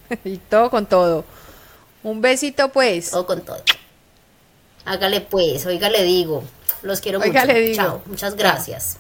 y 0.24 0.38
todo 0.38 0.72
con 0.72 0.88
todo. 0.88 1.24
Un 2.02 2.20
besito 2.20 2.70
pues. 2.70 3.12
Todo 3.12 3.28
con 3.28 3.42
todo. 3.42 3.62
Hágale 4.86 5.22
pues, 5.22 5.68
oiga 5.68 5.88
le 5.92 6.02
digo. 6.02 6.44
Los 6.82 7.00
quiero 7.00 7.20
mucho. 7.20 7.46
Le 7.46 7.60
digo. 7.60 7.76
Chao, 7.76 8.02
muchas 8.08 8.36
gracias. 8.36 8.98